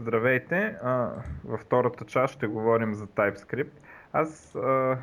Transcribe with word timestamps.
Здравейте! 0.00 0.76
А, 0.82 1.10
във 1.44 1.60
втората 1.60 2.04
част 2.04 2.34
ще 2.34 2.46
говорим 2.46 2.94
за 2.94 3.06
TypeScript. 3.06 3.72
Аз 4.12 4.54
а, 4.54 4.98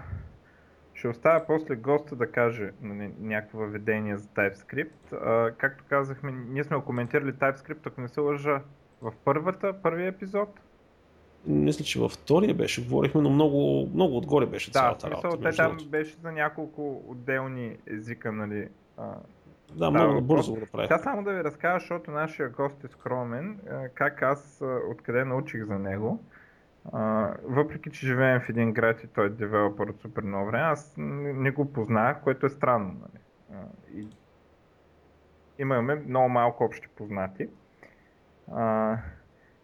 ще 0.93 1.07
оставя 1.07 1.45
после 1.47 1.75
госта 1.75 2.15
да 2.15 2.31
каже 2.31 2.71
нали, 2.81 3.11
някакво 3.19 3.57
въведение 3.57 4.17
за 4.17 4.27
TypeScript. 4.27 5.13
А, 5.13 5.51
както 5.57 5.83
казахме, 5.89 6.31
ние 6.31 6.63
сме 6.63 6.81
коментирали 6.81 7.33
TypeScript, 7.33 7.87
ако 7.87 8.01
не 8.01 8.07
се 8.07 8.19
лъжа, 8.19 8.61
в 9.01 9.13
първата, 9.25 9.73
първия 9.83 10.07
епизод. 10.07 10.49
Мисля, 11.47 11.85
че 11.85 11.99
във 11.99 12.11
втория 12.11 12.53
беше, 12.53 12.85
говорихме, 12.85 13.21
но 13.21 13.29
много, 13.29 13.89
много 13.93 14.17
отгоре 14.17 14.45
беше 14.45 14.71
да, 14.71 14.79
цялата 14.79 15.07
смисъл, 15.07 15.31
работа. 15.31 15.49
Те 15.49 15.55
там 15.55 15.77
беше 15.87 16.15
за 16.15 16.31
няколко 16.31 17.03
отделни 17.07 17.77
езика, 17.87 18.31
нали, 18.31 18.67
а, 18.97 19.15
да, 19.73 19.91
много 19.91 20.21
бързо 20.21 20.53
го 20.53 20.59
направих. 20.59 20.87
Сега 20.87 20.97
само 20.97 21.23
да 21.23 21.33
ви 21.33 21.43
разкажа, 21.43 21.79
защото 21.79 22.11
нашия 22.11 22.49
гост 22.49 22.83
е 22.83 22.87
скромен, 22.87 23.59
как 23.93 24.21
аз 24.21 24.61
откъде 24.91 25.25
научих 25.25 25.65
за 25.65 25.79
него. 25.79 26.23
въпреки, 27.43 27.91
че 27.91 28.07
живеем 28.07 28.41
в 28.41 28.49
един 28.49 28.73
град 28.73 29.03
и 29.03 29.07
той 29.07 29.25
е 29.25 29.29
девелопър 29.29 29.87
от 29.87 30.01
супер 30.01 30.23
много 30.23 30.45
време, 30.45 30.63
аз 30.63 30.93
не 30.97 31.51
го 31.51 31.73
познах, 31.73 32.21
което 32.21 32.45
е 32.45 32.49
странно. 32.49 32.95
Нали? 33.01 33.21
и 33.93 34.07
имаме 35.59 35.95
много 35.95 36.29
малко 36.29 36.63
общи 36.63 36.87
познати. 36.87 37.49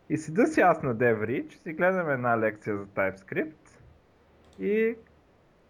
и 0.10 0.18
седа 0.18 0.48
си 0.48 0.62
аз 0.62 0.84
на 0.84 0.96
DevReach, 0.96 1.54
си 1.54 1.74
гледам 1.74 2.10
една 2.10 2.40
лекция 2.40 2.77
за 2.77 2.86
TypeScript 2.86 3.80
и 4.60 4.96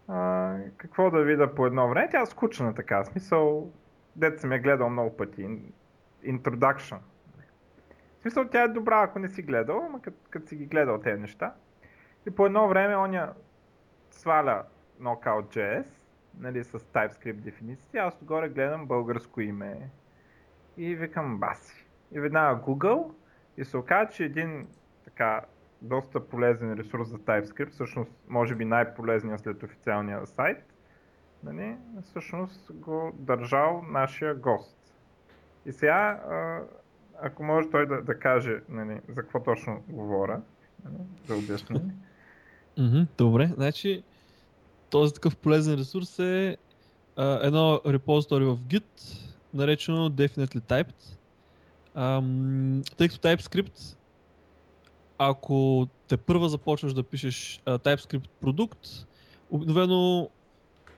а, 0.08 0.56
какво 0.78 1.12
да 1.12 1.24
видя 1.24 1.56
по 1.56 1.66
едно 1.66 1.90
време. 1.90 2.10
Тя 2.12 2.22
е 2.22 2.26
скучна 2.26 2.76
така, 2.76 3.04
смисъл 3.06 3.72
дете 4.22 4.38
съм 4.38 4.52
я 4.52 4.60
гледал 4.60 4.90
много 4.90 5.18
пъти. 5.18 5.60
Introduction. 6.26 6.98
В 8.18 8.22
смисъл, 8.22 8.46
тя 8.48 8.64
е 8.64 8.68
добра, 8.68 9.02
ако 9.02 9.20
не 9.20 9.30
си 9.30 9.42
гледал, 9.42 9.86
ама 9.86 10.00
като 10.30 10.48
си 10.48 10.56
ги 10.56 10.66
гледал 10.66 11.00
тези 11.00 11.22
неща. 11.22 11.54
И 12.28 12.32
по 12.32 12.46
едно 12.46 12.68
време 12.68 12.96
оня 12.96 13.34
сваля 14.12 14.64
Knockout.js, 15.02 15.86
нали, 16.40 16.64
с 16.64 16.80
TypeScript 16.80 17.34
дефиниции. 17.34 18.00
Аз 18.00 18.22
отгоре 18.22 18.50
гледам 18.50 18.88
българско 18.88 19.42
име 19.42 19.90
и 20.78 20.96
викам 20.96 21.38
баси. 21.38 21.86
И 22.12 22.20
веднага 22.20 22.62
Google 22.62 23.14
и 23.58 23.66
се 23.66 23.78
оказа, 23.78 24.12
че 24.12 24.24
един 24.24 24.68
така 25.06 25.42
доста 25.82 26.28
полезен 26.28 26.74
ресурс 26.74 27.08
за 27.08 27.18
TypeScript, 27.18 27.70
всъщност 27.70 28.12
може 28.30 28.56
би 28.56 28.66
най-полезният 28.66 29.42
след 29.42 29.64
официалния 29.64 30.26
сайт, 30.26 30.71
нали, 31.44 31.76
всъщност 32.04 32.72
го 32.74 33.12
държал 33.16 33.82
нашия 33.90 34.36
гост. 34.36 34.78
И 35.66 35.72
сега, 35.72 36.20
ако 37.22 37.44
може 37.44 37.70
той 37.70 37.88
да, 37.88 38.02
да 38.02 38.20
каже 38.20 38.62
нали, 38.70 39.02
за 39.08 39.16
какво 39.16 39.44
точно 39.44 39.84
говоря, 39.88 40.42
нали, 40.86 40.98
да 41.28 41.36
обясни. 41.36 41.82
Добре, 43.18 43.52
значи 43.56 44.04
този 44.92 45.14
такъв 45.14 45.38
полезен 45.38 45.80
ресурс 45.80 46.20
е 46.20 46.58
а, 47.16 47.40
едно 47.48 47.82
репозитори 47.88 48.46
в 48.46 48.58
Git, 48.58 49.20
наречено 49.54 50.10
Definitely 50.10 50.60
Typed. 50.60 51.18
Ам, 51.96 52.82
тъй 52.98 53.08
като 53.08 53.28
TypeScript, 53.28 53.98
ако 55.18 55.88
те 56.08 56.18
първа 56.18 56.50
започваш 56.50 56.94
да 56.94 57.04
пишеш 57.04 57.62
а, 57.66 57.80
TypeScript 57.80 58.30
продукт, 58.42 58.88
обикновено 59.50 60.30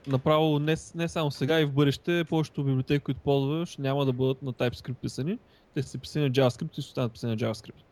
направо 0.06 0.58
не, 0.58 0.76
не 0.94 1.08
само 1.08 1.30
сега 1.30 1.60
и 1.60 1.64
в 1.64 1.72
бъдеще, 1.72 2.24
повечето 2.24 2.64
библиотеки, 2.64 3.04
които 3.04 3.20
ползваш, 3.20 3.76
няма 3.76 4.04
да 4.04 4.12
бъдат 4.12 4.42
на 4.42 4.52
TypeScript 4.52 4.94
писани. 4.94 5.38
Те 5.74 5.82
са 5.82 5.98
писани 5.98 6.24
на 6.24 6.30
JavaScript 6.30 6.78
и 6.78 6.82
ще 6.82 6.88
останат 6.88 7.12
писани 7.12 7.32
на 7.32 7.38
JavaScript. 7.38 7.82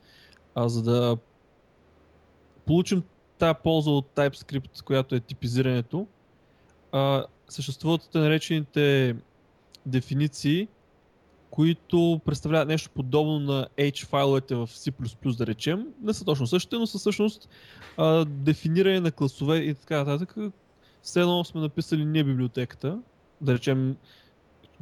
А 0.55 0.69
за 0.69 0.83
да 0.83 1.17
получим 2.67 3.03
тази 3.39 3.55
полза 3.65 3.91
от 3.91 4.07
TypeScript, 4.15 4.83
която 4.83 5.15
е 5.15 5.21
типизирането, 5.21 6.07
а, 6.93 7.25
съществуват 7.49 8.09
те 8.13 8.19
наречените 8.19 9.17
дефиниции, 9.87 10.69
които 11.51 12.21
представляват 12.25 12.69
нещо 12.69 12.91
подобно 12.95 13.39
на 13.39 13.67
H 13.79 14.07
файловете 14.07 14.55
в 14.55 14.67
C++, 14.67 15.37
да 15.37 15.47
речем. 15.47 15.87
Не 16.03 16.15
са 16.15 16.25
точно 16.25 16.47
същите, 16.47 16.77
но 16.77 16.87
са 16.87 16.99
всъщност 16.99 17.49
а, 17.97 18.25
дефиниране 18.25 19.01
на 19.01 19.13
класове 19.13 19.57
и 19.57 19.75
така 19.75 20.05
нататък, 20.05 20.35
все 21.03 21.21
едно 21.21 21.45
сме 21.45 21.61
написали 21.61 22.05
не 22.05 22.25
библиотеката, 22.25 22.99
да 23.41 23.55
речем 23.55 23.97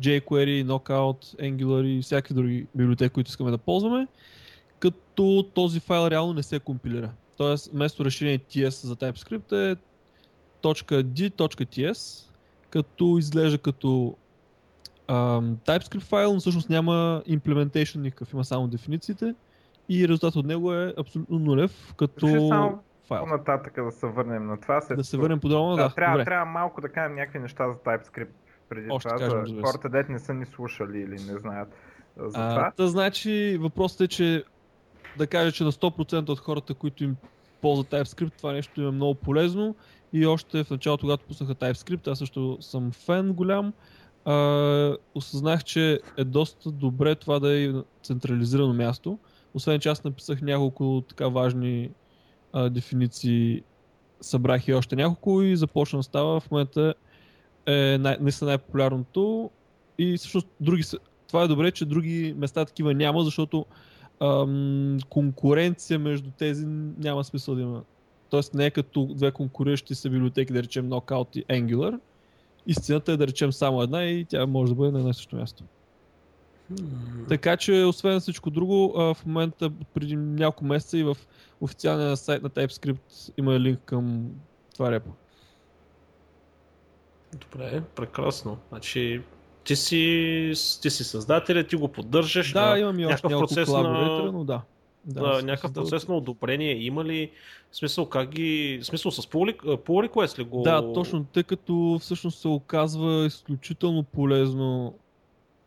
jQuery, 0.01 0.65
Knockout, 0.65 1.41
Angular 1.41 1.87
и 1.87 2.03
всякакви 2.03 2.35
други 2.35 2.67
библиотеки, 2.75 3.13
които 3.13 3.29
искаме 3.29 3.51
да 3.51 3.59
ползваме, 3.59 4.07
като 4.79 5.51
този 5.55 5.81
файл 5.81 6.09
реално 6.11 6.33
не 6.33 6.43
се 6.43 6.61
компилира. 6.61 7.11
Тоест, 7.37 7.71
вместо 7.73 8.05
решение 8.05 8.39
TS 8.39 8.87
за 8.87 8.97
TypeScript 8.97 9.73
е 9.73 9.77
.d.ts, 10.63 12.25
като 12.71 13.19
изглежда 13.19 13.59
като 13.59 14.17
um, 15.09 15.55
TypeScript 15.67 16.01
файл, 16.01 16.33
но 16.33 16.41
всъщност 16.41 16.71
няма 16.71 17.23
implementation 17.29 17.97
никакъв, 17.97 18.33
има 18.33 18.45
само 18.45 18.69
дефинициите 18.69 19.35
и 19.89 20.09
резултат 20.09 20.37
от 20.37 20.47
него 20.47 20.73
е 20.75 20.95
абсолютно 20.99 21.39
нулев, 21.39 21.95
като 21.97 22.27
файл. 23.11 23.21
По-нататък 23.21 23.85
да 23.85 23.91
се 23.93 24.07
върнем 24.07 24.47
на 24.47 24.61
това. 24.61 24.81
След 24.81 24.99
да 24.99 25.05
се 25.05 25.17
върнем 25.17 25.41
подробно, 25.41 25.77
да. 25.77 25.89
да 25.89 25.95
трябва, 25.95 26.19
добре. 26.19 26.25
трябва 26.25 26.47
малко 26.47 26.81
да 26.81 26.89
кажем 26.89 27.15
някакви 27.15 27.39
неща 27.39 27.69
за 27.69 27.75
TypeScript 27.75 28.29
преди 28.69 28.91
Още 28.91 29.09
това, 29.09 29.19
кажем, 29.19 29.47
за 29.47 29.63
хората, 29.63 29.89
дет 29.89 30.09
не 30.09 30.19
са 30.19 30.35
ни 30.35 30.47
слушали 30.47 30.99
или 30.99 31.11
не 31.33 31.39
знаят 31.39 31.69
за 32.17 32.39
а, 32.41 32.51
това. 32.51 32.73
Да, 32.77 32.89
значи 32.89 33.59
въпросът 33.61 34.01
е, 34.01 34.09
че 34.09 34.45
да 35.19 35.27
кажа, 35.27 35.53
че 35.53 35.65
на 35.65 35.73
100% 35.73 36.29
от 36.29 36.39
хората, 36.39 36.75
които 36.75 37.05
им 37.05 37.17
ползват 37.61 37.89
TypeScript, 37.89 38.33
това 38.37 38.53
нещо 38.53 38.81
им 38.81 38.89
е 38.89 38.91
много 38.91 39.15
полезно 39.15 39.75
и 40.13 40.27
още 40.27 40.65
в 40.65 40.71
началото, 40.71 41.01
когато 41.01 41.25
пуснаха 41.25 41.55
TypeScript, 41.55 42.09
аз 42.09 42.19
също 42.19 42.59
съм 42.61 42.93
фен 42.93 43.33
голям, 43.33 43.73
а, 44.25 44.97
осъзнах, 45.15 45.65
че 45.65 46.01
е 46.19 46.25
доста 46.25 46.71
добре 46.71 47.15
това 47.15 47.39
да 47.39 47.61
е 47.61 47.73
централизирано 48.03 48.75
място. 48.75 49.19
Освен 49.55 49.81
че 49.81 49.89
аз 49.89 50.05
написах 50.05 50.43
няколко 50.43 51.05
така 51.09 51.29
важни 51.29 51.91
а, 52.53 52.71
дефиниции 52.71 53.63
събрах 54.21 54.69
и 54.69 54.75
още 54.75 54.97
няколко 54.97 55.43
и 55.43 55.57
започна 55.57 55.99
да 55.99 56.03
става. 56.03 56.41
В 56.41 56.51
момента 56.51 56.95
е 57.67 57.99
най- 58.01 58.19
най-популярното 58.43 59.51
и 59.99 60.17
всъщност 60.17 60.49
други 60.61 60.83
са, 60.83 60.99
това 61.29 61.43
е 61.43 61.49
добре, 61.49 61.71
че 61.71 61.85
други 61.85 62.35
места 62.37 62.65
такива 62.65 62.95
няма, 62.95 63.25
защото 63.25 63.67
ам, 64.21 64.99
конкуренция 65.09 65.99
между 65.99 66.31
тези 66.31 66.67
няма 66.99 67.25
смисъл 67.25 67.55
да 67.55 67.61
има. 67.61 67.83
Тоест 68.31 68.55
не 68.55 68.67
е 68.67 68.71
като 68.71 69.07
две 69.07 69.31
конкуриращи 69.31 69.95
се 69.95 70.11
библиотеки, 70.11 70.53
да 70.53 70.63
речем 70.63 70.91
Knockout 70.91 71.37
и 71.37 71.45
Angular. 71.45 72.01
Истината 72.67 73.13
е 73.13 73.17
да 73.17 73.27
речем 73.27 73.53
само 73.53 73.83
една 73.83 74.05
и 74.05 74.25
тя 74.25 74.47
може 74.47 74.73
да 74.73 74.77
бъде 74.77 74.93
на 74.93 74.99
едно 74.99 75.13
също 75.13 75.37
място. 75.37 75.65
Така 77.29 77.57
че, 77.57 77.73
освен 77.73 78.21
всичко 78.21 78.51
друго, 78.51 78.93
в 78.97 79.17
момента 79.27 79.71
преди 79.95 80.17
няколко 80.17 80.65
месеца 80.65 80.99
и 80.99 81.03
в 81.03 81.17
официалния 81.61 82.17
сайт 82.17 82.43
на 82.43 82.51
TypeScript 82.51 83.33
има 83.39 83.61
линк 83.61 83.81
към 83.85 84.31
това 84.75 84.91
репо. 84.91 85.11
Добре, 87.41 87.83
прекрасно. 87.97 88.59
Значи, 88.69 89.23
ти 89.65 89.77
си, 89.77 90.53
ти 90.83 90.91
си 90.91 91.05
създателя, 91.05 91.65
ти 91.65 91.77
го 91.77 91.89
поддържаш. 91.89 92.53
Да, 92.53 92.79
имам 92.79 92.99
и 92.99 93.07
още 93.07 93.27
няколко 93.27 93.47
процес 93.47 93.69
на... 93.69 94.33
но 94.33 94.45
да. 94.45 94.63
Да, 95.05 95.21
да 95.21 95.43
някакъв 95.43 95.73
процес 95.73 96.09
на 96.09 96.17
одобрение 96.17 96.85
има 96.85 97.05
ли? 97.05 97.31
В 97.71 97.77
смисъл, 97.77 98.07
как 98.07 98.31
ги... 98.31 98.79
В 98.83 98.87
смисъл 98.87 99.11
с 99.11 99.23
pull 99.27 100.09
request 100.09 100.39
ли 100.39 100.45
го... 100.45 100.63
Да, 100.63 100.93
точно, 100.93 101.25
тъй 101.25 101.43
като 101.43 101.99
всъщност 102.01 102.39
се 102.39 102.49
оказва 102.49 103.27
изключително 103.27 104.03
полезно 104.03 104.95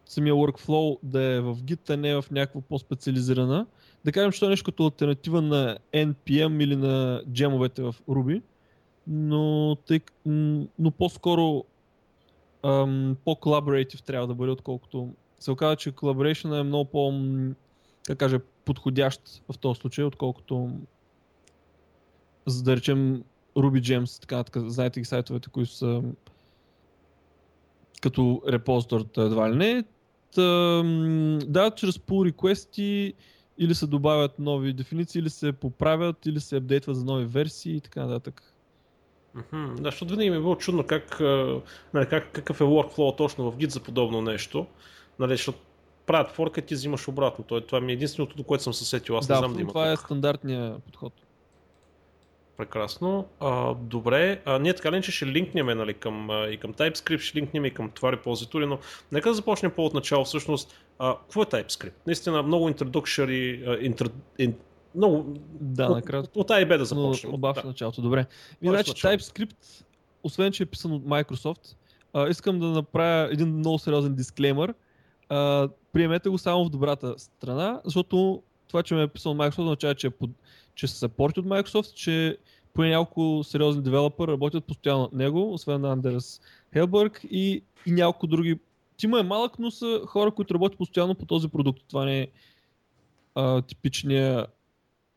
самия 0.06 0.34
workflow 0.34 0.98
да 1.04 1.22
е 1.22 1.42
в 1.42 1.56
Git, 1.56 1.90
а 1.90 1.98
не 1.98 2.16
в 2.16 2.26
някаква 2.32 2.62
по-специализирана. 2.62 3.66
Да 4.06 4.12
кажем, 4.12 4.32
че 4.32 4.40
това 4.40 4.48
е 4.48 4.50
нещо 4.50 4.66
като 4.66 4.86
альтернатива 4.86 5.42
на 5.42 5.78
NPM 5.94 6.64
или 6.64 6.76
на 6.76 7.24
джемовете 7.32 7.82
в 7.82 7.96
Ruby, 8.10 8.42
но, 9.08 9.76
тъй, 9.88 10.00
но 10.80 10.92
по-скоро 10.98 11.66
ам, 12.64 13.18
по-collaborative 13.26 14.04
трябва 14.04 14.28
да 14.28 14.36
бъде, 14.36 14.52
отколкото 14.52 15.10
се 15.40 15.52
оказа, 15.52 15.76
че 15.76 15.92
collaboration 15.92 16.60
е 16.60 16.64
много 16.64 16.86
по 16.86 17.14
как 18.06 18.18
кажа, 18.18 18.40
подходящ 18.66 19.44
в 19.50 19.58
този 19.58 19.80
случай, 19.80 20.06
отколкото 20.06 20.72
за 22.46 22.64
да 22.64 22.76
речем 22.76 23.24
Ruby 23.56 23.82
Gems, 23.82 24.22
така, 24.22 24.44
така 24.44 24.60
знаете 24.60 25.00
ги 25.00 25.06
сайтовете, 25.06 25.50
които 25.50 25.72
са 25.72 26.04
като 28.04 28.42
репозитор 28.48 29.06
едва 29.18 29.52
ли 29.52 29.56
не. 29.56 29.84
Та, 30.36 30.42
да, 31.46 31.72
чрез 31.76 31.98
pull 31.98 32.32
request 32.32 32.82
или 33.58 33.76
се 33.76 33.88
добавят 33.88 34.40
нови 34.40 34.74
дефиниции, 34.74 35.20
или 35.20 35.30
се 35.30 35.52
поправят, 35.52 36.26
или 36.26 36.40
се 36.40 36.56
апдейтват 36.56 36.96
за 36.96 37.06
нови 37.06 37.26
версии 37.26 37.76
и 37.76 37.82
така 37.82 38.06
нататък. 38.06 38.54
Mm-hmm. 39.38 39.76
Да, 39.76 39.84
защото 39.84 40.12
винаги 40.12 40.30
ми 40.30 40.36
е 40.36 40.40
било 40.40 40.56
чудно 40.56 40.84
как, 40.84 41.20
нали, 41.94 42.06
как, 42.10 42.32
какъв 42.32 42.62
е 42.62 42.64
workflow 42.64 43.18
точно 43.18 43.52
в 43.52 43.58
Git 43.58 43.70
за 43.70 43.80
подобно 43.80 44.22
нещо. 44.22 44.68
Нали, 45.20 45.32
защото 45.32 45.60
правят 46.06 46.32
форка, 46.32 46.62
ти 46.62 46.74
взимаш 46.74 47.08
обратно. 47.08 47.46
Това, 47.46 47.62
това 47.62 47.82
ми 47.82 47.92
е 47.92 47.94
единственото, 47.94 48.38
до 48.38 48.44
което 48.44 48.64
съм 48.64 48.74
се 48.74 48.86
сетил. 48.86 49.18
Аз 49.18 49.28
да, 49.28 49.34
не 49.34 49.40
знам 49.40 49.54
да 49.54 49.62
има. 49.62 49.70
Това 49.70 49.92
е 49.92 49.98
стандартният 49.98 50.84
подход. 50.84 51.14
Прекрасно. 52.58 53.26
А, 53.40 53.74
добре. 53.74 54.42
А, 54.46 54.60
ние 54.60 54.74
така 54.74 54.92
ли, 54.92 55.02
че 55.02 55.12
ще 55.12 55.26
линкнем 55.26 55.66
нали, 55.66 55.94
към, 55.94 56.30
а, 56.30 56.48
и 56.48 56.58
към 56.58 56.74
TypeScript, 56.74 57.20
ще 57.20 57.38
линкнем 57.38 57.66
и 57.66 57.74
към 57.74 57.90
това 57.90 58.12
репозитори, 58.12 58.66
но 58.66 58.80
нека 59.12 59.30
да 59.30 59.36
започнем 59.36 59.72
по 59.72 59.92
начало 59.94 60.26
всъщност. 60.26 60.76
А, 61.00 61.18
какво 61.18 61.42
е 61.42 61.46
TypeScript? 61.46 61.94
Наистина 62.08 62.44
много 62.44 62.70
introductory, 62.70 63.80
интер, 63.80 64.10
ин, 64.40 64.56
много... 64.96 65.34
Да, 65.52 65.90
накратко. 65.90 66.40
От, 66.40 66.52
от 66.52 66.58
A 66.58 66.64
и 66.64 66.70
B 66.70 66.78
да 66.78 66.86
започнем. 66.86 67.34
От, 67.34 67.58
от 67.58 67.66
началото, 67.66 68.02
добре. 68.02 68.26
И 68.62 68.68
значи 68.68 68.92
TypeScript, 68.92 69.84
освен 70.24 70.52
че 70.52 70.64
е 70.64 70.66
писан 70.66 70.92
от 70.92 71.04
Microsoft, 71.04 71.76
а, 72.14 72.30
искам 72.30 72.60
да 72.60 72.66
направя 72.66 73.30
един 73.32 73.48
много 73.48 73.80
сериозен 73.80 74.16
дисклеймер. 74.16 74.74
А, 75.30 75.70
приемете 75.94 76.30
го 76.30 76.38
само 76.38 76.66
в 76.66 76.70
добрата 76.70 77.14
страна, 77.18 77.82
защото 77.86 78.44
това, 78.68 78.84
че 78.84 78.96
ме 78.96 79.04
е 79.04 79.08
писал 79.08 79.34
Microsoft, 79.34 79.60
означава, 79.60 79.96
че, 79.96 80.08
е 80.08 80.10
под, 80.10 80.30
че 80.76 80.88
се 80.88 80.96
съпорти 80.96 81.40
от 81.40 81.46
Microsoft, 81.46 81.94
че 81.94 82.38
поне 82.74 82.90
няколко 82.90 83.44
сериозни 83.44 83.84
девелопър 83.84 84.28
работят 84.28 84.66
постоянно 84.66 85.04
от 85.04 85.14
него, 85.14 85.54
освен 85.54 85.82
на 85.82 85.92
Андерс 85.92 86.42
Хелбърг 86.74 87.22
и, 87.32 87.64
и 87.86 87.92
няколко 87.92 88.28
други. 88.28 88.60
Тима 88.98 89.20
е 89.20 89.24
малък, 89.24 89.60
но 89.60 89.72
са 89.72 90.02
хора, 90.06 90.32
които 90.32 90.54
работят 90.54 90.78
постоянно 90.78 91.16
по 91.16 91.26
този 91.26 91.48
продукт. 91.48 91.82
Това 91.88 92.06
не 92.06 92.20
е 92.22 92.28
а, 93.36 93.62
типичния... 93.62 94.48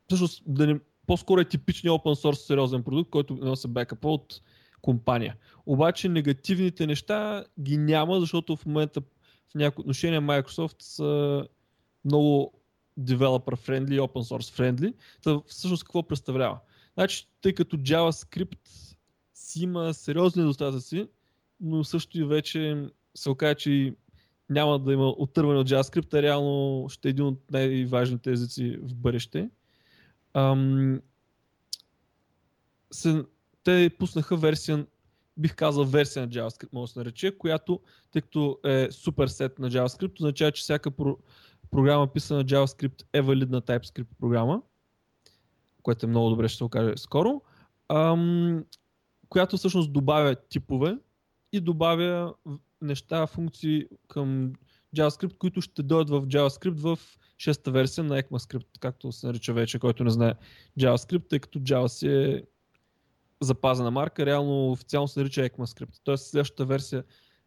Всъщност, 0.08 0.42
да 0.46 0.66
не, 0.66 0.80
по-скоро 1.06 1.40
е 1.40 1.44
типичния 1.44 1.92
open 1.92 2.24
source 2.24 2.46
сериозен 2.46 2.82
продукт, 2.82 3.10
който 3.10 3.34
носи 3.34 3.68
бекапа 3.68 4.08
от 4.08 4.40
компания. 4.82 5.36
Обаче 5.66 6.08
негативните 6.08 6.86
неща 6.86 7.44
ги 7.60 7.76
няма, 7.76 8.20
защото 8.20 8.56
в 8.56 8.66
момента 8.66 9.00
в 9.50 9.54
някои 9.54 9.82
отношения 9.82 10.22
Microsoft 10.22 10.76
са 10.78 11.46
много 12.04 12.52
developer 13.00 13.56
friendly, 13.56 14.00
open 14.00 14.22
source 14.22 14.58
friendly. 14.58 14.94
Та 15.22 15.40
всъщност 15.46 15.84
какво 15.84 16.02
представлява? 16.02 16.58
Значи, 16.94 17.28
тъй 17.40 17.52
като 17.54 17.76
JavaScript 17.76 18.96
си 19.34 19.62
има 19.62 19.94
сериозни 19.94 20.42
недостатъци, 20.42 21.08
но 21.60 21.84
също 21.84 22.18
и 22.18 22.24
вече 22.24 22.88
се 23.14 23.30
оказа, 23.30 23.54
че 23.54 23.94
няма 24.50 24.78
да 24.78 24.92
има 24.92 25.08
оттърване 25.08 25.58
от 25.58 25.68
JavaScript, 25.68 26.14
а 26.14 26.22
реално 26.22 26.86
ще 26.88 27.08
е 27.08 27.10
един 27.10 27.24
от 27.24 27.50
най-важните 27.50 28.30
езици 28.32 28.78
в 28.82 28.94
бъдеще. 28.94 29.50
Ам, 30.34 31.00
се, 32.90 33.24
те 33.64 33.90
пуснаха 33.98 34.36
версия, 34.36 34.86
бих 35.36 35.54
казал 35.54 35.84
версия 35.84 36.22
на 36.26 36.32
JavaScript, 36.32 36.68
може 36.72 36.90
да 36.90 36.92
се 36.92 36.98
нарече, 36.98 37.38
която, 37.38 37.80
тъй 38.12 38.22
като 38.22 38.58
е 38.64 38.88
суперсет 38.90 39.58
на 39.58 39.70
JavaScript, 39.70 40.20
означава, 40.20 40.52
че 40.52 40.62
всяка 40.62 40.90
про, 40.90 41.18
програма 41.70 42.12
писана 42.12 42.38
на 42.38 42.44
JavaScript 42.44 43.02
е 43.12 43.20
валидна 43.20 43.62
TypeScript 43.62 44.08
програма, 44.20 44.62
което 45.82 46.06
е 46.06 46.08
много 46.08 46.30
добре, 46.30 46.48
ще 46.48 46.56
се 46.56 46.64
окаже 46.64 46.92
скоро, 46.96 47.42
ам, 47.88 48.64
която 49.28 49.56
всъщност 49.56 49.92
добавя 49.92 50.36
типове 50.48 50.98
и 51.52 51.60
добавя 51.60 52.34
неща, 52.82 53.26
функции 53.26 53.86
към 54.08 54.52
JavaScript, 54.96 55.38
които 55.38 55.60
ще 55.60 55.82
дойдат 55.82 56.10
в 56.10 56.26
JavaScript 56.26 56.78
в 56.78 56.98
6-та 57.36 57.70
версия 57.70 58.04
на 58.04 58.22
ECMAScript, 58.22 58.66
както 58.80 59.12
се 59.12 59.26
нарича 59.26 59.52
вече, 59.52 59.78
който 59.78 60.04
не 60.04 60.10
знае 60.10 60.34
JavaScript, 60.80 61.28
тъй 61.28 61.38
като 61.38 61.58
Java 61.58 61.86
си 61.86 62.08
е 62.08 62.42
запазена 63.40 63.90
марка, 63.90 64.26
реално 64.26 64.70
официално 64.70 65.08
се 65.08 65.20
нарича 65.20 65.48
ECMAScript. 65.48 66.00
Тоест 66.04 66.30
следващата 66.30 66.64
версия 66.64 67.04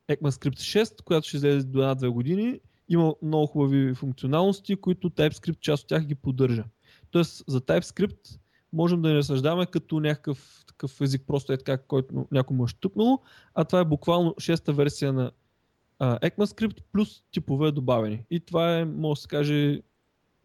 ECMAScript 0.10 0.84
6, 0.84 1.04
която 1.04 1.28
ще 1.28 1.38
излезе 1.38 1.68
до 1.68 1.80
една-две 1.80 2.08
години, 2.08 2.60
има 2.90 3.16
много 3.22 3.48
хубави 3.48 3.96
функционалности, 3.96 4.76
които 4.76 5.10
TypeScript 5.10 5.60
част 5.60 5.84
от 5.84 5.90
тях 5.90 6.06
ги 6.06 6.16
поддържа. 6.16 6.64
Тоест 7.12 7.44
за 7.48 7.62
TypeScript 7.62 8.40
можем 8.74 9.02
да 9.02 9.10
не 9.10 9.16
разсъждаваме 9.16 9.66
като 9.66 10.00
някакъв 10.00 10.64
такъв 10.68 11.02
език, 11.02 11.24
просто 11.28 11.54
е 11.54 11.58
така, 11.58 11.78
който 11.78 12.28
някой 12.32 12.58
му 12.58 12.64
е 12.64 12.68
щупнало, 12.68 13.20
а 13.56 13.64
това 13.64 13.80
е 13.80 13.86
буквално 13.86 14.36
шеста 14.40 14.74
версия 14.74 15.14
на 15.14 15.32
uh, 16.00 16.22
ECMAScript 16.22 16.78
плюс 16.92 17.24
типове 17.32 17.72
добавени. 17.72 18.24
И 18.30 18.40
това 18.40 18.78
е, 18.78 18.86
може 18.86 19.18
да 19.18 19.22
се 19.22 19.28
каже, 19.28 19.82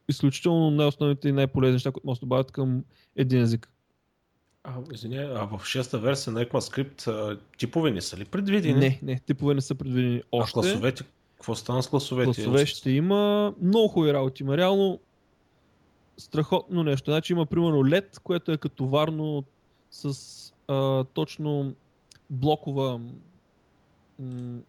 изключително 0.08 0.70
най-основните 0.70 1.29
и 1.29 1.32
най-полезни 1.32 1.73
неща, 1.73 1.93
които 1.93 2.06
може 2.06 2.20
да 2.20 2.26
добавят 2.26 2.50
към 2.50 2.85
един 3.17 3.43
език. 3.43 3.70
А, 4.64 4.75
извиня, 4.93 5.32
а 5.35 5.58
в 5.58 5.64
шеста 5.64 5.99
версия 5.99 6.32
на 6.32 6.46
ECMAScript 6.46 7.38
типове 7.58 7.91
не 7.91 8.00
са 8.00 8.17
ли 8.17 8.25
предвидени? 8.25 8.79
Не, 8.79 8.99
не, 9.02 9.19
типове 9.19 9.55
не 9.55 9.61
са 9.61 9.75
предвидени 9.75 10.23
още. 10.32 10.58
А 10.58 10.62
класовете 10.62 11.05
какво 11.36 11.54
стана 11.54 11.82
с 11.82 11.88
класовете? 11.88 12.25
Класове 12.25 12.66
ще 12.66 12.90
има 12.90 13.54
много 13.62 13.88
хубави 13.88 14.12
работи. 14.12 14.42
Има 14.42 14.56
реално 14.56 14.98
страхотно 16.16 16.82
нещо. 16.82 17.10
Значи 17.10 17.32
има 17.32 17.46
примерно 17.46 17.76
LED, 17.76 18.20
което 18.20 18.52
е 18.52 18.56
като 18.56 18.86
варно 18.86 19.44
с 19.90 20.52
а, 20.69 21.04
точно 21.04 21.75
блокова 22.31 23.00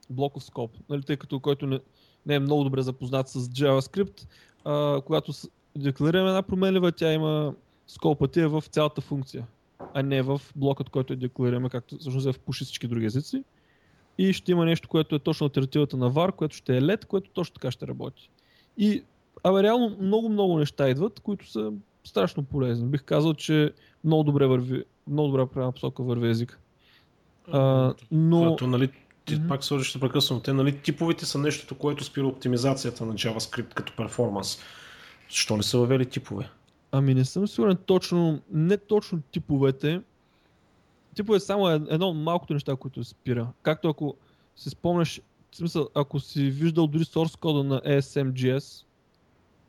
блоков 0.09 0.43
скоп. 0.43 0.71
Нали, 0.89 1.01
тъй 1.01 1.17
като 1.17 1.39
който 1.39 1.67
не, 1.67 1.79
не 2.25 2.35
е 2.35 2.39
много 2.39 2.63
добре 2.63 2.81
запознат 2.81 3.29
с 3.29 3.47
JavaScript, 3.47 4.27
а, 4.65 5.01
когато 5.01 5.31
декларираме 5.77 6.29
една 6.29 6.41
променлива, 6.41 6.91
тя 6.91 7.13
има 7.13 7.53
скопът 7.87 8.31
ти 8.31 8.39
е 8.39 8.47
в 8.47 8.63
цялата 8.71 9.01
функция, 9.01 9.47
а 9.93 10.03
не 10.03 10.21
в 10.21 10.41
блокът, 10.55 10.89
който 10.89 11.13
е 11.13 11.15
декларираме, 11.15 11.69
както 11.69 11.97
всъщност 11.97 12.27
е 12.27 12.33
в 12.33 12.39
пуши 12.39 12.63
всички 12.63 12.87
други 12.87 13.05
езици 13.05 13.43
и 14.17 14.33
ще 14.33 14.51
има 14.51 14.65
нещо, 14.65 14.89
което 14.89 15.15
е 15.15 15.19
точно 15.19 15.45
альтернативата 15.45 15.97
на 15.97 16.11
VAR, 16.11 16.31
което 16.31 16.55
ще 16.55 16.77
е 16.77 16.81
LED, 16.81 17.05
което 17.05 17.29
точно 17.29 17.53
така 17.53 17.71
ще 17.71 17.87
работи. 17.87 18.29
И 18.77 19.03
абе, 19.43 19.63
реално 19.63 19.97
много-много 20.01 20.57
неща 20.57 20.89
идват, 20.89 21.19
които 21.19 21.51
са 21.51 21.71
страшно 22.03 22.43
полезни. 22.43 22.87
Бих 22.87 23.03
казал, 23.03 23.33
че 23.33 23.71
много 24.03 24.23
добре 24.23 24.47
върви, 24.47 24.83
много 25.07 25.27
добре 25.27 25.53
правилна 25.53 25.71
посока 25.71 26.03
върви 26.03 26.29
език. 26.29 26.59
А, 27.51 27.93
но... 28.11 28.49
Като, 28.49 28.67
нали, 28.67 28.89
ти 29.25 29.35
mm-hmm. 29.35 29.47
пак 29.47 29.63
сложи 29.63 29.89
ще 29.89 29.99
прекъсвам. 29.99 30.41
Те, 30.41 30.53
нали, 30.53 30.77
типовете 30.77 31.25
са 31.25 31.37
нещото, 31.37 31.75
което 31.75 32.03
спира 32.03 32.27
оптимизацията 32.27 33.05
на 33.05 33.13
JavaScript 33.13 33.73
като 33.73 33.93
перформанс. 33.95 34.57
Защо 35.29 35.57
не 35.57 35.63
са 35.63 35.77
въвели 35.77 36.05
типове? 36.05 36.49
Ами 36.91 37.13
не 37.13 37.25
съм 37.25 37.47
сигурен 37.47 37.77
точно, 37.85 38.41
не 38.51 38.77
точно 38.77 39.21
типовете, 39.31 40.01
типо 41.15 41.35
е 41.35 41.39
само 41.39 41.69
едно 41.69 42.09
от 42.09 42.17
малкото 42.17 42.53
неща, 42.53 42.75
които 42.75 43.03
спира. 43.03 43.47
Както 43.61 43.89
ако 43.89 44.15
си 44.55 44.69
спомняш, 44.69 45.21
в 45.51 45.57
смисъл, 45.57 45.89
ако 45.95 46.19
си 46.19 46.49
виждал 46.49 46.87
дори 46.87 47.03
source 47.03 47.39
кода 47.39 47.63
на 47.63 47.81
ASMGS. 47.81 48.85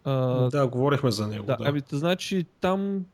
А, 0.05 0.15
да, 0.51 0.67
говорихме 0.67 1.11
за 1.11 1.27
него. 1.29 1.47
Да, 1.47 1.57
да. 1.57 1.65
Ами, 1.69 1.83
значи 1.91 2.47
там 2.61 3.05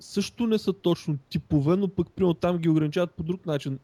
също 0.00 0.46
не 0.46 0.58
са 0.58 0.72
точно 0.72 1.18
типове, 1.28 1.76
но 1.76 1.88
пък 1.88 2.10
примерно 2.10 2.34
там 2.34 2.58
ги 2.58 2.68
ограничават 2.68 3.10
по 3.10 3.22
друг 3.22 3.46
начин 3.46 3.78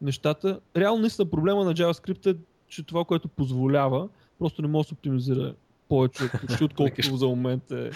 нещата. 0.00 0.60
Реално 0.76 1.00
наистина 1.00 1.30
проблема 1.30 1.64
на 1.64 1.74
JavaScript 1.74 2.30
е, 2.30 2.36
че 2.68 2.82
това, 2.82 3.04
което 3.04 3.28
позволява, 3.28 4.08
просто 4.38 4.62
не 4.62 4.68
може 4.68 4.84
да 4.84 4.88
се 4.88 4.94
оптимизира 4.94 5.54
повече, 5.88 6.30
отколкото 6.62 7.16
за 7.16 7.26
момент 7.26 7.70
е 7.70 7.90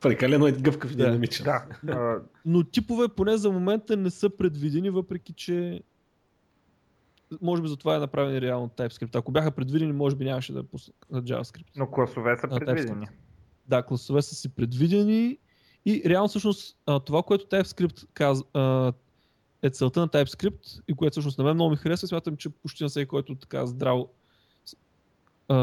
Прекалено 0.00 0.46
е 0.46 0.52
гъвкав 0.52 0.92
и 0.92 0.96
да. 0.96 1.04
динамичен. 1.04 1.46
Да. 1.82 2.20
Но 2.44 2.64
типове 2.64 3.08
поне 3.08 3.36
за 3.36 3.50
момента 3.50 3.96
не 3.96 4.10
са 4.10 4.30
предвидени, 4.30 4.90
въпреки 4.90 5.32
че 5.32 5.80
може 7.42 7.62
би 7.62 7.68
за 7.68 7.76
това 7.76 7.96
е 7.96 7.98
направен 7.98 8.38
реално 8.38 8.68
TypeScript. 8.68 9.18
Ако 9.18 9.32
бяха 9.32 9.50
предвидени, 9.50 9.92
може 9.92 10.16
би 10.16 10.24
нямаше 10.24 10.52
да 10.52 10.62
пуснат 10.62 10.96
на 11.10 11.22
JavaScript. 11.22 11.66
Но 11.76 11.90
класове 11.90 12.36
са 12.40 12.48
предвидени. 12.48 13.06
Да, 13.66 13.82
класове 13.82 14.22
са 14.22 14.34
си 14.34 14.48
предвидени 14.48 15.38
и 15.86 16.02
реално 16.06 16.28
всъщност 16.28 16.78
това, 17.04 17.22
което 17.22 17.46
TypeScript 17.46 18.06
казва, 18.14 18.92
е 19.62 19.70
целта 19.70 20.00
на 20.00 20.08
TypeScript 20.08 20.80
и 20.88 20.94
което 20.94 21.12
всъщност 21.12 21.38
на 21.38 21.44
мен 21.44 21.54
много 21.54 21.70
ми 21.70 21.76
харесва, 21.76 22.08
смятам, 22.08 22.36
че 22.36 22.48
почти 22.48 22.82
на 22.82 22.88
всеки, 22.88 23.06
който 23.06 23.34
така 23.34 23.66
здраво 23.66 24.08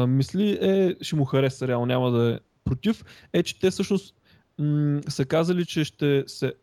мисли, 0.08 0.58
е, 0.60 0.96
ще 1.00 1.16
му 1.16 1.24
хареса 1.24 1.68
реално, 1.68 1.86
няма 1.86 2.10
да 2.10 2.34
е 2.34 2.38
против, 2.64 3.04
е, 3.32 3.42
че 3.42 3.60
те 3.60 3.70
всъщност 3.70 4.15
м- 4.58 5.00
са 5.08 5.24
казали, 5.24 5.66
че 5.66 5.84
ще 5.84 6.24
се, 6.26 6.54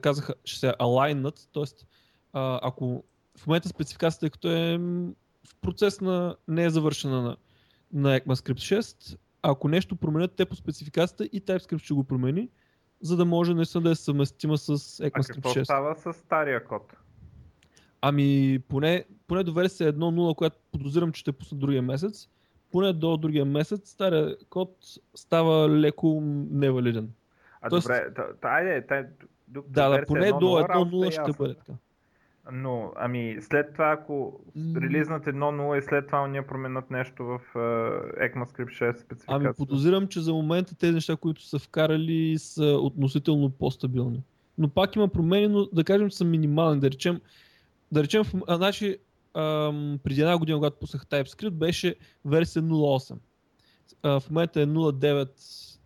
казаха, 0.00 0.34
ще 0.44 0.58
се 0.58 0.74
алайнат, 0.78 1.48
т.е. 1.54 1.64
ако 2.34 3.04
в 3.38 3.46
момента 3.46 3.68
спецификацията, 3.68 4.30
като 4.30 4.48
е 4.48 4.78
в 5.48 5.56
процес 5.60 6.00
на, 6.00 6.36
не 6.48 6.64
е 6.64 6.70
завършена 6.70 7.22
на, 7.22 7.36
на 7.92 8.20
ECMAScript 8.20 8.80
6, 8.80 9.18
ако 9.42 9.68
нещо 9.68 9.96
променят 9.96 10.32
те 10.36 10.46
по 10.46 10.56
спецификацията 10.56 11.24
и 11.24 11.42
TypeScript 11.42 11.78
ще 11.78 11.94
го 11.94 12.04
промени, 12.04 12.48
за 13.00 13.16
да 13.16 13.24
може 13.24 13.54
наистина 13.54 13.82
да 13.82 13.90
е 13.90 13.94
съвместима 13.94 14.58
с 14.58 14.78
ECMAScript 14.78 15.10
6. 15.10 15.30
А 15.30 15.32
какво 15.32 15.64
става 15.64 15.94
с 15.94 16.12
стария 16.12 16.64
код? 16.64 16.92
Ами, 18.00 18.58
поне, 18.68 19.04
поне 19.26 19.44
до 19.44 19.52
версия 19.52 19.92
1.0, 19.92 20.34
която 20.34 20.56
подозирам, 20.72 21.12
че 21.12 21.20
ще 21.20 21.32
пусна 21.32 21.58
другия 21.58 21.82
месец, 21.82 22.28
поне 22.70 22.92
до 22.92 23.16
другия 23.16 23.44
месец 23.44 23.90
стария 23.90 24.36
код 24.50 24.76
става 25.14 25.68
леко 25.68 26.20
невалиден. 26.50 27.10
А 27.62 27.68
Тоест, 27.68 27.86
добре, 27.86 28.24
айде, 28.42 28.84
да, 29.48 29.62
да, 29.68 30.04
поне 30.06 30.28
до 30.28 30.36
1.0 30.36 31.10
ще 31.10 31.38
бъде 31.38 31.54
така. 31.54 31.72
Но, 32.52 32.92
ами, 32.96 33.36
след 33.40 33.72
това, 33.72 33.90
ако 33.90 34.40
релизнат 34.76 35.24
1.0 35.24 35.78
и 35.78 35.82
след 35.82 36.06
това 36.06 36.28
ние 36.28 36.46
променят 36.46 36.90
нещо 36.90 37.24
в 37.24 37.40
uh, 37.54 38.34
ECMAScript 38.34 38.92
6 38.92 39.00
спецификация. 39.00 39.24
Ами 39.28 39.48
подозирам, 39.56 40.08
че 40.08 40.20
за 40.20 40.32
момента 40.32 40.74
тези 40.74 40.92
неща, 40.92 41.16
които 41.16 41.42
са 41.42 41.58
вкарали, 41.58 42.38
са 42.38 42.64
относително 42.64 43.50
по-стабилни. 43.50 44.22
Но 44.58 44.68
пак 44.68 44.96
има 44.96 45.08
промени, 45.08 45.48
но 45.48 45.66
да 45.66 45.84
кажем, 45.84 46.10
са 46.10 46.24
минимални. 46.24 46.80
Да 46.80 46.90
речем, 46.90 47.20
да 47.92 48.02
речем 48.02 48.22
а, 48.46 48.56
значи, 48.56 48.96
ам, 49.34 49.98
преди 50.04 50.20
една 50.20 50.38
година, 50.38 50.58
когато 50.58 50.78
пуснах 50.78 51.06
TypeScript, 51.06 51.50
беше 51.50 51.94
версия 52.24 52.62
0.8. 52.62 53.16
А, 54.02 54.20
в 54.20 54.30
момента 54.30 54.60
е 54.60 54.66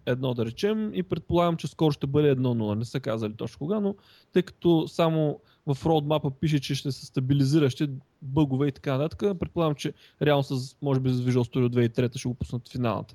0.9.1 0.07 0.35
да 0.35 0.47
речем 0.47 0.91
и 0.95 1.03
предполагам, 1.03 1.57
че 1.57 1.67
скоро 1.69 1.93
ще 1.93 2.07
бъде 2.07 2.37
1.0. 2.37 2.75
Не 2.75 2.85
са 2.85 3.01
казали 3.01 3.35
точно 3.37 3.59
кога, 3.59 3.81
но 3.81 3.95
тъй 4.33 4.43
като 4.43 4.89
само 4.89 5.41
в 5.67 5.85
roadmap 5.85 6.35
пише, 6.35 6.61
че 6.61 6.75
ще 6.75 6.93
се 6.93 7.07
стабилизира, 7.07 7.71
ще 7.71 7.89
бъгове 8.23 8.69
и 8.69 8.73
така 8.73 8.99
нататък, 8.99 9.39
предполагам, 9.39 9.75
че 9.75 9.93
реално 10.23 10.43
с, 10.43 10.77
може 10.83 11.01
би 11.01 11.11
с 11.11 11.21
Visual 11.21 11.55
Studio 11.55 11.89
2003 11.89 12.19
ще 12.19 12.29
го 12.29 12.35
пуснат 12.35 12.69
финалната. 12.69 13.15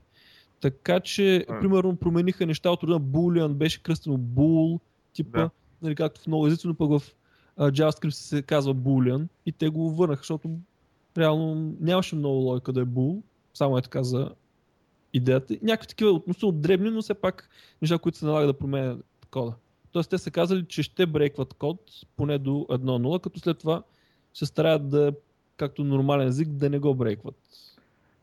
Така 0.61 0.99
че, 0.99 1.45
А. 1.49 1.59
примерно, 1.59 1.95
промениха 1.95 2.45
неща 2.45 2.71
от 2.71 2.83
рода 2.83 2.99
Boolean, 2.99 3.53
беше 3.53 3.83
кръстено 3.83 4.17
Bool, 4.17 4.79
типа, 5.13 5.39
Да. 5.39 5.49
нали, 5.81 5.95
както 5.95 6.21
в 6.21 6.27
много 6.27 6.47
езици, 6.47 6.67
но 6.67 6.73
пък 6.73 6.89
в 6.89 7.01
а, 7.57 7.71
JavaScript 7.71 8.09
се 8.09 8.41
казва 8.41 8.75
Boolean 8.75 9.27
и 9.45 9.51
те 9.51 9.69
го 9.69 9.95
върнаха, 9.95 10.19
защото 10.19 10.49
реално 11.17 11.75
нямаше 11.79 12.15
много 12.15 12.35
логика 12.35 12.73
да 12.73 12.81
е 12.81 12.85
Bool, 12.85 13.21
само 13.53 13.77
е 13.77 13.81
така 13.81 14.03
за 14.03 14.31
идеята. 15.17 15.55
Някакви 15.61 15.87
такива 15.87 16.11
относително 16.11 16.51
дребни, 16.59 16.89
но 16.89 17.01
все 17.01 17.13
пак 17.13 17.49
неща, 17.81 17.97
които 17.97 18.17
се 18.17 18.25
налага 18.25 18.47
да 18.47 18.53
променят 18.53 19.05
кода. 19.31 19.53
Тоест 19.91 20.09
те 20.09 20.17
са 20.17 20.31
казали, 20.31 20.65
че 20.67 20.83
ще 20.83 21.05
брейкват 21.05 21.53
код 21.53 21.79
поне 22.17 22.37
до 22.37 22.51
1.0, 22.51 23.21
като 23.21 23.39
след 23.39 23.57
това 23.59 23.83
се 24.33 24.45
стараят 24.45 24.89
да, 24.89 25.13
както 25.57 25.83
нормален 25.83 26.27
език, 26.27 26.47
да 26.49 26.69
не 26.69 26.79
го 26.79 26.95
брейкват. 26.95 27.35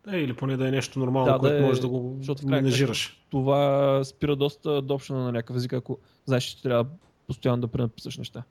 Да, 0.04 0.16
или 0.16 0.32
поне 0.32 0.56
да 0.56 0.68
е 0.68 0.70
нещо 0.70 0.98
нормално, 0.98 1.32
Да, 1.32 1.38
което 1.38 1.54
да 1.56 1.62
е- 1.62 1.66
можеш 1.66 1.80
да 1.80 1.88
го 1.88 2.18
менежираш. 2.44 3.24
Това 3.30 4.00
спира 4.04 4.36
доста 4.36 4.68
adoption 4.68 5.10
на 5.14 5.32
някакъв 5.32 5.56
език, 5.56 5.72
ако 5.72 5.98
знаеш, 6.24 6.44
че 6.44 6.62
трябва 6.62 6.86
постоянно 7.26 7.60
да 7.60 7.68
пренаписаш 7.68 8.18
неща. 8.18 8.42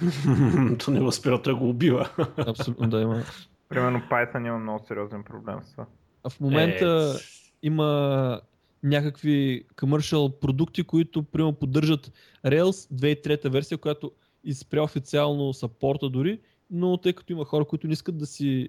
То 0.84 0.90
не 0.90 1.00
го 1.00 1.12
спира, 1.12 1.42
той 1.42 1.54
го 1.54 1.68
убива. 1.68 2.10
Абсолютно 2.36 2.88
да 2.88 3.00
има. 3.00 3.22
Примерно 3.68 4.02
Python 4.10 4.46
има 4.46 4.58
много 4.58 4.84
сериозен 4.88 5.24
проблем 5.24 5.58
с 5.64 5.70
това. 5.72 5.86
А 6.24 6.30
в 6.30 6.40
момента 6.40 7.14
Е, 7.16 7.18
има 7.62 8.40
някакви 8.82 9.64
commercial 9.76 10.38
продукти, 10.38 10.82
които 10.82 11.22
примерно 11.22 11.52
поддържат 11.52 12.12
Rails 12.46 12.94
2003 12.94 13.48
версия, 13.48 13.78
която 13.78 14.12
изпря 14.44 14.82
официално 14.82 15.52
саппорта 15.52 16.10
дори, 16.10 16.40
но 16.70 16.96
тъй 16.96 17.12
като 17.12 17.32
има 17.32 17.44
хора, 17.44 17.64
които 17.64 17.86
не 17.86 17.92
искат 17.92 18.18
да 18.18 18.26
си 18.26 18.68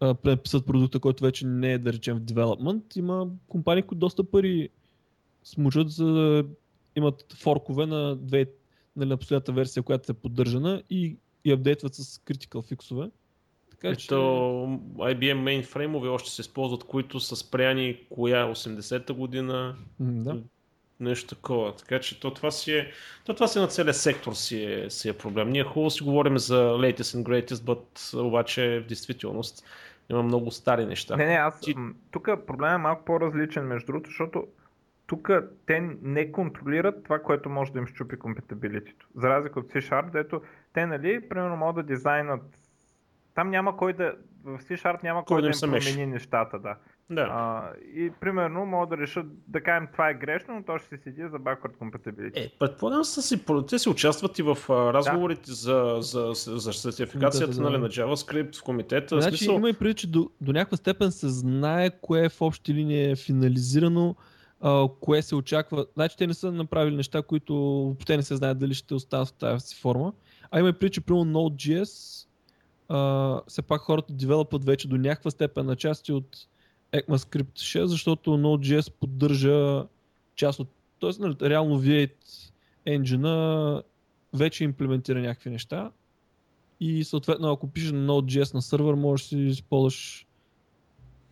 а, 0.00 0.14
пренаписат 0.14 0.66
продукта, 0.66 1.00
който 1.00 1.24
вече 1.24 1.46
не 1.46 1.72
е 1.72 1.78
да 1.78 1.92
речем 1.92 2.18
в 2.18 2.20
development, 2.20 2.96
има 2.96 3.28
компании, 3.48 3.82
които 3.82 3.98
доста 3.98 4.24
пари 4.24 4.68
смучат 5.44 5.90
за 5.90 6.06
да 6.06 6.44
имат 6.96 7.32
форкове 7.32 7.86
на, 7.86 8.16
две, 8.16 8.46
нали, 8.96 9.08
на 9.08 9.16
последната 9.16 9.52
версия, 9.52 9.82
която 9.82 10.12
е 10.12 10.14
поддържана 10.14 10.82
и, 10.90 11.16
и 11.44 11.52
апдейтват 11.52 11.94
с 11.94 12.18
critical 12.18 12.62
фиксове. 12.62 13.10
Така 13.84 13.96
че... 13.96 14.04
Ето 14.06 14.14
IBM 14.96 15.62
mainframe 15.64 16.10
още 16.10 16.30
се 16.30 16.40
използват, 16.40 16.84
които 16.84 17.20
са 17.20 17.36
спряни 17.36 18.00
коя 18.10 18.46
80-та 18.46 19.14
година, 19.14 19.76
М, 20.00 20.22
Да. 20.24 20.38
нещо 21.00 21.34
такова. 21.34 21.74
Така 21.76 22.00
че 22.00 22.20
то 22.20 22.30
това 22.30 22.50
си 22.50 22.72
е, 22.72 22.90
то 23.24 23.34
това 23.34 23.46
си 23.46 23.58
на 23.58 23.66
целия 23.68 23.94
сектор 23.94 24.32
си 24.32 24.64
е, 24.64 24.90
си 24.90 25.08
е 25.08 25.12
проблем. 25.12 25.50
Ние 25.50 25.64
хубаво 25.64 25.90
си 25.90 26.02
говорим 26.04 26.38
за 26.38 26.54
latest 26.56 27.18
and 27.18 27.22
greatest, 27.22 27.54
but 27.54 28.20
обаче 28.20 28.80
в 28.84 28.88
действителност 28.88 29.64
има 30.10 30.22
много 30.22 30.50
стари 30.50 30.86
неща. 30.86 31.16
Не, 31.16 31.26
не, 31.26 31.34
аз. 31.34 31.60
Ти- 31.60 31.74
Тук 32.10 32.28
проблемът 32.46 32.74
е 32.74 32.82
малко 32.82 33.04
по-различен, 33.04 33.64
между 33.64 33.86
другото, 33.86 34.10
защото 34.10 34.46
тук 35.06 35.30
те 35.66 35.80
не 36.02 36.32
контролират 36.32 37.04
това, 37.04 37.18
което 37.18 37.48
може 37.50 37.72
да 37.72 37.78
им 37.78 37.86
щупи 37.86 38.16
компетабилитито. 38.16 39.06
За 39.16 39.28
разлика 39.28 39.60
от 39.60 39.66
C-Sharp, 39.66 40.10
дето 40.10 40.40
те, 40.72 40.86
нали, 40.86 41.28
примерно 41.28 41.56
могат 41.56 41.76
да 41.76 41.94
дизайнат. 41.94 42.42
Там 43.34 43.50
няма 43.50 43.76
кой 43.76 43.92
да. 43.92 44.14
В 44.44 44.58
C-Sharp 44.58 45.02
няма 45.02 45.24
Кой 45.24 45.34
кой, 45.34 45.42
да 45.42 45.58
да 45.60 45.66
им 45.66 45.72
промени 45.72 46.06
нещата, 46.06 46.58
да. 46.58 46.76
Да. 47.10 47.28
А, 47.30 47.72
и 47.94 48.12
примерно 48.20 48.66
могат 48.66 48.88
да 48.88 48.98
решат 48.98 49.26
да 49.48 49.60
кажем 49.60 49.88
това 49.92 50.10
е 50.10 50.14
грешно, 50.14 50.54
но 50.54 50.62
то 50.64 50.78
ще 50.78 50.88
си 50.88 51.02
седи 51.02 51.22
за 51.22 51.38
backward 51.38 51.76
compatibility. 51.76 52.46
Е, 52.46 52.52
предполагам 52.58 53.04
са 53.04 53.22
си, 53.22 53.44
те 53.68 53.78
си 53.78 53.88
участват 53.88 54.38
и 54.38 54.42
в 54.42 54.58
а, 54.68 54.92
разговорите 54.92 55.52
за, 55.52 55.96
за, 56.00 56.30
за 56.34 56.72
сертификацията 56.72 57.46
Комитета, 57.46 57.62
да. 57.62 57.70
нали, 57.70 57.82
на 57.82 57.88
JavaScript 57.88 58.60
в 58.60 58.62
комитета. 58.62 59.20
Значи 59.20 59.36
смисъл, 59.36 59.54
има 59.54 59.68
и 59.68 59.72
преди, 59.72 59.94
че 59.94 60.06
до, 60.06 60.30
до 60.40 60.52
някаква 60.52 60.76
степен 60.76 61.12
се 61.12 61.28
знае 61.28 61.90
кое 62.00 62.28
в 62.28 62.42
общи 62.42 62.74
линии 62.74 63.10
е 63.10 63.16
финализирано, 63.16 64.16
а, 64.60 64.88
кое 65.00 65.22
се 65.22 65.34
очаква. 65.34 65.86
Значи 65.94 66.16
те 66.16 66.26
не 66.26 66.34
са 66.34 66.52
направили 66.52 66.96
неща, 66.96 67.22
които 67.22 67.54
въобще 67.54 68.16
не 68.16 68.22
се 68.22 68.36
знаят 68.36 68.58
дали 68.58 68.74
ще 68.74 68.94
останат 68.94 69.28
в 69.28 69.32
тази 69.32 69.66
си 69.66 69.80
форма. 69.80 70.12
А 70.50 70.60
има 70.60 70.68
и 70.68 70.72
преди, 70.72 70.90
че 70.90 71.00
примерно 71.00 71.24
Node.js 71.24 72.24
а, 72.88 73.40
все 73.48 73.62
пак 73.62 73.80
хората 73.80 74.12
девелопват 74.12 74.64
вече 74.64 74.88
до 74.88 74.96
някаква 74.96 75.30
степен 75.30 75.66
на 75.66 75.76
части 75.76 76.12
от 76.12 76.36
ECMAScript 76.92 77.82
6, 77.82 77.84
защото 77.84 78.30
Node.js 78.30 78.92
поддържа 79.00 79.86
част 80.36 80.60
от... 80.60 80.68
Тоест, 80.98 81.20
нали, 81.20 81.36
реално 81.42 81.80
V8 81.80 82.10
engine 82.86 83.82
вече 84.34 84.64
имплементира 84.64 85.20
някакви 85.20 85.50
неща 85.50 85.90
и 86.80 87.04
съответно 87.04 87.52
ако 87.52 87.70
пишеш 87.70 87.92
на 87.92 87.98
Node.js 87.98 88.54
на 88.54 88.62
сървър, 88.62 88.94
можеш 88.94 89.24
да 89.24 89.28
си 89.28 89.38
използваш 89.38 90.26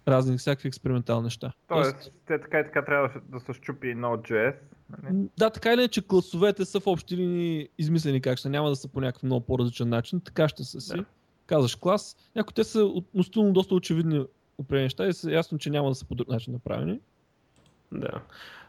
разни 0.08 0.38
всякакви 0.38 0.68
експериментални 0.68 1.24
неща. 1.24 1.52
Тоест, 1.68 2.12
те 2.26 2.40
така 2.40 2.60
и 2.60 2.64
така 2.64 2.84
трябва 2.84 3.20
да, 3.28 3.40
се- 3.40 3.52
щупи 3.62 3.86
Node.js. 3.86 4.54
Нали? 5.02 5.28
Да, 5.38 5.50
така 5.50 5.72
или 5.72 5.80
иначе 5.80 6.06
класовете 6.06 6.64
са 6.64 6.80
в 6.80 6.86
общи 6.86 7.16
линии 7.16 7.68
измислени 7.78 8.20
как 8.20 8.38
ще 8.38 8.48
няма 8.48 8.68
да 8.68 8.76
са 8.76 8.88
по 8.88 9.00
някакъв 9.00 9.22
много 9.22 9.46
по-различен 9.46 9.88
начин, 9.88 10.20
така 10.20 10.48
ще 10.48 10.64
са 10.64 10.80
си. 10.80 10.96
Да. 10.96 11.04
Казваш 11.46 11.74
клас, 11.74 12.16
някои 12.36 12.54
те 12.54 12.64
са 12.64 12.84
относително 12.84 13.52
доста 13.52 13.74
очевидни 13.74 14.24
определени 14.58 14.84
неща 14.84 15.06
и 15.06 15.12
са 15.12 15.32
ясно, 15.32 15.58
че 15.58 15.70
няма 15.70 15.88
да 15.88 15.94
са 15.94 16.04
по 16.04 16.14
друг 16.14 16.28
начин 16.28 16.52
направени. 16.52 17.00
Да. 17.92 18.22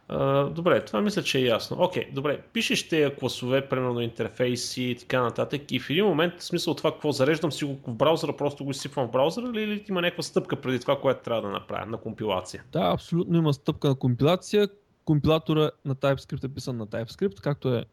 А, 0.08 0.44
добре, 0.44 0.86
това 0.86 1.02
мисля, 1.02 1.24
че 1.24 1.40
е 1.40 1.46
ясно. 1.46 1.78
Окей, 1.80 2.12
добре. 2.12 2.42
Пишеш 2.54 2.90
тези 2.90 3.16
класове, 3.16 3.70
примерно 3.70 4.02
интерфейси 4.02 4.84
и 4.84 4.96
така 4.96 5.22
нататък 5.22 5.72
и 5.72 5.80
в 5.80 5.90
един 5.90 6.06
момент, 6.06 6.34
в 6.40 6.44
смисъл 6.44 6.74
това 6.74 6.92
какво 6.92 7.12
зареждам 7.12 7.52
си 7.52 7.66
го 7.66 7.80
в 7.88 7.94
браузъра, 7.96 8.38
просто 8.38 8.66
го 8.66 8.72
изсипвам 8.72 9.08
в 9.08 9.12
браузъра 9.12 9.46
или, 9.46 9.62
или 9.62 9.86
има 9.90 10.02
някаква 10.02 10.24
стъпка 10.24 10.62
преди 10.62 10.80
това, 10.80 11.02
което 11.02 11.24
трябва 11.24 11.42
да 11.42 11.50
направя 11.50 11.86
на 11.86 11.98
компилация? 11.98 12.64
Да, 12.72 12.92
абсолютно 12.94 13.38
има 13.38 13.54
стъпка 13.54 13.88
на 13.88 13.96
компилация. 13.96 14.68
Компилатора 15.06 15.72
на 15.86 15.96
TypeScript 15.96 16.44
е 16.44 16.48
писан 16.48 16.78
на 16.78 16.88
TypeScript, 16.88 17.42
както 17.42 17.76
е 17.76 17.86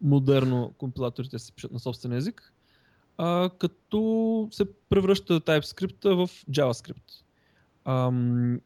модерно 0.00 0.74
компилаторите 0.78 1.38
се 1.38 1.52
пишат 1.52 1.72
на 1.72 1.78
собствен 1.78 2.12
език, 2.12 2.52
а, 3.18 3.50
като 3.58 4.48
се 4.50 4.64
превръща 4.88 5.40
TypeScript 5.40 6.14
в 6.14 6.30
JavaScript. 6.50 7.22
Ам, 7.84 8.60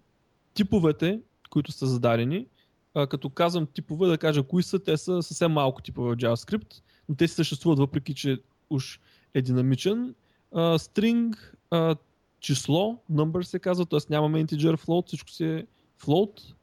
типовете, 0.54 1.20
които 1.50 1.72
са 1.72 1.86
зададени, 1.86 2.46
а, 2.94 3.06
като 3.06 3.30
казвам 3.30 3.66
типове, 3.66 4.06
да 4.06 4.18
кажа 4.18 4.42
кои 4.42 4.62
са, 4.62 4.78
те 4.78 4.96
са 4.96 5.22
съвсем 5.22 5.52
малко 5.52 5.82
типове 5.82 6.14
в 6.14 6.18
JavaScript, 6.18 6.82
но 7.08 7.14
те 7.14 7.28
съществуват 7.28 7.78
въпреки, 7.78 8.14
че 8.14 8.38
уж 8.70 9.00
е 9.34 9.42
динамичен. 9.42 10.14
А, 10.52 10.78
string, 10.78 11.36
а, 11.70 11.96
число, 12.40 12.98
number 13.12 13.42
се 13.42 13.58
казва, 13.58 13.86
т.е. 13.86 13.98
нямаме 14.10 14.44
integer 14.44 14.86
float, 14.86 15.06
всичко 15.06 15.30
си 15.30 15.44
е 15.44 15.66
float. 16.02 16.54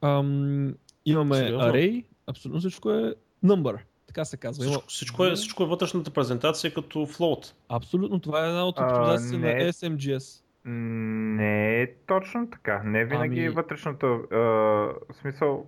Ам, 0.00 0.74
имаме 1.06 1.36
Сериозно? 1.36 1.68
array, 1.68 2.04
абсолютно 2.26 2.60
всичко 2.60 2.90
е 2.90 3.14
number, 3.44 3.78
така 4.14 4.24
се 4.24 4.36
казва. 4.36 4.64
Всичко, 4.64 4.88
всичко, 4.88 5.24
е, 5.24 5.34
всичко 5.34 5.62
е 5.62 5.66
вътрешната 5.66 6.10
презентация 6.10 6.74
като 6.74 6.98
float. 6.98 7.52
абсолютно, 7.68 8.20
това 8.20 8.44
е 8.44 8.48
една 8.48 8.64
от 8.64 8.78
оптимизациите 8.78 9.38
на 9.38 9.72
SMGS. 9.72 10.40
Не 10.64 11.82
е 11.82 11.94
точно 12.06 12.50
така. 12.50 12.82
Не 12.84 13.04
винаги 13.04 13.40
Ами- 13.40 13.48
вътрешната. 13.48 14.06
А, 14.06 14.36
в 14.36 15.14
смисъл. 15.20 15.66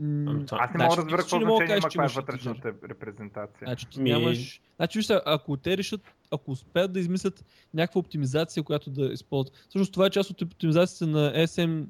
Ами, 0.00 0.44
Аз 0.50 0.70
не 0.70 0.76
Значи, 0.76 0.84
мога 0.84 0.96
да 0.96 1.02
разбера 1.02 1.18
какво 1.18 1.38
значение 1.38 1.76
има 1.76 1.82
каква 1.82 2.04
е 2.04 2.08
вътрешната 2.08 2.72
репрезентация. 2.88 3.66
Значи 3.66 3.86
ти 3.90 4.00
Ми- 4.00 4.10
нямаш... 4.10 4.60
Значи 4.76 4.98
вижте, 4.98 5.20
ако 5.26 5.56
те 5.56 5.76
решат, 5.76 6.00
ако 6.30 6.50
успеят 6.50 6.92
да 6.92 7.00
измислят 7.00 7.44
някаква 7.74 7.98
оптимизация, 7.98 8.62
която 8.62 8.90
да 8.90 9.04
използват. 9.04 9.54
Всъщност 9.68 9.92
това 9.92 10.06
е 10.06 10.10
част 10.10 10.30
от 10.30 10.42
оптимизацията 10.42 11.06
на 11.06 11.32
SMGS, 11.32 11.86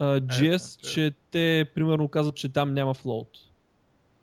SMGS. 0.00 0.92
че 0.92 1.12
те 1.30 1.70
примерно 1.74 2.08
казват, 2.08 2.36
че 2.36 2.52
там 2.52 2.74
няма 2.74 2.94
float. 2.94 3.28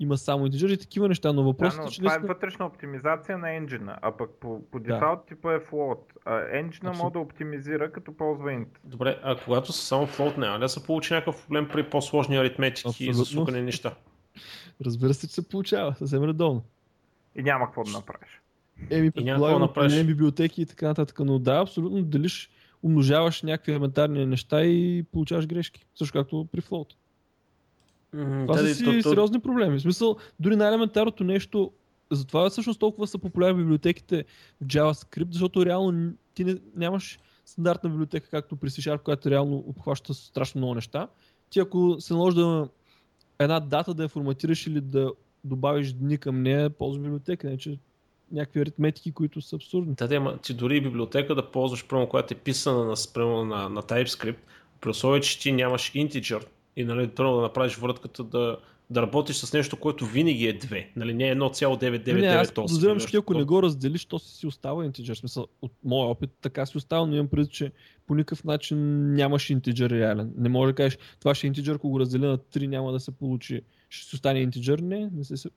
Има 0.02 0.18
само 0.18 0.48
integer 0.48 0.74
и 0.74 0.78
такива 0.78 1.08
неща, 1.08 1.34
но 1.34 1.42
Да, 1.42 1.48
въпросът 1.48 1.80
но 1.80 1.88
е, 1.88 1.90
че 1.90 1.98
това 2.02 2.16
е 2.16 2.20
вътрешна 2.20 2.66
оптимизация 2.66 3.38
на 3.38 3.56
енджина, 3.56 3.98
а 4.02 4.12
пък 4.12 4.30
по, 4.40 4.62
по 4.72 4.80
Да. 4.80 4.94
дефалт 4.94 5.26
типа 5.28 5.54
е 5.54 5.60
float. 5.60 5.98
А 6.26 6.58
енджина 6.58 6.90
Абсолютно. 6.90 7.04
може 7.04 7.14
да 7.14 7.20
оптимизира 7.20 7.92
като 7.92 8.14
ползва 8.14 8.50
int. 8.52 8.68
Добре, 8.84 9.20
а 9.24 9.36
когато 9.46 9.72
са 9.74 9.86
само 9.86 10.08
float, 10.08 10.38
няма 10.38 10.60
да 10.60 10.70
се 10.70 10.84
получи 10.84 11.14
някакъв 11.14 11.46
проблем 11.46 11.70
при 11.74 11.90
по-сложни 11.90 12.38
аритметики 12.38 12.88
и 12.88 12.90
Абсолютно. 13.10 13.14
засукани 13.14 13.62
неща? 13.62 13.96
Разбира 14.86 15.14
се, 15.14 15.28
че 15.28 15.34
се 15.34 15.50
получава 15.50 15.96
съвсем 15.96 16.24
редовно. 16.24 16.64
И 17.36 17.44
няма 17.44 17.66
какво 17.66 17.84
да 17.84 17.92
направиш. 17.92 18.42
Еми, 18.90 19.08
И 19.08 19.12
предполагам, 19.12 19.62
направиш. 19.62 20.04
библиотеки 20.04 20.62
и 20.62 20.66
така 20.66 20.88
нататък, 20.88 21.20
но 21.20 21.40
да, 21.40 21.60
абсолютно 21.62 22.02
делиш, 22.02 22.50
умножаваш 22.84 23.44
някакви 23.44 23.72
елементарни 23.72 24.26
неща 24.26 24.64
и 24.64 25.04
получаваш 25.12 25.48
грешки. 25.48 25.86
Също 25.96 26.20
както 26.20 26.48
при 26.52 26.62
флоут. 26.62 26.96
Това 28.12 28.58
са 28.58 28.76
си 28.76 28.84
то- 28.84 29.02
то- 29.02 29.10
сериозни 29.10 29.40
проблеми. 29.40 29.80
В 29.80 29.82
смисъл, 29.82 30.16
дори 30.40 30.56
най-елементарното 30.56 31.24
нещо, 31.24 31.72
затова 32.12 32.50
всъщност 32.50 32.80
толкова 32.80 33.08
са 33.08 33.18
популярни 33.18 33.64
библиотеките 33.64 34.26
в 34.62 34.66
JavaScript, 34.66 35.32
защото 35.32 35.66
реално 35.66 36.14
ти 36.34 36.44
не, 36.44 36.58
нямаш 36.76 37.20
стандартна 37.46 37.90
библиотека, 37.90 38.30
както 38.30 38.56
при 38.56 38.70
C 38.70 38.92
Sharp, 38.92 39.02
която 39.02 39.30
реално 39.30 39.64
обхваща 39.68 40.14
страшно 40.14 40.60
много 40.60 40.76
неща. 40.76 41.08
Ти 41.50 41.60
ако 41.60 41.96
се 42.00 42.14
наложи 42.14 42.36
да 42.36 42.68
една 43.40 43.60
дата 43.60 43.94
да 43.94 44.04
я 44.04 44.10
форматираш 44.10 44.68
или 44.68 44.82
да 44.82 45.12
добавиш 45.44 45.94
дни 45.94 46.18
към 46.18 46.42
нея, 46.42 46.70
ползваш 46.70 47.04
библиотека, 47.04 47.50
не 47.50 47.58
че 47.58 47.78
някакви 48.32 48.62
аритметики, 48.62 49.12
които 49.12 49.42
са 49.42 49.56
абсурдни. 49.56 49.94
Да, 49.94 50.08
да, 50.08 50.16
ама 50.16 50.38
ти 50.38 50.54
дори 50.54 50.78
и 50.78 50.82
библиотека 50.82 51.36
да 51.36 51.52
ползваш, 51.52 51.88
прямо 51.88 52.10
която 52.10 52.34
е 52.34 52.38
писана 52.38 52.86
на, 52.86 52.98
спрямо 52.98 53.46
на, 53.46 53.70
на 53.70 53.82
TypeScript, 53.82 54.38
при 54.82 54.90
условие, 54.90 55.22
че 55.22 55.40
ти 55.40 55.52
нямаш 55.52 55.92
integer 55.92 56.46
и 56.76 56.84
нали, 56.84 57.08
първо 57.08 57.36
да 57.36 57.42
направиш 57.42 57.76
вратката 57.76 58.24
да, 58.24 58.58
да 58.90 59.02
работиш 59.02 59.36
с 59.36 59.54
нещо, 59.54 59.78
което 59.78 60.06
винаги 60.06 60.48
е 60.48 60.60
2, 60.60 60.86
нали, 60.96 61.14
не 61.14 61.30
е 61.30 61.36
1,999 61.36 62.20
не, 62.20 62.28
аз 62.28 62.52
подозирам, 62.52 63.00
че 63.00 63.18
ако 63.18 63.34
не 63.34 63.44
го 63.44 63.64
разделиш, 63.64 64.06
то 64.06 64.20
си 64.20 64.48
остава 64.48 64.86
интеджер. 64.86 65.16
Смисъл, 65.16 65.48
от 65.62 65.72
моя 65.84 66.08
опит 66.08 66.30
така 66.42 66.66
си 66.66 66.78
остава, 66.78 67.06
но 67.06 67.16
имам 67.16 67.28
предвид, 67.28 67.52
че 67.52 67.72
по 68.08 68.16
никакъв 68.16 68.44
начин 68.44 68.78
нямаш 69.14 69.50
интеджер 69.50 69.90
реален. 69.90 70.34
Не 70.38 70.50
може 70.50 70.72
да 70.72 70.76
кажеш, 70.76 70.98
това 71.20 71.36
ще 71.36 71.48
е 71.48 71.50
интеджер, 71.50 71.76
ако 71.76 71.90
го 71.90 72.00
разделя 72.00 72.28
на 72.28 72.38
3 72.38 72.68
няма 72.68 72.92
да 72.92 73.00
се 73.00 73.12
получи. 73.12 73.62
Ще 73.90 74.10
си 74.10 74.16
остане 74.16 74.40
интеджер. 74.40 74.80
Не, 74.80 75.10
не 75.14 75.24
се... 75.24 75.50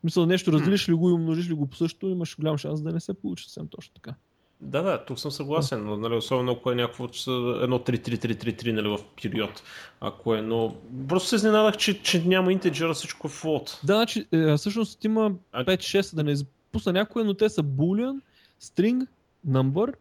Смисъл, 0.00 0.26
нещо 0.26 0.52
разделиш 0.52 0.88
ли 0.88 0.92
го 0.92 1.10
и 1.10 1.12
умножиш 1.12 1.48
ли 1.50 1.54
го 1.54 1.66
по 1.66 1.76
същото, 1.76 2.08
имаш 2.08 2.36
голям 2.36 2.58
шанс 2.58 2.82
да 2.82 2.92
не 2.92 3.00
се 3.00 3.14
получи 3.14 3.44
съвсем 3.44 3.68
точно 3.68 3.94
така. 3.94 4.14
Да, 4.64 4.82
да, 4.82 5.04
тук 5.04 5.18
съм 5.18 5.30
съгласен, 5.30 5.84
но 5.84 5.96
нали, 5.96 6.14
особено 6.14 6.52
ако 6.52 6.72
е 6.72 6.74
някакво 6.74 7.04
едно 7.04 7.78
3-3-3-3 7.78 8.72
нали, 8.72 8.88
в 8.88 8.98
период. 9.22 9.62
Ако 10.00 10.34
е, 10.34 10.42
но 10.42 10.76
просто 11.08 11.28
се 11.28 11.36
изненадах, 11.36 11.76
че, 11.76 12.02
че 12.02 12.24
няма 12.24 12.52
интеджер, 12.52 12.88
а 12.88 12.94
всичко 12.94 13.28
е 13.28 13.30
float. 13.30 13.86
Да, 13.86 13.94
значи, 13.94 14.26
е, 14.32 14.56
всъщност 14.56 15.04
има 15.04 15.32
А- 15.52 15.64
5-6, 15.64 16.14
да 16.16 16.24
не 16.24 16.32
изпусна 16.32 16.92
някое, 16.92 17.24
но 17.24 17.34
те 17.34 17.48
са 17.48 17.62
boolean, 17.62 18.20
string, 18.62 19.06
number, 19.48 19.94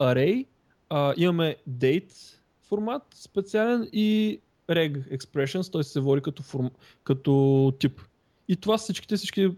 array, 0.00 0.46
а, 0.90 1.14
имаме 1.16 1.56
date 1.70 2.40
формат 2.70 3.02
специален 3.14 3.88
и 3.92 4.40
reg 4.68 5.18
expressions, 5.18 5.72
т.е. 5.72 5.82
се 5.82 6.00
води 6.00 6.22
като, 6.22 6.42
форм, 6.42 6.70
като 7.04 7.72
тип. 7.78 8.00
И 8.48 8.56
това 8.56 8.78
всичките, 8.78 9.16
всички... 9.16 9.50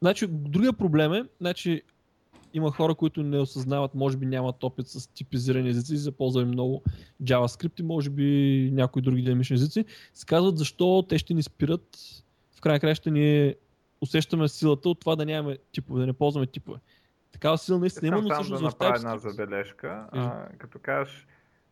Значи, 0.00 0.26
другия 0.26 0.72
проблем 0.72 1.12
е, 1.12 1.24
значи, 1.40 1.82
има 2.54 2.72
хора, 2.72 2.94
които 2.94 3.22
не 3.22 3.38
осъзнават, 3.38 3.94
може 3.94 4.16
би 4.16 4.26
нямат 4.26 4.64
опит 4.64 4.88
с 4.88 5.06
типизирани 5.14 5.68
езици 5.68 5.96
са 5.96 6.12
ползвали 6.12 6.44
много 6.44 6.82
JavaScript 7.22 7.80
и 7.80 7.82
може 7.82 8.10
би 8.10 8.70
някои 8.72 9.02
други 9.02 9.22
динамични 9.22 9.54
езици, 9.54 9.84
се 10.14 10.26
казват 10.26 10.58
защо 10.58 11.04
те 11.08 11.18
ще 11.18 11.34
ни 11.34 11.42
спират 11.42 11.98
в 12.56 12.60
край 12.60 12.72
на 12.74 12.80
краща 12.80 13.10
ние 13.10 13.54
усещаме 14.00 14.48
силата 14.48 14.88
от 14.88 15.00
това 15.00 15.16
да 15.16 15.26
нямаме 15.26 15.58
типове, 15.72 16.00
да 16.00 16.06
не 16.06 16.12
ползваме 16.12 16.46
типове. 16.46 16.78
Такава 17.32 17.58
сила 17.58 17.78
наистина 17.78 18.08
има, 18.08 18.22
но 18.22 18.34
всъщност 18.34 18.62
да 18.62 18.70
в 18.70 18.72
направя 18.72 18.96
една 18.96 19.18
TypeScript... 19.18 19.30
забележка. 19.30 20.06
А, 20.12 20.48
като 20.58 20.78
кажеш, 20.78 21.26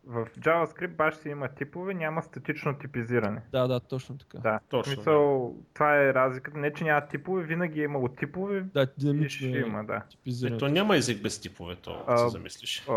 в 0.07 0.27
JavaScript 0.39 0.87
баш 0.95 1.15
си 1.15 1.29
има 1.29 1.47
типове, 1.47 1.93
няма 1.93 2.21
статично 2.21 2.77
типизиране. 2.77 3.41
Да, 3.51 3.67
да, 3.67 3.79
точно 3.79 4.17
така. 4.17 4.37
Да, 4.37 4.59
Точно, 4.69 4.91
в 4.91 4.95
смисъл, 4.95 5.55
това 5.73 5.95
е 6.01 6.13
разликата. 6.13 6.57
Не, 6.57 6.73
че 6.73 6.83
няма 6.83 7.07
типове, 7.07 7.43
винаги 7.43 7.81
е 7.81 7.83
имало 7.83 8.07
типове 8.07 8.61
Да, 8.61 8.87
динамично 8.97 9.47
ще 9.47 9.57
е 9.57 9.61
има, 9.61 9.83
да. 9.83 10.01
типизиране. 10.09 10.55
Ето 10.55 10.67
няма 10.67 10.97
език 10.97 11.21
без 11.23 11.41
типове, 11.41 11.75
то 11.75 12.03
А, 12.07 12.17
се 12.17 12.29
замислиш. 12.29 12.85
А, 12.89 12.93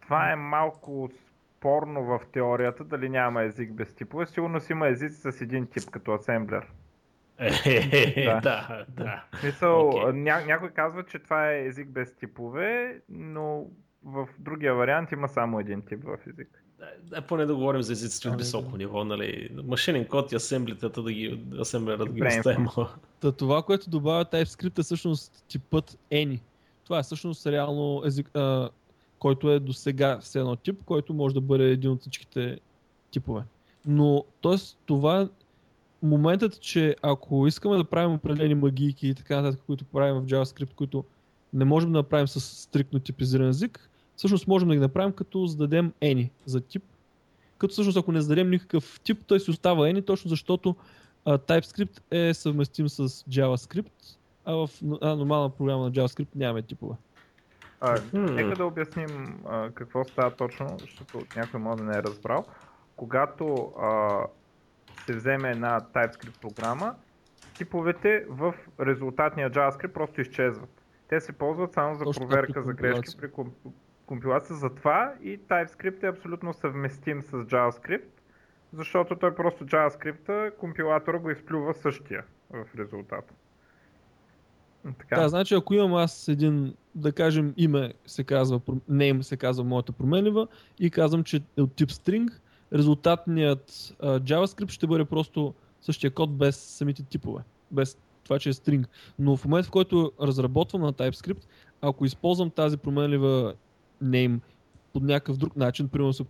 това 0.00 0.32
е 0.32 0.36
малко 0.36 1.10
спорно 1.56 2.04
в 2.04 2.20
теорията, 2.32 2.84
дали 2.84 3.08
няма 3.08 3.42
език 3.42 3.72
без 3.72 3.94
типове. 3.94 4.26
Сигурно 4.26 4.60
си 4.60 4.72
има 4.72 4.88
езици 4.88 5.32
с 5.32 5.40
един 5.40 5.66
тип, 5.66 5.90
като 5.90 6.12
асемблер. 6.12 6.66
Е, 7.38 8.24
Да. 8.24 8.40
да, 8.40 8.84
да. 8.88 9.24
Смисъл, 9.40 9.88
Окей. 9.88 10.12
ня, 10.12 10.44
някой 10.46 10.70
казва, 10.70 11.04
че 11.04 11.18
това 11.18 11.50
е 11.52 11.66
език 11.66 11.88
без 11.88 12.16
типове, 12.16 13.00
но 13.08 13.66
в 14.04 14.28
другия 14.38 14.74
вариант 14.74 15.12
има 15.12 15.28
само 15.28 15.60
един 15.60 15.82
тип 15.82 16.04
в 16.04 16.18
език. 16.28 16.64
Да, 16.78 16.86
да, 17.02 17.22
поне 17.22 17.46
да 17.46 17.54
говорим 17.54 17.82
за 17.82 17.92
езиците 17.92 18.28
от 18.28 18.38
високо 18.38 18.76
ниво, 18.76 19.04
нали? 19.04 19.50
Машинен 19.64 20.04
код 20.04 20.32
и 20.32 20.36
асемблитата 20.36 21.02
да 21.02 21.12
ги, 21.12 21.44
асемблера 21.60 22.06
да 22.06 22.12
ги 22.12 22.22
оставим. 22.38 22.66
Та, 23.20 23.32
това, 23.32 23.62
което 23.62 23.90
добавя 23.90 24.24
TypeScript 24.24 24.78
е 24.78 24.82
всъщност 24.82 25.44
типът 25.48 25.98
any. 26.12 26.40
Това 26.84 26.98
е 26.98 27.02
всъщност 27.02 27.46
реално 27.46 28.02
език, 28.04 28.36
а, 28.36 28.70
който 29.18 29.50
е 29.50 29.60
до 29.60 29.72
сега 29.72 30.18
все 30.18 30.38
едно 30.38 30.56
тип, 30.56 30.84
който 30.84 31.14
може 31.14 31.34
да 31.34 31.40
бъде 31.40 31.64
един 31.64 31.90
от 31.90 32.00
всичките 32.00 32.60
типове. 33.10 33.42
Но, 33.86 34.24
т.е. 34.42 34.56
това 34.86 35.28
моментът, 36.02 36.60
че 36.60 36.96
ако 37.02 37.46
искаме 37.46 37.76
да 37.76 37.84
правим 37.84 38.14
определени 38.14 38.54
магийки 38.54 39.08
и 39.08 39.14
така 39.14 39.40
нататък, 39.40 39.60
които 39.66 39.84
правим 39.84 40.22
в 40.22 40.26
JavaScript, 40.26 40.74
които 40.74 41.04
не 41.52 41.64
можем 41.64 41.92
да 41.92 41.98
направим 41.98 42.28
с 42.28 42.40
стриктно 42.40 43.00
типизиран 43.00 43.48
език, 43.48 43.90
всъщност 44.22 44.48
можем 44.48 44.68
да 44.68 44.74
ги 44.74 44.80
направим 44.80 45.12
като 45.12 45.46
зададем 45.46 45.92
any 46.02 46.30
за 46.46 46.60
тип. 46.60 46.82
Като 47.58 47.72
всъщност 47.72 47.98
ако 47.98 48.12
не 48.12 48.20
зададем 48.20 48.50
никакъв 48.50 49.00
тип, 49.00 49.18
той 49.26 49.40
си 49.40 49.50
остава 49.50 49.86
any, 49.86 50.06
точно 50.06 50.28
защото 50.28 50.76
а, 51.24 51.38
TypeScript 51.38 52.00
е 52.10 52.34
съвместим 52.34 52.88
с 52.88 53.08
JavaScript, 53.08 54.16
а 54.44 54.54
в 54.54 54.70
една 54.82 55.14
нормална 55.14 55.50
програма 55.50 55.84
на 55.84 55.92
JavaScript 55.92 56.28
нямаме 56.34 56.62
типове. 56.62 56.96
А, 57.80 58.00
Мгм. 58.12 58.34
нека 58.34 58.56
да 58.56 58.66
обясним 58.66 59.40
а, 59.46 59.70
какво 59.70 60.04
става 60.04 60.30
точно, 60.30 60.76
защото 60.80 61.22
някой 61.36 61.60
може 61.60 61.78
да 61.78 61.84
не 61.84 61.98
е 61.98 62.02
разбрал. 62.02 62.44
Когато 62.96 63.72
а, 63.80 64.18
се 65.06 65.16
вземе 65.16 65.50
една 65.50 65.80
TypeScript 65.80 66.40
програма, 66.40 66.94
типовете 67.56 68.24
в 68.28 68.54
резултатния 68.80 69.50
JavaScript 69.50 69.92
просто 69.92 70.20
изчезват. 70.20 70.82
Те 71.08 71.20
се 71.20 71.32
ползват 71.32 71.72
само 71.72 71.94
за 71.94 72.04
Точно 72.04 72.28
проверка 72.28 72.62
за 72.62 72.72
грешки 72.72 73.16
при 73.20 73.30
ком- 74.12 74.22
компилация. 74.22 74.56
Затова 74.56 75.14
и 75.22 75.38
TypeScript 75.38 76.02
е 76.02 76.08
абсолютно 76.08 76.52
съвместим 76.52 77.22
с 77.22 77.30
JavaScript, 77.30 78.08
защото 78.72 79.16
той 79.16 79.34
просто 79.34 79.66
JavaScript, 79.66 80.56
компилатора 80.56 81.18
го 81.18 81.30
изплюва 81.30 81.74
същия 81.74 82.24
в 82.50 82.64
резултата. 82.78 83.34
Така. 84.98 85.20
Да, 85.20 85.28
значи 85.28 85.54
ако 85.54 85.74
имам 85.74 85.94
аз 85.94 86.28
един, 86.28 86.74
да 86.94 87.12
кажем, 87.12 87.54
име 87.56 87.92
се 88.06 88.24
казва, 88.24 88.60
name 88.90 89.20
се 89.20 89.36
казва 89.36 89.64
моята 89.64 89.92
променлива 89.92 90.46
и 90.78 90.90
казвам, 90.90 91.24
че 91.24 91.42
е 91.58 91.62
от 91.62 91.74
тип 91.74 91.88
string, 91.88 92.30
резултатният 92.72 93.94
а, 94.00 94.20
JavaScript 94.20 94.70
ще 94.70 94.86
бъде 94.86 95.04
просто 95.04 95.54
същия 95.80 96.10
код 96.10 96.36
без 96.36 96.56
самите 96.56 97.02
типове, 97.02 97.42
без 97.70 97.98
това, 98.24 98.38
че 98.38 98.48
е 98.48 98.52
string. 98.52 98.84
Но 99.18 99.36
в 99.36 99.44
момента, 99.44 99.68
в 99.68 99.70
който 99.70 100.12
разработвам 100.20 100.82
на 100.82 100.92
TypeScript, 100.92 101.44
ако 101.82 102.04
използвам 102.04 102.50
тази 102.50 102.76
променлива 102.76 103.54
name 104.02 104.40
под 104.92 105.02
някакъв 105.02 105.36
друг 105.36 105.56
начин, 105.56 105.88
примерно 105.88 106.12
се 106.12 106.24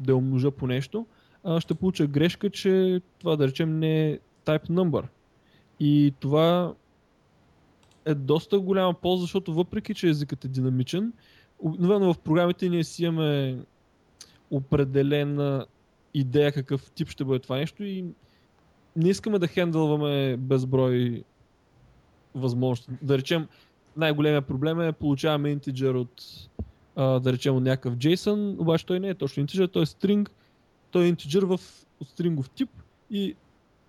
да 0.00 0.16
умножа 0.16 0.50
по 0.50 0.66
нещо, 0.66 1.06
а, 1.44 1.60
ще 1.60 1.74
получа 1.74 2.06
грешка, 2.06 2.50
че 2.50 3.00
това 3.18 3.36
да 3.36 3.48
речем 3.48 3.78
не 3.78 4.10
е 4.10 4.18
type 4.44 4.68
number. 4.68 5.04
И 5.80 6.14
това 6.20 6.74
е 8.04 8.14
доста 8.14 8.60
голяма 8.60 8.94
полза, 8.94 9.20
защото 9.20 9.54
въпреки, 9.54 9.94
че 9.94 10.08
езикът 10.08 10.44
е 10.44 10.48
динамичен, 10.48 11.12
обикновено 11.58 12.14
в 12.14 12.18
програмите 12.18 12.68
ние 12.68 12.84
си 12.84 13.04
имаме 13.04 13.58
определена 14.50 15.66
идея 16.14 16.52
какъв 16.52 16.90
тип 16.90 17.08
ще 17.08 17.24
бъде 17.24 17.38
това 17.38 17.56
нещо 17.56 17.84
и 17.84 18.04
не 18.96 19.08
искаме 19.08 19.38
да 19.38 19.46
хендълваме 19.46 20.36
безброй 20.36 21.24
възможности. 22.34 22.92
Да 23.02 23.18
речем, 23.18 23.48
най-големия 23.96 24.42
проблем 24.42 24.80
е 24.80 24.92
получаваме 24.92 25.50
интеджер 25.50 25.94
от 25.94 26.22
а, 26.98 27.20
да 27.20 27.32
речем 27.32 27.56
от 27.56 27.62
някакъв 27.62 27.96
JSON, 27.96 28.60
обаче 28.60 28.86
той 28.86 29.00
не 29.00 29.08
е 29.08 29.14
точно 29.14 29.40
интеджер, 29.40 29.66
той 29.66 29.82
е 29.82 29.86
string, 29.86 30.28
той 30.90 31.04
е 31.04 31.08
интеджер 31.08 31.42
в 31.42 31.60
стрингов 32.04 32.50
тип 32.50 32.70
и 33.10 33.34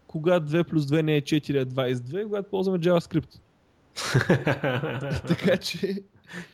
когато 0.07 0.45
2 0.45 0.63
плюс 0.63 0.85
2 0.85 1.01
не 1.01 1.15
е 1.15 1.21
4, 1.21 1.61
а 1.61 1.65
22, 1.65 2.23
когато 2.23 2.49
ползваме 2.49 2.79
JavaScript. 2.79 3.39
така 5.27 5.57
че, 5.57 6.03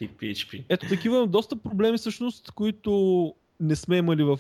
и 0.02 0.10
PHP. 0.10 0.64
ето 0.70 0.88
такива 0.88 1.28
доста 1.28 1.56
проблеми 1.56 1.98
всъщност, 1.98 2.52
които 2.52 3.34
не 3.60 3.76
сме 3.76 3.98
имали 3.98 4.24
в 4.24 4.40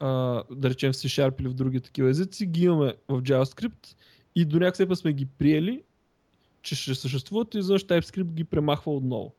а, 0.00 0.08
да 0.50 0.70
речем 0.70 0.92
в 0.92 0.96
C-Sharp 0.96 1.40
или 1.40 1.48
в 1.48 1.54
други 1.54 1.80
такива 1.80 2.10
езици, 2.10 2.46
ги 2.46 2.64
имаме 2.64 2.94
в 3.08 3.22
JavaScript 3.22 3.96
и 4.34 4.44
до 4.44 4.58
някакъв 4.58 4.76
степен 4.76 4.96
сме 4.96 5.12
ги 5.12 5.26
приели, 5.26 5.82
че 6.62 6.74
ще 6.74 6.94
съществуват 6.94 7.54
и 7.54 7.62
защо 7.62 7.94
TypeScript 7.94 8.32
ги 8.32 8.44
премахва 8.44 8.94
отново. 8.94 9.34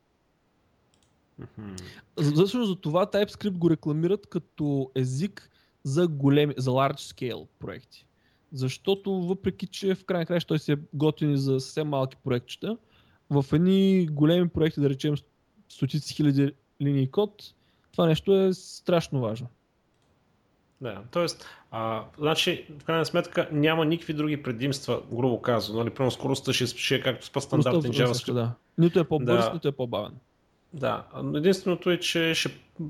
За- 2.17 2.31
Всъщност 2.33 2.69
за 2.69 2.75
това 2.75 3.05
TypeScript 3.05 3.57
го 3.57 3.69
рекламират 3.69 4.27
като 4.27 4.91
език 4.95 5.49
за 5.83 6.07
големи, 6.07 6.53
за 6.57 6.71
large 6.71 7.13
scale 7.13 7.47
проекти. 7.59 8.05
Защото 8.51 9.11
въпреки, 9.13 9.67
че 9.67 9.95
в 9.95 10.05
крайна 10.05 10.25
края 10.25 10.41
той 10.41 10.59
си 10.59 10.71
е 10.71 10.77
готин 10.93 11.31
и 11.31 11.37
за 11.37 11.59
съвсем 11.59 11.87
малки 11.87 12.17
проектчета, 12.23 12.77
в 13.29 13.45
едни 13.53 14.07
големи 14.11 14.49
проекти, 14.49 14.81
да 14.81 14.89
речем 14.89 15.15
стотици 15.69 16.13
хиляди 16.13 16.51
линии 16.81 17.11
код, 17.11 17.43
това 17.91 18.05
нещо 18.05 18.35
е 18.35 18.53
страшно 18.53 19.21
важно. 19.21 19.47
Да, 20.81 21.01
т.е. 21.11 21.25
значи, 22.17 22.65
в 22.79 22.83
крайна 22.83 23.05
сметка 23.05 23.49
няма 23.51 23.85
никакви 23.85 24.13
други 24.13 24.43
предимства, 24.43 25.01
грубо 25.11 25.41
казано. 25.41 25.79
Нали, 25.79 25.89
Примерно 25.89 26.11
скоростта 26.11 26.53
ще, 26.53 26.65
ще 26.65 26.95
е 26.95 27.01
както 27.01 27.25
с 27.25 27.41
стандартен 27.41 27.91
JavaScript. 27.91 28.33
Да. 28.33 28.51
Нито 28.77 28.99
е 28.99 29.03
по-бърз, 29.03 29.45
да. 29.45 29.53
нито 29.53 29.67
е 29.67 29.71
по-бавен. 29.71 30.11
Да, 30.73 31.05
единственото 31.35 31.91
е, 31.91 31.99
че 31.99 32.33
ще 32.33 32.49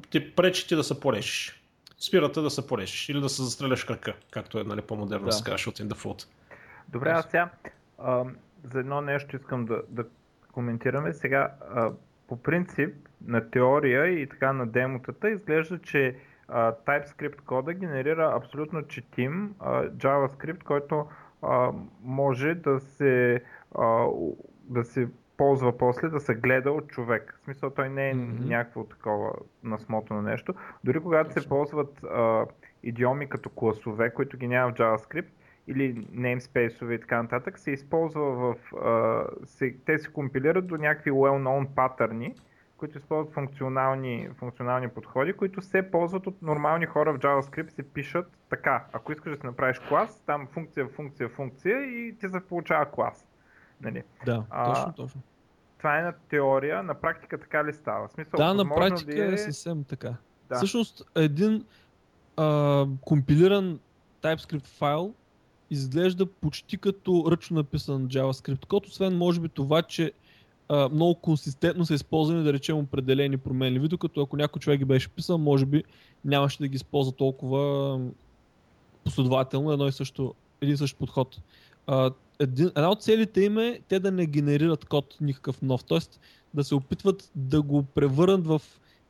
ти 0.10 0.36
пречи 0.36 0.68
ти 0.68 0.76
да 0.76 0.84
се 0.84 1.00
порежиш. 1.00 1.64
Спирате 1.98 2.42
да 2.42 2.50
се 2.50 2.68
порежиш 2.68 3.10
или 3.10 3.22
да 3.22 3.30
се 3.30 3.44
застреляш 3.44 3.84
крака, 3.84 4.14
както 4.32 4.60
е 4.60 4.64
нали, 4.64 4.82
по-модерно 4.82 5.26
да 5.26 5.32
се 5.32 5.44
каже 5.44 5.70
от 5.70 5.78
default. 5.80 6.28
Добре, 6.90 7.10
аз 7.10 7.26
сега 7.26 7.50
а, 8.00 8.26
за 8.64 8.80
едно 8.80 9.02
нещо 9.02 9.36
искам 9.36 9.66
да, 9.66 9.82
да 9.90 10.06
коментираме. 10.52 11.14
Сега, 11.14 11.54
а, 11.76 11.92
по 12.28 12.38
принцип, 12.38 12.96
на 13.28 13.50
теория 13.50 14.08
и 14.08 14.30
така 14.30 14.54
на 14.54 14.68
демотата 14.68 15.30
изглежда, 15.30 15.80
че 15.80 16.16
а, 16.48 16.74
TypeScript 16.74 17.42
кода 17.42 17.74
генерира 17.74 18.34
абсолютно 18.36 18.88
четим 18.88 19.56
а, 19.60 19.84
JavaScript, 19.84 20.64
който 20.64 21.08
а, 21.42 21.72
може 22.04 22.54
да 22.54 22.80
се, 22.80 23.44
а, 23.76 24.08
да 24.64 24.86
се 24.86 25.08
ползва 25.38 25.78
после 25.78 26.10
да 26.10 26.20
се 26.20 26.36
гледа 26.36 26.72
от 26.72 26.88
човек. 26.88 27.40
В 27.42 27.44
смисъл 27.44 27.70
той 27.70 27.90
не 27.90 28.10
е 28.10 28.16
mm-hmm. 28.16 28.48
някакво 28.48 28.84
такова 28.84 29.32
насмото 29.64 30.14
на 30.14 30.22
нещо. 30.22 30.54
Дори 30.84 31.00
когато 31.00 31.34
се 31.34 31.50
ползват 31.50 32.04
а, 32.04 32.46
идиоми 32.84 33.30
като 33.30 33.50
класове, 33.50 34.14
които 34.14 34.38
ги 34.38 34.48
няма 34.48 34.72
в 34.72 34.76
JavaScript, 34.76 35.28
или 35.68 35.96
namespace 35.96 36.96
и 36.96 37.00
така 37.00 37.22
нататък, 37.22 37.60
се 37.60 37.72
използва 37.72 38.22
в... 38.22 38.56
А, 38.76 39.26
се, 39.46 39.76
те 39.86 40.00
се 40.00 40.14
компилират 40.14 40.68
до 40.68 40.78
някакви 40.78 41.12
well-known 41.12 41.68
патърни, 41.76 42.36
които 42.78 42.98
използват 42.98 43.34
функционални, 43.34 44.30
функционални 44.38 44.90
подходи, 44.90 45.34
които 45.34 45.62
се 45.62 45.92
ползват 45.92 46.28
от 46.28 46.42
нормални 46.42 46.86
хора 46.86 47.14
в 47.14 47.20
JavaScript, 47.20 47.70
се 47.70 47.94
пишат 47.94 48.28
така. 48.50 48.86
Ако 48.94 49.12
искаш 49.12 49.32
да 49.32 49.38
си 49.38 49.46
направиш 49.46 49.80
клас, 49.80 50.24
там 50.26 50.48
функция, 50.48 50.88
функция, 50.88 51.30
функция 51.30 51.82
и 51.82 52.16
ти 52.20 52.30
се 52.30 52.48
получава 52.48 52.92
клас. 52.92 53.28
Нали? 53.84 54.04
Да, 54.26 54.44
а, 54.50 54.74
точно, 54.74 54.94
точно. 54.94 55.22
Това 55.78 56.00
е 56.00 56.02
на 56.02 56.14
теория, 56.30 56.84
на 56.84 56.94
практика 56.94 57.40
така 57.40 57.66
ли 57.66 57.74
става? 57.74 58.10
смисъл, 58.10 58.38
да, 58.38 58.54
на 58.54 58.70
практика 58.70 59.12
ли 59.12 59.32
е... 59.32 59.34
е 59.34 59.38
съвсем 59.38 59.84
така. 59.84 60.16
Да. 60.50 60.56
Всъщност 60.56 61.04
един 61.16 61.66
а, 62.38 62.86
компилиран 63.02 63.80
TypeScript 64.22 64.68
файл 64.68 65.14
изглежда 65.70 66.26
почти 66.26 66.78
като 66.78 67.26
ръчно 67.32 67.58
написан 67.58 68.08
JavaScript 68.08 68.66
код, 68.66 68.88
освен 68.88 69.18
може 69.18 69.40
би 69.40 69.50
това, 69.50 69.82
че 69.82 70.12
а, 70.70 70.90
много 70.90 71.16
консистентно 71.16 71.86
са 71.86 71.94
използвани 71.94 72.44
да 72.44 72.54
речем 72.54 72.78
определени 72.78 73.38
променливи, 73.38 73.88
докато 73.88 74.22
ако 74.22 74.38
някой 74.38 74.60
човек 74.60 74.80
ги 74.80 74.86
беше 74.86 75.10
писал, 75.10 75.38
може 75.38 75.66
би 75.66 75.84
нямаше 76.26 76.58
да 76.58 76.68
ги 76.68 76.76
използва 76.76 77.12
толкова 77.12 78.00
последователно 79.04 79.72
едно 79.72 79.88
и 79.88 79.92
също, 79.92 80.34
един 80.62 80.78
същ 80.78 80.98
подход. 80.98 81.42
А, 81.88 82.12
един, 82.40 82.68
една 82.68 82.90
от 82.90 83.04
целите 83.04 83.42
им 83.42 83.58
е 83.58 83.80
те 83.88 84.00
да 84.00 84.12
не 84.12 84.26
генерират 84.26 84.86
код 84.86 85.18
никакъв 85.22 85.62
нов, 85.62 85.84
т.е. 85.84 86.00
да 86.54 86.64
се 86.64 86.76
опитват 86.76 87.32
да 87.36 87.62
го 87.62 87.84
превърнат 87.84 88.48
в 88.48 88.62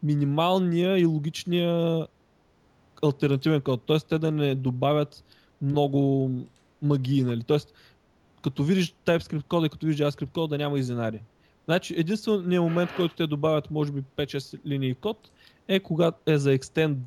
минималния 0.04 1.00
и 1.00 1.06
логичния 1.06 2.08
альтернативен 3.04 3.62
код, 3.62 3.82
т.е. 3.88 4.00
те 4.00 4.20
да 4.20 4.32
не 4.32 4.56
добавят 4.56 5.24
много 5.62 6.32
магии, 6.82 7.24
нали? 7.24 7.44
Тоест, 7.44 7.74
като 8.44 8.64
видиш 8.64 8.96
TypeScript 9.06 9.44
кода 9.44 9.66
и 9.66 9.70
като 9.70 9.86
видиш 9.86 10.06
JavaScript 10.06 10.32
кода, 10.32 10.48
да 10.48 10.58
няма 10.58 10.80
изненади. 10.80 11.20
Значи, 11.66 11.94
единственият 11.98 12.64
момент, 12.64 12.90
който 12.96 13.16
те 13.16 13.28
добавят, 13.28 13.72
може 13.72 13.92
би 13.92 14.04
5-6 14.18 14.66
линии 14.66 14.96
код, 14.96 15.32
е 15.68 15.80
когато 15.80 16.32
е 16.32 16.38
за 16.38 16.58
extend, 16.58 16.98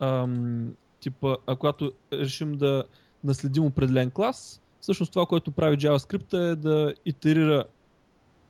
ам, 0.00 0.74
типа, 1.00 1.36
а 1.46 1.56
когато 1.56 1.92
решим 2.12 2.52
да 2.52 2.84
наследим 3.24 3.64
определен 3.64 4.10
клас, 4.10 4.62
всъщност 4.84 5.12
това, 5.12 5.26
което 5.26 5.50
прави 5.50 5.76
JavaScript 5.76 6.52
е 6.52 6.56
да 6.56 6.94
итерира 7.04 7.64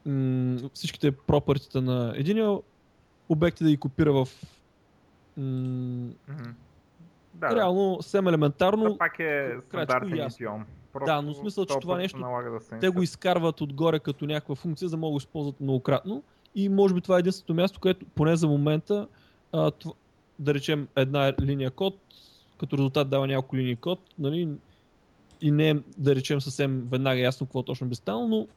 м- 0.07 0.71
всичките 0.73 1.13
пропъртите 1.13 1.81
на 1.81 2.13
един 2.17 2.59
обект 3.29 3.61
и 3.61 3.65
да 3.65 3.71
ги 3.71 3.77
копира 3.77 4.13
в 4.13 4.29
м- 5.37 5.43
mm-hmm. 5.43 6.53
Да, 7.35 7.57
Реално, 7.57 7.99
съвсем 8.03 8.29
елементарно. 8.29 8.85
Това 8.85 8.99
пак 8.99 9.19
е 9.19 9.57
стандартен 9.69 10.29
идиом. 10.35 10.65
да, 11.07 11.23
но 11.23 11.35
смисъл, 11.35 11.67
че 11.67 11.79
това 11.81 11.97
нещо 11.97 12.19
да 12.19 12.79
те 12.81 12.89
го 12.89 13.03
изкарват 13.03 13.61
отгоре 13.61 13.99
като 13.99 14.27
някаква 14.27 14.55
функция, 14.55 14.89
за 14.89 14.97
да 14.97 15.01
могат 15.01 15.15
да 15.15 15.25
използват 15.25 15.61
многократно. 15.61 16.23
И 16.55 16.69
може 16.69 16.95
би 16.95 17.01
това 17.01 17.17
е 17.17 17.19
единственото 17.19 17.55
място, 17.55 17.81
което 17.81 18.07
поне 18.15 18.37
за 18.37 18.49
момента, 18.49 19.09
а, 19.53 19.71
това, 19.71 19.93
да 20.39 20.55
речем 20.55 20.89
една 20.97 21.33
линия 21.41 21.71
код, 21.71 21.95
като 22.59 22.79
резултат 22.79 23.11
дава 23.11 23.27
няколко 23.27 23.57
линии 23.57 23.77
код, 23.77 24.01
нали, 24.19 24.49
и 25.41 25.51
не 25.51 25.71
е, 25.71 25.77
да 25.99 26.15
речем 26.15 26.41
съвсем 26.41 26.89
веднага 26.91 27.21
ясно 27.21 27.47
какво 27.47 27.63
точно 27.63 27.87
би 27.87 27.95
станало, 27.95 28.29
но 28.29 28.49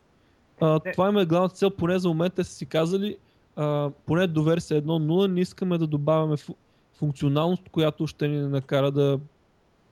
а, 0.61 0.79
е. 0.85 0.91
това 0.91 1.09
има 1.09 1.25
главната 1.25 1.55
цел, 1.55 1.69
поне 1.69 1.99
за 1.99 2.07
момента 2.07 2.43
са 2.43 2.53
си 2.53 2.65
казали, 2.65 3.17
а, 3.55 3.91
поне 4.05 4.27
до 4.27 4.43
версия 4.43 4.81
1.0 4.81 5.27
не 5.27 5.41
искаме 5.41 5.77
да 5.77 5.87
добавяме 5.87 6.35
функционалност, 6.97 7.69
която 7.69 8.07
ще 8.07 8.27
ни 8.27 8.37
накара 8.37 8.91
да 8.91 9.19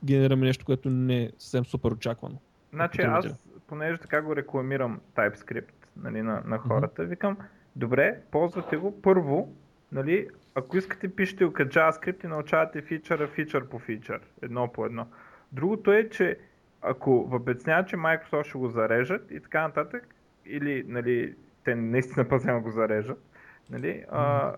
генерираме 0.04 0.45
нещо, 0.45 0.65
което 0.65 0.89
не 0.89 1.24
е 1.24 1.32
съвсем 1.38 1.65
супер 1.65 1.91
очаквано. 1.91 2.38
Значи 2.74 3.02
аз, 3.02 3.26
понеже 3.67 3.98
така 3.98 4.21
го 4.21 4.36
рекламирам 4.36 5.00
TypeScript 5.15 5.71
нали, 5.98 6.21
на, 6.21 6.41
на 6.45 6.58
хората, 6.58 7.02
mm-hmm. 7.02 7.10
викам, 7.10 7.38
добре, 7.76 8.19
ползвате 8.32 8.78
го 8.78 9.02
първо, 9.02 9.54
нали, 9.91 10.28
ако 10.56 10.78
искате 10.78 11.15
пишете 11.15 11.45
го 11.45 11.54
като 11.54 11.80
JavaScript 11.80 12.26
и 12.26 12.28
научавате 12.28 12.82
фичъра 12.82 13.28
фичър 13.28 13.67
по 13.67 13.80
фичър, 13.80 14.19
едно 14.41 14.71
по 14.71 14.86
едно. 14.86 15.08
Другото 15.52 15.91
е, 15.91 16.10
че 16.10 16.38
ако 16.86 17.26
въбецняват, 17.26 17.88
че 17.88 17.95
Microsoft 17.95 18.43
ще 18.43 18.58
го 18.58 18.69
зарежат 18.69 19.32
и 19.32 19.39
така 19.39 19.62
нататък, 19.62 20.15
или 20.45 20.86
нали, 20.88 21.36
те 21.63 21.76
наистина 21.76 22.28
пък 22.28 22.62
го 22.63 22.71
зарежат, 22.71 23.24
нали, 23.69 24.06
а, 24.10 24.54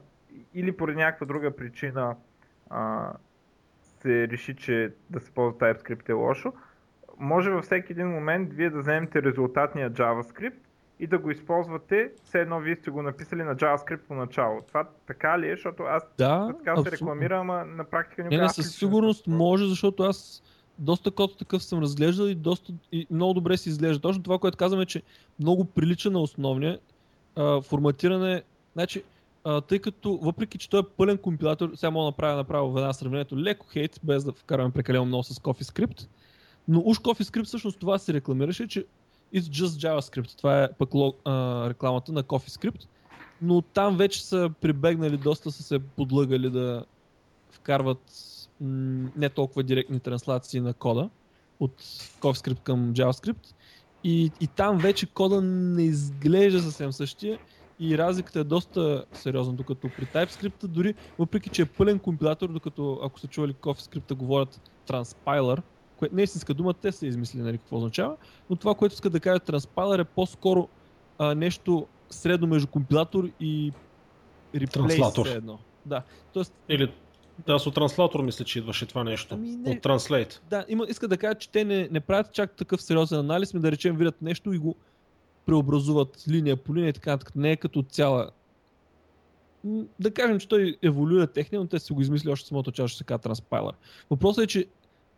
или 0.53 0.77
поради 0.77 0.97
някаква 0.97 1.25
друга 1.25 1.55
причина 1.55 2.15
а, 2.69 3.13
се 3.81 4.27
реши, 4.27 4.55
че 4.55 4.93
да 5.09 5.19
се 5.19 5.31
ползва 5.31 5.57
TypeScript 5.57 6.09
е 6.09 6.13
лошо, 6.13 6.53
може 7.17 7.49
във 7.49 7.63
всеки 7.63 7.91
един 7.91 8.07
момент 8.07 8.53
вие 8.53 8.69
да 8.69 8.79
вземете 8.79 9.23
резултатния 9.23 9.91
JavaScript 9.91 10.59
и 10.99 11.07
да 11.07 11.17
го 11.17 11.31
използвате, 11.31 12.11
все 12.23 12.39
едно 12.39 12.59
вие 12.59 12.75
сте 12.75 12.91
го 12.91 13.01
написали 13.01 13.43
на 13.43 13.55
JavaScript 13.55 14.01
по 14.07 14.13
начало. 14.13 14.61
Това 14.61 14.87
така 15.07 15.39
ли 15.39 15.49
е? 15.49 15.55
Защото 15.55 15.83
аз 15.83 16.03
да, 16.17 16.53
така 16.57 16.71
абсолютно. 16.71 16.83
се 16.83 16.91
рекламирам, 16.91 17.49
а 17.49 17.65
на 17.65 17.83
практика 17.83 18.23
не, 18.23 18.37
не, 18.37 18.49
със 18.49 18.75
сигурност 18.75 19.27
може, 19.27 19.65
защото 19.69 20.03
аз 20.03 20.43
доста 20.79 21.11
код 21.11 21.37
такъв 21.37 21.63
съм 21.63 21.79
разглеждал 21.79 22.25
и, 22.25 22.35
доста, 22.35 22.73
и 22.91 23.07
много 23.11 23.33
добре 23.33 23.57
си 23.57 23.69
изглежда. 23.69 24.01
Точно 24.01 24.23
това, 24.23 24.39
което 24.39 24.57
казваме, 24.57 24.85
че 24.85 25.01
много 25.39 25.65
прилича 25.65 26.11
на 26.11 26.19
основния. 26.19 26.79
А, 27.35 27.61
форматиране, 27.61 28.43
значи, 28.73 29.03
а, 29.43 29.61
тъй 29.61 29.79
като 29.79 30.17
въпреки, 30.17 30.57
че 30.57 30.69
той 30.69 30.79
е 30.79 30.83
пълен 30.97 31.17
компилатор, 31.17 31.71
сега 31.75 31.91
мога 31.91 32.03
да 32.03 32.07
направя 32.07 32.35
направо 32.35 32.71
веднага 32.71 32.93
сравнението 32.93 33.37
леко 33.37 33.67
хейт, 33.67 33.99
без 34.03 34.23
да 34.23 34.31
вкараме 34.31 34.71
прекалено 34.71 35.05
много 35.05 35.23
с 35.23 35.35
CoffeeScript, 35.35 36.07
но 36.67 36.81
уж 36.85 36.97
CoffeeScript 36.97 37.45
всъщност 37.45 37.79
това 37.79 37.97
се 37.97 38.13
рекламираше, 38.13 38.67
че 38.67 38.85
it's 39.35 39.39
just 39.39 39.65
JavaScript. 39.65 40.37
Това 40.37 40.63
е 40.63 40.73
пък 40.73 40.93
лог, 40.93 41.21
а, 41.25 41.69
рекламата 41.69 42.11
на 42.11 42.23
CoffeeScript, 42.23 42.87
но 43.41 43.61
там 43.61 43.97
вече 43.97 44.25
са 44.25 44.49
прибегнали, 44.61 45.17
доста 45.17 45.51
са 45.51 45.63
се 45.63 45.79
подлъгали 45.79 46.49
да 46.49 46.85
вкарват 47.51 48.01
не 48.61 49.29
толкова 49.29 49.63
директни 49.63 49.99
транслации 49.99 50.59
на 50.59 50.73
кода 50.73 51.09
от 51.59 51.81
CoffeeScript 52.19 52.59
към 52.59 52.93
JavaScript. 52.93 53.53
И, 54.03 54.31
и 54.41 54.47
там 54.47 54.77
вече 54.77 55.05
кода 55.05 55.41
не 55.41 55.83
изглежда 55.83 56.61
съвсем 56.61 56.91
същия 56.91 57.39
и 57.79 57.97
разликата 57.97 58.39
е 58.39 58.43
доста 58.43 59.05
сериозна, 59.13 59.53
докато 59.53 59.89
при 59.97 60.05
TypeScript, 60.05 60.67
дори 60.67 60.95
въпреки 61.19 61.49
че 61.49 61.61
е 61.61 61.65
пълен 61.65 61.99
компилатор, 61.99 62.49
докато 62.49 62.99
ако 63.03 63.19
са 63.19 63.27
чували 63.27 63.53
CoffeeScript 63.53 64.13
говорят 64.13 64.61
Transpiler, 64.87 65.61
което 65.97 66.15
не 66.15 66.21
е 66.21 66.23
истинска 66.23 66.53
дума, 66.53 66.73
те 66.73 66.91
са 66.91 67.07
измислили 67.07 67.41
нали, 67.41 67.57
какво 67.57 67.77
означава, 67.77 68.17
но 68.49 68.55
това, 68.55 68.75
което 68.75 68.93
иска 68.93 69.09
да 69.09 69.19
кажа 69.19 69.39
Transpiler 69.39 70.01
е 70.01 70.03
по-скоро 70.03 70.67
а, 71.17 71.35
нещо 71.35 71.87
средно 72.09 72.47
между 72.47 72.67
компилатор 72.67 73.29
и 73.39 73.71
Транслатор. 74.73 75.25
едно. 75.25 75.59
Да. 75.85 76.03
Тоест, 76.33 76.53
Или 76.69 76.93
да, 77.45 77.55
от 77.55 77.75
транслатор 77.75 78.21
мисля, 78.21 78.45
че 78.45 78.59
идваше 78.59 78.85
това 78.85 79.03
нещо. 79.03 79.35
Ами 79.35 79.55
не, 79.55 79.71
от 79.71 79.77
Translate. 79.77 80.39
Да, 80.49 80.65
има, 80.67 80.85
иска 80.89 81.07
да 81.07 81.17
кажа, 81.17 81.35
че 81.35 81.49
те 81.49 81.65
не, 81.65 81.87
не 81.91 81.99
правят 81.99 82.33
чак 82.33 82.51
такъв 82.51 82.81
сериозен 82.81 83.19
анализ, 83.19 83.53
ми 83.53 83.59
да 83.59 83.71
речем 83.71 83.97
видят 83.97 84.21
нещо 84.21 84.53
и 84.53 84.57
го 84.57 84.75
преобразуват 85.45 86.23
линия 86.29 86.57
по 86.57 86.75
линия 86.75 86.89
и 86.89 86.93
така 86.93 87.11
нататък. 87.11 87.35
Не 87.35 87.51
е 87.51 87.55
като 87.55 87.83
цяла. 87.83 88.29
Да 89.99 90.13
кажем, 90.13 90.39
че 90.39 90.47
той 90.47 90.77
еволюира 90.81 91.27
техния, 91.27 91.61
но 91.61 91.67
те 91.67 91.79
си 91.79 91.93
го 91.93 92.01
измисли 92.01 92.29
още 92.29 92.47
самото 92.47 92.71
част, 92.71 92.89
ще 92.89 92.97
се 92.97 93.03
казва 93.03 93.29
Transpiler. 93.29 93.73
Въпросът 94.09 94.43
е, 94.43 94.47
че 94.47 94.65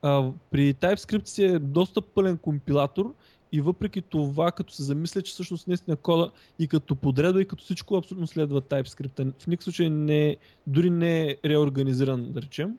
а, 0.01 0.31
при 0.51 0.73
TypeScript 0.73 1.27
си 1.27 1.43
е 1.43 1.59
доста 1.59 2.01
пълен 2.01 2.37
компилатор 2.37 3.13
и 3.51 3.61
въпреки 3.61 4.01
това, 4.01 4.51
като 4.51 4.73
се 4.73 4.83
замисля, 4.83 5.21
че 5.21 5.31
всъщност 5.31 5.67
наистина 5.67 5.97
кода 5.97 6.31
и 6.59 6.67
като 6.67 6.95
подреда 6.95 7.41
и 7.41 7.47
като 7.47 7.63
всичко 7.63 7.95
абсолютно 7.95 8.27
следва 8.27 8.61
TypeScript. 8.61 9.33
В 9.39 9.47
никакъв 9.47 9.63
случай 9.63 9.89
не, 9.89 10.37
дори 10.67 10.89
не 10.89 11.29
е 11.29 11.37
реорганизиран, 11.45 12.31
да 12.31 12.41
речем. 12.41 12.77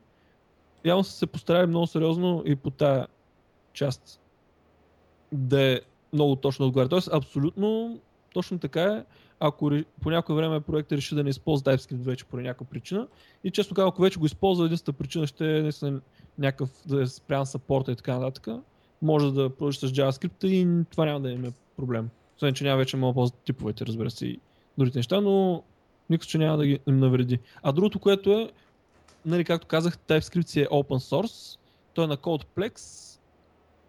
Явно 0.84 1.04
са 1.04 1.12
се 1.12 1.26
постарали 1.26 1.66
много 1.66 1.86
сериозно 1.86 2.42
и 2.46 2.56
по 2.56 2.70
тая 2.70 3.06
част 3.72 4.20
да 5.32 5.62
е 5.62 5.80
много 6.12 6.36
точно 6.36 6.66
отговаря. 6.66 6.88
Тоест, 6.88 7.08
абсолютно 7.12 7.98
точно 8.34 8.58
така 8.58 8.82
е, 8.82 9.04
ако 9.40 9.70
по 10.00 10.10
някое 10.10 10.36
време 10.36 10.60
проектът 10.60 10.96
реши 10.96 11.14
да 11.14 11.24
не 11.24 11.30
използва 11.30 11.72
TypeScript 11.72 12.02
вече 12.02 12.24
по 12.24 12.36
някаква 12.36 12.66
причина. 12.66 13.06
И 13.44 13.50
често 13.50 13.74
казвам, 13.74 13.88
ако 13.88 14.02
вече 14.02 14.18
го 14.18 14.26
използва, 14.26 14.66
единствената 14.66 14.98
причина 14.98 15.26
ще 15.26 15.58
е 15.58 15.92
някакъв 16.38 16.70
да 16.86 17.02
е 17.02 17.06
спрян 17.06 17.46
саппорта 17.46 17.92
и 17.92 17.96
така 17.96 18.18
нататък. 18.18 18.62
Може 19.02 19.32
да 19.32 19.50
продължи 19.50 19.78
с 19.78 19.88
JavaScript 19.88 20.46
и 20.46 20.84
това 20.90 21.04
няма 21.04 21.20
да 21.20 21.30
има 21.30 21.52
проблем. 21.76 22.08
Освен, 22.36 22.54
че 22.54 22.64
няма 22.64 22.76
вече 22.76 22.96
да 22.96 23.12
ползват 23.12 23.40
типовете, 23.44 23.86
разбира 23.86 24.10
се, 24.10 24.26
и 24.26 24.40
другите 24.78 24.98
неща, 24.98 25.20
но 25.20 25.62
никой, 26.10 26.26
че 26.26 26.38
няма 26.38 26.56
да 26.56 26.66
ги 26.66 26.78
им 26.88 26.98
навреди. 26.98 27.38
А 27.62 27.72
другото, 27.72 27.98
което 27.98 28.32
е, 28.32 28.50
нали, 29.26 29.44
както 29.44 29.66
казах, 29.66 29.98
TypeScript 29.98 30.46
си 30.46 30.60
е 30.60 30.66
open 30.66 30.98
source, 30.98 31.58
той 31.94 32.04
е 32.04 32.08
на 32.08 32.16
CodePlex, 32.16 33.06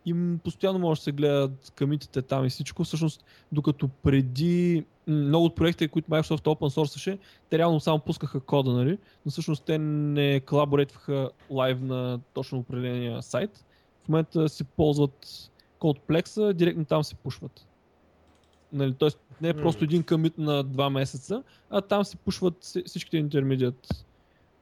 и 0.06 0.38
постоянно 0.43 0.80
може 0.80 1.00
да 1.00 1.04
се 1.04 1.12
гледат 1.12 1.71
камитите 1.76 2.21
там 2.21 2.45
и 2.45 2.50
всичко. 2.50 2.84
Всъщност, 2.84 3.26
докато 3.52 3.88
преди 3.88 4.86
много 5.08 5.45
от 5.45 5.56
проектите, 5.56 5.88
които 5.88 6.12
Microsoft 6.12 6.45
open 6.45 6.82
source 6.82 7.19
те 7.50 7.58
реално 7.58 7.80
само 7.80 8.00
пускаха 8.00 8.39
кода, 8.39 8.71
нали? 8.71 8.97
но 9.26 9.32
всъщност 9.32 9.63
те 9.65 9.78
не 9.78 10.39
колаборетваха 10.39 11.30
лайв 11.50 11.82
на 11.82 12.19
точно 12.34 12.60
определения 12.60 13.21
сайт. 13.21 13.65
В 14.04 14.10
момента 14.10 14.50
си 14.50 14.64
ползват 14.64 15.50
CodePlex, 15.80 16.54
директно 16.54 16.86
там 16.86 17.04
се 17.04 17.16
пушват. 17.16 17.68
Нали, 18.74 18.94
Тоест 18.94 19.20
не 19.42 19.50
е 19.50 19.54
просто 19.54 19.84
един 19.84 20.04
камит 20.04 20.38
на 20.38 20.64
два 20.64 20.90
месеца, 20.90 21.44
а 21.70 21.82
там 21.82 22.06
се 22.06 22.18
пушват 22.18 22.64
всичките 22.86 23.18
интермедиат 23.18 24.06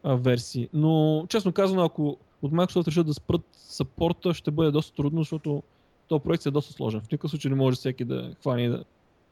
версии. 0.06 0.70
Но 0.74 1.26
честно 1.30 1.54
казано, 1.54 1.84
ако 1.84 2.18
от 2.42 2.52
Microsoft 2.52 2.88
решат 2.88 3.08
да 3.08 3.14
спрат 3.14 3.42
саппорта, 3.54 4.34
ще 4.34 4.52
бъде 4.52 4.72
доста 4.72 4.96
трудно, 4.96 5.22
защото 5.22 5.64
този 6.08 6.24
проект 6.24 6.46
е 6.46 6.52
доста 6.52 6.74
сложен. 6.74 7.02
В 7.02 7.12
никакъв 7.12 7.32
случай 7.32 7.50
не 7.50 7.56
може 7.56 7.76
всеки 7.76 8.06
да 8.06 8.36
хване 8.42 8.62
и 8.62 8.70
да... 8.70 8.84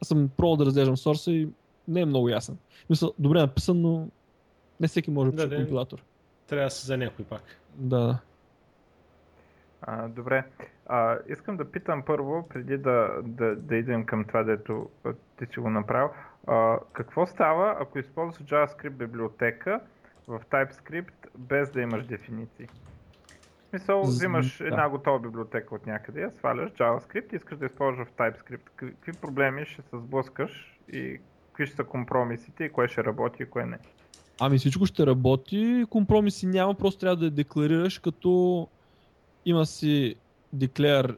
Аз 0.02 0.08
съм 0.08 0.30
пробвал 0.38 0.56
да 0.56 0.66
разглеждам 0.66 0.98
сорса 0.98 1.32
и 1.32 1.48
не 1.88 2.02
е 2.02 2.06
много 2.06 2.30
ясен. 2.30 2.58
Мисля, 2.90 3.12
добре 3.20 3.40
написан, 3.40 3.82
но 3.82 4.08
не 4.80 4.88
всеки 4.88 5.12
може 5.12 5.32
да 5.32 5.50
пише 5.50 5.56
компилатор. 5.56 6.04
Трябва 6.48 6.66
да 6.66 6.70
се 6.70 6.86
за 6.86 6.98
някой 6.98 7.26
пак. 7.26 7.44
Да. 7.76 8.20
А, 9.82 10.08
добре. 10.08 10.44
А, 10.86 11.18
искам 11.28 11.58
да 11.58 11.72
питам 11.72 12.04
първо, 12.06 12.48
преди 12.50 12.78
да, 12.78 13.12
да, 13.24 13.56
да 13.56 13.76
идем 13.76 14.06
към 14.06 14.26
това, 14.26 14.44
дето 14.44 14.90
ти 15.38 15.46
си 15.46 15.60
го 15.60 15.70
направил. 15.70 16.10
А, 16.48 16.80
какво 16.94 17.26
става, 17.26 17.76
ако 17.80 18.00
използваш 18.00 18.48
JavaScript 18.48 18.90
библиотека 18.90 19.80
в 20.28 20.42
TypeScript 20.52 21.28
без 21.38 21.72
да 21.72 21.82
имаш 21.82 22.06
дефиниции? 22.06 22.68
В 22.68 23.70
смисъл, 23.70 24.02
взимаш 24.02 24.58
да. 24.58 24.68
една 24.68 24.90
готова 24.90 25.20
библиотека 25.20 25.76
от 25.76 25.86
някъде, 25.86 26.22
я 26.22 26.32
сваляш 26.32 26.70
JavaScript 26.72 27.34
и 27.34 27.36
искаш 27.36 27.58
да 27.58 27.66
използваш 27.66 28.08
в 28.08 28.12
TypeScript. 28.12 28.70
Какви 28.76 29.12
проблеми 29.22 29.66
ще 29.66 29.82
се 29.82 29.98
сблъскаш 29.98 30.80
и 30.94 31.20
какви 31.48 31.66
ще 31.66 31.76
са 31.76 31.84
компромисите 31.84 32.64
и 32.64 32.70
кое 32.70 32.88
ще 32.88 33.04
работи 33.04 33.44
и 33.44 33.46
кое 33.46 33.66
не? 33.66 33.78
Ами 34.42 34.58
всичко 34.58 34.86
ще 34.86 35.06
работи, 35.06 35.86
компромиси 35.90 36.48
няма, 36.48 36.76
просто 36.76 37.00
трябва 37.00 37.16
да 37.16 37.26
я 37.26 37.32
декларираш 37.32 38.00
като 38.00 38.68
има 39.50 39.66
си 39.66 40.16
declare 40.56 41.16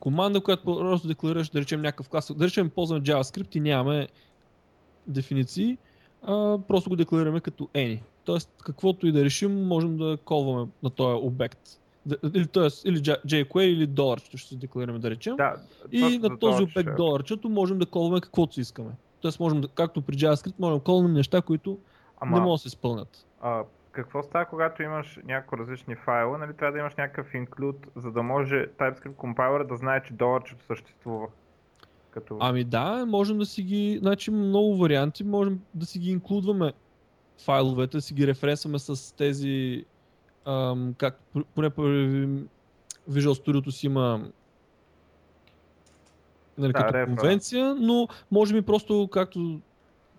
команда, 0.00 0.40
която 0.40 0.64
просто 0.64 1.08
декларираш, 1.08 1.48
да 1.48 1.60
речем 1.60 1.82
някакъв 1.82 2.08
клас, 2.08 2.32
да 2.36 2.46
речем 2.46 2.70
ползваме 2.70 3.02
JavaScript 3.02 3.56
и 3.56 3.60
нямаме 3.60 4.08
дефиниции, 5.06 5.78
а, 6.22 6.58
просто 6.68 6.90
го 6.90 6.96
декларираме 6.96 7.40
като 7.40 7.68
any. 7.74 8.00
Тоест, 8.24 8.50
каквото 8.64 9.06
и 9.06 9.12
да 9.12 9.24
решим, 9.24 9.66
можем 9.66 9.96
да 9.96 10.18
колваме 10.24 10.68
на 10.82 10.90
този 10.90 11.26
обект. 11.26 11.60
Или, 12.34 12.46
тоест, 12.46 12.84
или 12.84 12.98
jQuery, 13.02 13.60
или 13.60 13.86
доларчето 13.86 14.38
ще 14.38 14.48
се 14.48 14.56
декларираме 14.56 14.98
да 14.98 15.10
речем. 15.10 15.36
Да, 15.36 15.54
и 15.92 16.18
на 16.18 16.38
този 16.38 16.62
обект 16.62 16.88
ще... 16.88 16.96
доларчето 16.96 17.48
можем 17.48 17.78
да 17.78 17.86
колваме 17.86 18.20
каквото 18.20 18.54
си 18.54 18.60
искаме. 18.60 18.90
Тоест, 19.20 19.40
можем 19.40 19.62
както 19.74 20.02
при 20.02 20.16
JavaScript, 20.16 20.54
можем 20.58 20.78
да 20.78 20.84
колваме 20.84 21.08
неща, 21.08 21.42
които 21.42 21.78
Ама, 22.20 22.36
не 22.36 22.42
могат 22.42 22.54
да 22.54 22.58
се 22.58 22.68
изпълнят. 22.68 23.26
А, 23.40 23.62
какво 23.96 24.22
става, 24.22 24.44
когато 24.44 24.82
имаш 24.82 25.18
няколко 25.24 25.58
различни 25.58 25.96
файла? 25.96 26.38
Нали, 26.38 26.54
трябва 26.54 26.72
да 26.72 26.78
имаш 26.78 26.94
някакъв 26.94 27.32
include, 27.32 27.86
за 27.96 28.12
да 28.12 28.22
може 28.22 28.66
TypeScript 28.66 29.14
компайлера 29.14 29.66
да 29.66 29.76
знае, 29.76 30.02
че 30.02 30.12
доларчето 30.12 30.64
съществува. 30.64 31.26
Като... 32.10 32.36
Ами 32.40 32.64
да, 32.64 33.04
можем 33.06 33.38
да 33.38 33.46
си 33.46 33.62
ги, 33.62 33.98
значи 34.02 34.30
много 34.30 34.76
варианти, 34.76 35.24
можем 35.24 35.60
да 35.74 35.86
си 35.86 35.98
ги 35.98 36.10
инклюдваме 36.10 36.72
файловете, 37.44 37.96
да 37.96 38.00
си 38.00 38.14
ги 38.14 38.26
референсваме 38.26 38.78
с 38.78 39.16
тези, 39.16 39.84
ам, 40.46 40.94
как, 40.98 41.20
поне 41.54 41.70
по 41.70 41.82
Visual 43.10 43.34
Studio 43.34 43.70
си 43.70 43.86
има 43.86 44.30
нали, 46.58 46.72
да, 46.72 46.78
като 46.78 46.94
рефера. 46.94 47.06
конвенция, 47.06 47.74
но 47.74 48.08
може 48.30 48.54
би 48.54 48.62
просто 48.62 49.08
както 49.12 49.60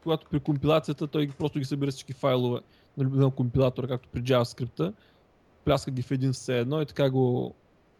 когато 0.03 0.27
при 0.31 0.39
компилацията 0.39 1.07
той 1.07 1.29
просто 1.37 1.59
ги 1.59 1.65
събира 1.65 1.91
всички 1.91 2.13
файлове 2.13 2.59
на 2.97 3.31
компилатора, 3.31 3.87
както 3.87 4.09
при 4.09 4.21
JavaScript, 4.21 4.93
пляска 5.65 5.91
ги 5.91 6.01
в 6.01 6.11
един 6.11 6.33
все 6.33 6.59
едно 6.59 6.81
и 6.81 6.85
така 6.85 7.09
го 7.09 7.55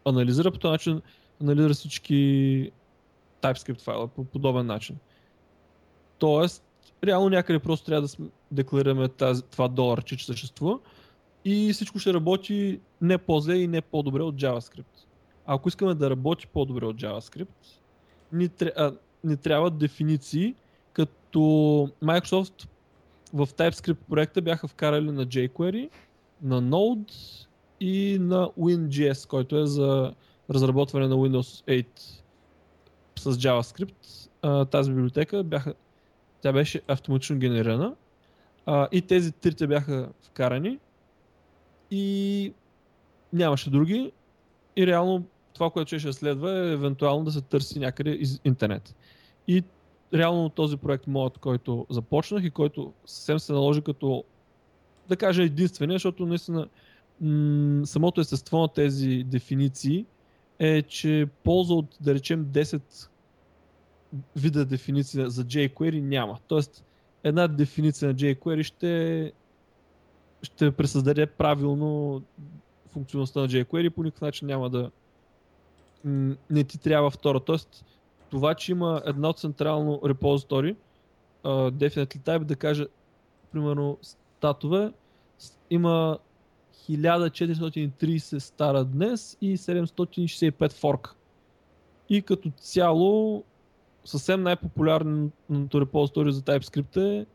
анализира. 0.06 0.52
По 0.52 0.60
този 0.60 0.72
начин 0.72 1.02
анализира 1.42 1.74
всички 1.74 2.72
TypeScript 3.42 3.82
файла 3.82 4.08
по 4.08 4.24
подобен 4.24 4.66
начин. 4.66 4.98
Тоест, 6.18 6.64
реално 7.04 7.30
някъде 7.30 7.60
просто 7.60 7.86
трябва 7.86 8.08
да 8.08 8.14
декларираме 8.52 9.08
тази, 9.08 9.44
това 9.44 9.68
доларче, 9.68 10.18
че 10.18 10.26
съществува 10.26 10.80
и 11.46 11.74
всичко 11.74 12.00
ще 12.00 12.14
работи 12.14 12.80
не 13.02 13.18
по-зле 13.18 13.56
и 13.56 13.68
не 13.68 13.82
по-добре 13.82 14.24
от 14.24 14.36
JavaScript. 14.36 15.06
Ако 15.46 15.70
искаме 15.70 15.94
да 15.94 16.10
работи 16.10 16.48
по-добре 16.48 16.86
от 16.86 16.96
JavaScript, 16.96 17.48
ни, 18.32 18.50
а, 18.76 18.94
ни 19.24 19.38
трябват 19.38 19.78
дефиниции, 19.78 20.56
като 20.94 21.40
Microsoft 22.04 22.68
в 23.34 23.48
TypeScript 23.48 23.98
проекта 24.10 24.42
бяха 24.42 24.68
вкарали 24.68 25.12
на 25.12 25.26
jQuery, 25.26 25.90
на 26.42 26.62
Node 26.62 27.14
и 27.80 28.18
на 28.22 28.50
WinJS, 28.60 29.28
който 29.28 29.58
е 29.58 29.66
за 29.66 30.14
разработване 30.50 31.08
на 31.08 31.16
Windows 31.16 31.84
8 31.84 31.86
с 33.20 33.38
JavaScript, 33.38 34.30
тази 34.66 34.92
библиотека 34.92 35.44
бяха, 35.44 35.74
тя 36.42 36.54
беше 36.54 36.82
автоматично 36.88 37.38
генерирана. 37.38 37.96
И 38.92 39.02
тези 39.02 39.32
трите 39.32 39.68
бяха 39.68 40.10
вкарани. 40.22 40.80
И 41.92 42.54
нямаше 43.34 43.70
други. 43.70 44.12
И 44.76 44.88
реално 44.88 45.26
това, 45.54 45.70
което 45.70 46.00
ще 46.00 46.14
следва 46.14 46.52
е 46.52 46.72
евентуално 46.72 47.26
да 47.26 47.32
се 47.32 47.42
търси 47.42 47.80
някъде 47.80 48.10
из 48.10 48.42
интернет. 48.46 48.96
И 49.48 49.64
реално 50.14 50.50
този 50.50 50.78
проект 50.78 51.08
мод, 51.08 51.38
който 51.38 51.86
започнах 51.90 52.44
и 52.44 52.52
който 52.52 52.94
съвсем 53.06 53.40
се 53.40 53.54
наложи 53.54 53.82
като 53.82 54.24
да 55.10 55.18
кажа 55.18 55.44
единствения, 55.44 55.96
защото 55.96 56.26
наистина 56.26 56.68
м- 57.22 57.86
самото 57.86 58.22
естество 58.22 58.58
на 58.58 58.68
тези 58.68 59.24
дефиниции 59.28 60.06
е, 60.60 60.82
че 60.82 61.28
полза 61.44 61.74
от, 61.74 61.98
да 62.02 62.14
речем, 62.14 62.46
10 62.46 63.10
вида 64.36 64.66
дефиниция 64.66 65.30
за 65.30 65.44
jQuery 65.44 66.02
няма. 66.02 66.38
Тоест, 66.48 66.86
една 67.24 67.48
дефиниция 67.48 68.08
на 68.08 68.16
jQuery 68.16 68.64
ще, 68.64 69.34
ще 70.42 70.72
пресъздаде 70.72 71.26
правилно 71.26 72.22
функционалността 72.90 73.40
на 73.40 73.48
jQuery, 73.48 73.90
по 73.90 74.04
никакъв 74.04 74.22
начин 74.22 74.48
няма 74.48 74.70
да 74.70 74.92
не 76.50 76.64
ти 76.64 76.78
трябва 76.78 77.10
втора. 77.10 77.40
Тоест, 77.40 77.86
това, 78.30 78.54
че 78.54 78.72
има 78.72 79.02
едно 79.06 79.34
централно 79.34 80.02
репозитори, 80.06 80.76
uh, 81.44 81.72
definitely 81.72 82.20
type, 82.20 82.44
да 82.44 82.56
кажа, 82.56 82.88
примерно, 83.52 83.98
статове, 84.02 84.92
има 85.70 86.18
1430 86.90 88.38
стара 88.38 88.86
днес 88.86 89.38
и 89.42 89.58
765 89.58 90.74
форк. 90.74 91.16
И 92.10 92.22
като 92.22 92.52
цяло 92.58 93.44
съвсем 94.06 94.44
най-популярното 94.44 95.82
репозиторио 95.82 96.32
за 96.32 96.42
TypeScript 96.42 96.98
е, 96.98 97.26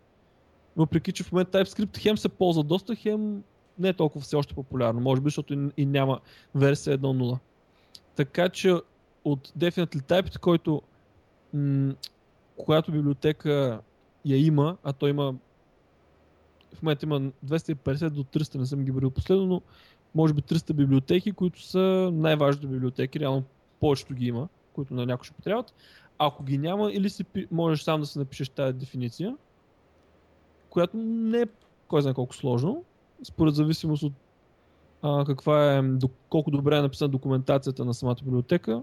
въпреки 0.77 1.13
че 1.13 1.25
в 1.25 1.33
момента 1.33 1.59
TypeScript 1.59 1.99
хем 1.99 2.19
се 2.19 2.29
ползва 2.29 2.63
доста, 2.63 2.95
хем 2.95 3.43
не 3.79 3.89
е 3.89 3.93
толкова 3.93 4.25
все 4.25 4.37
още 4.37 4.55
популярно, 4.55 5.01
може 5.01 5.21
би, 5.21 5.27
защото 5.27 5.71
и 5.77 5.87
няма 5.87 6.21
версия 6.55 6.99
1.0. 6.99 7.39
Така 8.17 8.49
че 8.49 8.75
от 9.25 9.49
Definitely 9.49 10.03
Typed, 10.03 10.39
който 10.39 10.83
м- 11.55 11.95
която 12.57 12.93
библиотека 12.93 13.81
я 14.25 14.47
има, 14.47 14.77
а 14.85 14.93
той 14.93 15.11
има 15.11 15.35
в 16.75 16.83
момента 16.83 17.07
има 17.07 17.21
250 17.21 18.11
до 18.11 18.25
300, 18.25 18.59
не 18.59 18.67
съм 18.67 18.85
ги 18.85 18.93
бил 18.93 19.11
последно, 19.11 19.47
но 19.47 19.63
може 20.15 20.35
би 20.35 20.43
300 20.43 20.73
библиотеки, 20.73 21.33
които 21.33 21.63
са 21.63 22.11
най-важните 22.13 22.67
библиотеки, 22.67 23.21
реално 23.21 23.45
повечето 23.81 24.15
ги 24.15 24.27
има 24.27 24.49
които 24.73 24.95
на 24.95 25.07
някой 25.07 25.25
ще 25.25 25.35
потребват. 25.35 25.75
Ако 26.19 26.45
ги 26.45 26.59
няма, 26.59 26.93
или 26.93 27.11
си, 27.11 27.25
можеш 27.51 27.85
сам 27.85 28.01
да 28.01 28.07
си 28.07 28.19
напишеш 28.19 28.49
тази 28.49 28.79
дефиниция, 28.79 29.37
която 30.71 30.97
не 30.97 31.41
е 31.41 31.47
кой 31.89 32.03
знае 32.03 32.15
колко 32.15 32.35
сложно, 32.35 32.85
според 33.25 33.55
зависимост 33.55 34.03
от 34.03 34.13
а, 35.03 35.25
каква 35.25 35.79
е, 35.79 35.83
колко 36.29 36.51
добре 36.51 36.77
е 36.77 36.83
написана 36.83 37.09
документацията 37.09 37.85
на 37.85 37.95
самата 37.95 38.17
библиотека. 38.25 38.83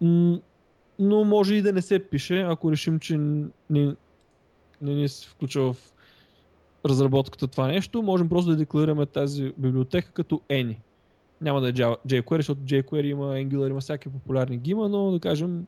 Но 0.00 1.24
може 1.24 1.54
и 1.54 1.62
да 1.62 1.72
не 1.72 1.82
се 1.82 1.98
пише, 1.98 2.40
ако 2.40 2.72
решим, 2.72 2.98
че 2.98 3.16
не, 3.18 3.94
не 4.82 4.94
ни 4.94 5.08
се 5.08 5.28
включва 5.28 5.72
в 5.72 5.92
разработката 6.86 7.46
това 7.46 7.66
нещо, 7.66 8.02
можем 8.02 8.28
просто 8.28 8.50
да 8.50 8.56
декларираме 8.56 9.06
тази 9.06 9.52
библиотека 9.58 10.12
като 10.12 10.40
any. 10.50 10.76
Няма 11.40 11.60
да 11.60 11.68
е 11.68 11.72
jQuery, 11.72 12.36
защото 12.36 12.60
jQuery 12.60 13.04
има 13.04 13.24
Angular, 13.24 13.70
има 13.70 13.80
всяки 13.80 14.08
популярни 14.08 14.58
гима, 14.58 14.88
но 14.88 15.10
да 15.10 15.20
кажем 15.20 15.66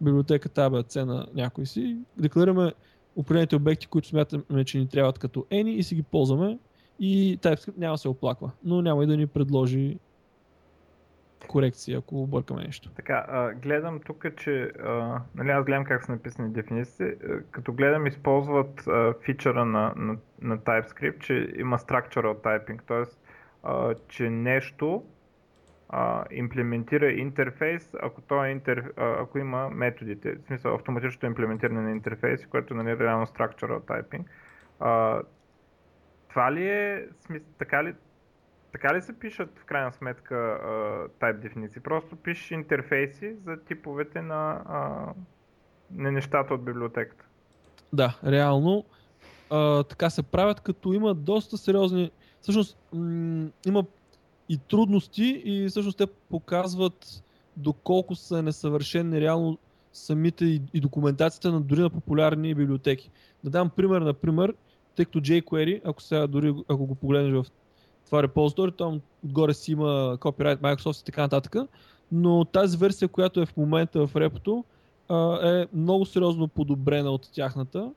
библиотеката 0.00 0.70
ABC 0.70 1.04
на 1.04 1.26
някой 1.34 1.66
си, 1.66 1.96
декларираме 2.18 2.72
определените 3.16 3.56
обекти, 3.56 3.86
които 3.86 4.08
смятаме, 4.08 4.64
че 4.64 4.78
ни 4.78 4.88
трябват 4.88 5.18
като 5.18 5.46
any 5.50 5.68
и 5.68 5.82
си 5.82 5.94
ги 5.94 6.02
ползваме. 6.02 6.58
И 7.00 7.38
TypeScript 7.38 7.78
няма 7.78 7.94
да 7.94 7.98
се 7.98 8.08
оплаква, 8.08 8.50
но 8.64 8.82
няма 8.82 9.04
и 9.04 9.06
да 9.06 9.16
ни 9.16 9.26
предложи 9.26 9.96
корекции, 11.46 11.94
ако 11.94 12.22
объркаме 12.22 12.62
нещо. 12.62 12.90
Така, 12.90 13.26
а, 13.28 13.52
гледам 13.52 14.00
тук, 14.00 14.26
че 14.36 14.72
а, 14.84 15.20
нали, 15.34 15.50
аз 15.50 15.64
гледам 15.64 15.84
как 15.84 16.04
са 16.04 16.12
написани 16.12 16.52
дефиниции. 16.52 17.06
Като 17.50 17.72
гледам, 17.72 18.06
използват 18.06 18.86
а, 18.86 19.14
фичъра 19.24 19.64
на, 19.64 19.92
на, 19.96 20.16
на 20.40 20.58
TypeScript, 20.58 21.18
че 21.18 21.52
има 21.56 21.78
structural 21.78 22.34
typing, 22.34 22.82
т.е. 22.86 23.94
че 24.08 24.30
нещо 24.30 25.04
а, 25.88 26.24
имплементира 26.30 27.12
интерфейс, 27.12 27.94
ако, 28.02 28.20
то 28.20 28.44
е 28.44 28.48
интер, 28.48 28.92
а, 28.96 29.22
ако 29.22 29.38
има 29.38 29.70
методите, 29.70 30.32
в 30.32 30.46
смисъл 30.46 30.74
автоматичното 30.74 31.26
имплементиране 31.26 31.80
на 31.80 31.90
интерфейси, 31.90 32.46
което 32.46 32.74
нали, 32.74 32.90
е 32.90 32.96
реално 32.96 33.26
structural 33.26 33.80
typing. 33.80 34.24
А, 34.80 35.22
това 36.28 36.52
ли 36.52 36.68
е, 36.68 37.06
смисъл, 37.20 37.48
така 37.58 37.84
ли, 37.84 37.94
така 38.72 38.94
ли 38.94 39.02
се 39.02 39.18
пишат 39.18 39.58
в 39.58 39.64
крайна 39.64 39.92
сметка 39.92 40.34
uh, 40.34 41.08
type 41.08 41.40
дефиниции? 41.40 41.82
Просто 41.82 42.16
пишеш 42.16 42.50
интерфейси 42.50 43.34
за 43.44 43.56
типовете 43.56 44.22
на, 44.22 44.62
uh, 44.68 45.12
на 46.02 46.12
нещата 46.12 46.54
от 46.54 46.64
библиотеката. 46.64 47.24
Да, 47.92 48.18
реално 48.26 48.84
uh, 49.50 49.88
така 49.88 50.10
се 50.10 50.22
правят, 50.22 50.60
като 50.60 50.92
има 50.92 51.14
доста 51.14 51.58
сериозни... 51.58 52.10
Всъщност 52.40 52.78
м- 52.92 53.48
има 53.66 53.84
и 54.48 54.58
трудности 54.58 55.42
и 55.44 55.68
всъщност 55.68 55.98
те 55.98 56.06
показват 56.06 57.22
доколко 57.56 58.14
са 58.14 58.42
несъвършени 58.42 59.20
реално 59.20 59.58
самите 59.92 60.44
и, 60.44 60.62
и 60.74 60.80
документацията 60.80 61.52
на 61.52 61.60
дори 61.60 61.80
на 61.80 61.90
популярни 61.90 62.54
библиотеки. 62.54 63.10
Да 63.44 63.50
дам 63.50 63.70
пример, 63.70 64.00
например, 64.00 64.54
тъй 64.96 65.04
като 65.04 65.20
jQuery, 65.20 65.80
ако 65.84 66.02
сега 66.02 66.26
дори 66.26 66.54
ако 66.68 66.86
го 66.86 66.94
погледнеш 66.94 67.32
в 67.32 67.46
това 68.06 68.22
репозитори, 68.22 68.72
там 68.72 69.00
отгоре 69.24 69.54
си 69.54 69.72
има 69.72 70.18
копирайт 70.20 70.60
Microsoft 70.60 71.02
и 71.02 71.04
така 71.04 71.22
нататък, 71.22 71.56
но 72.12 72.44
тази 72.44 72.76
версия, 72.76 73.08
която 73.08 73.40
е 73.40 73.46
в 73.46 73.56
момента 73.56 74.06
в 74.06 74.16
репото, 74.16 74.64
е 75.42 75.66
много 75.72 76.06
сериозно 76.06 76.48
подобрена 76.48 77.10
от 77.10 77.28
тяхната, 77.32 77.92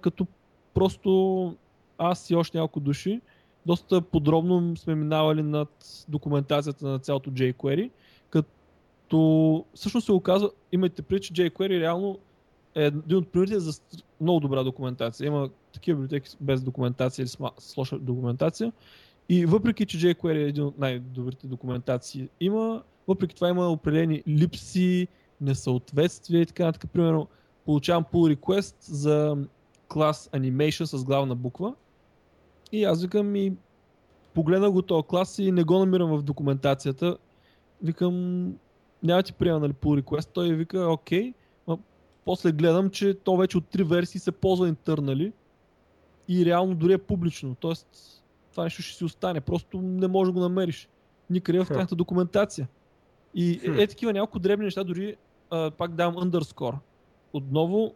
като 0.00 0.26
просто 0.74 1.54
аз 1.98 2.30
и 2.30 2.34
още 2.34 2.58
няколко 2.58 2.80
души 2.80 3.20
доста 3.66 4.00
подробно 4.00 4.76
сме 4.76 4.94
минавали 4.94 5.42
над 5.42 6.04
документацията 6.08 6.86
на 6.86 6.98
цялото 6.98 7.30
jQuery, 7.30 7.90
като 8.30 9.64
всъщност 9.74 10.04
се 10.04 10.12
оказва, 10.12 10.50
имайте 10.72 11.02
предвид, 11.02 11.22
че 11.22 11.32
jQuery 11.32 11.80
реално 11.80 12.18
е 12.74 12.84
един 12.84 13.16
от 13.16 13.28
примерите 13.28 13.60
за 13.60 13.80
много 14.20 14.40
добра 14.40 14.62
документация. 14.62 15.26
Има 15.26 15.48
такива 15.76 15.96
библиотеки 15.96 16.36
без 16.40 16.62
документация 16.62 17.22
или 17.22 17.28
с 17.28 17.76
лоша 17.76 17.98
документация. 17.98 18.72
И 19.28 19.46
въпреки, 19.46 19.86
че 19.86 19.98
jQuery 19.98 20.44
е 20.44 20.48
един 20.48 20.64
от 20.64 20.78
най-добрите 20.78 21.46
документации 21.46 22.28
има, 22.40 22.82
въпреки 23.08 23.34
това 23.34 23.48
има 23.48 23.68
определени 23.68 24.22
липси, 24.28 25.08
несъответствия 25.40 26.42
и 26.42 26.46
така 26.46 26.64
нататък. 26.64 26.90
Примерно, 26.92 27.28
получавам 27.64 28.04
pull 28.04 28.36
request 28.36 28.74
за 28.80 29.36
клас 29.88 30.30
animation 30.32 30.84
с 30.84 31.04
главна 31.04 31.34
буква 31.34 31.74
и 32.72 32.84
аз 32.84 33.02
викам 33.02 33.36
и 33.36 33.52
погледна 34.34 34.70
го 34.70 34.82
този 34.82 35.06
клас 35.08 35.38
и 35.38 35.52
не 35.52 35.64
го 35.64 35.78
намирам 35.78 36.18
в 36.18 36.22
документацията. 36.22 37.16
Викам, 37.82 38.46
няма 39.02 39.22
ти 39.22 39.32
приема 39.32 39.60
нали, 39.60 39.72
pull 39.72 40.02
request. 40.02 40.28
Той 40.32 40.54
вика, 40.54 40.88
окей, 40.90 41.32
после 42.24 42.52
гледам, 42.52 42.90
че 42.90 43.14
то 43.14 43.36
вече 43.36 43.58
от 43.58 43.66
три 43.66 43.84
версии 43.84 44.20
се 44.20 44.32
ползва 44.32 44.68
интернали 44.68 45.32
и 46.28 46.44
реално 46.44 46.74
дори 46.74 46.92
е 46.92 46.98
публично. 46.98 47.54
Тоест, 47.54 47.86
това 48.50 48.64
нещо 48.64 48.82
ще 48.82 48.96
си 48.96 49.04
остане. 49.04 49.40
Просто 49.40 49.80
не 49.82 50.08
можеш 50.08 50.32
да 50.32 50.32
го 50.32 50.40
намериш. 50.40 50.88
Никъде 51.30 51.58
в 51.58 51.68
тяхната 51.68 51.96
документация. 51.96 52.68
И 53.34 53.60
е, 53.64 53.82
е 53.82 53.86
такива 53.86 54.12
няколко 54.12 54.38
дребни 54.38 54.64
неща, 54.64 54.84
дори 54.84 55.16
а, 55.50 55.70
пак 55.70 55.94
давам 55.94 56.14
underscore. 56.14 56.74
Отново, 57.32 57.94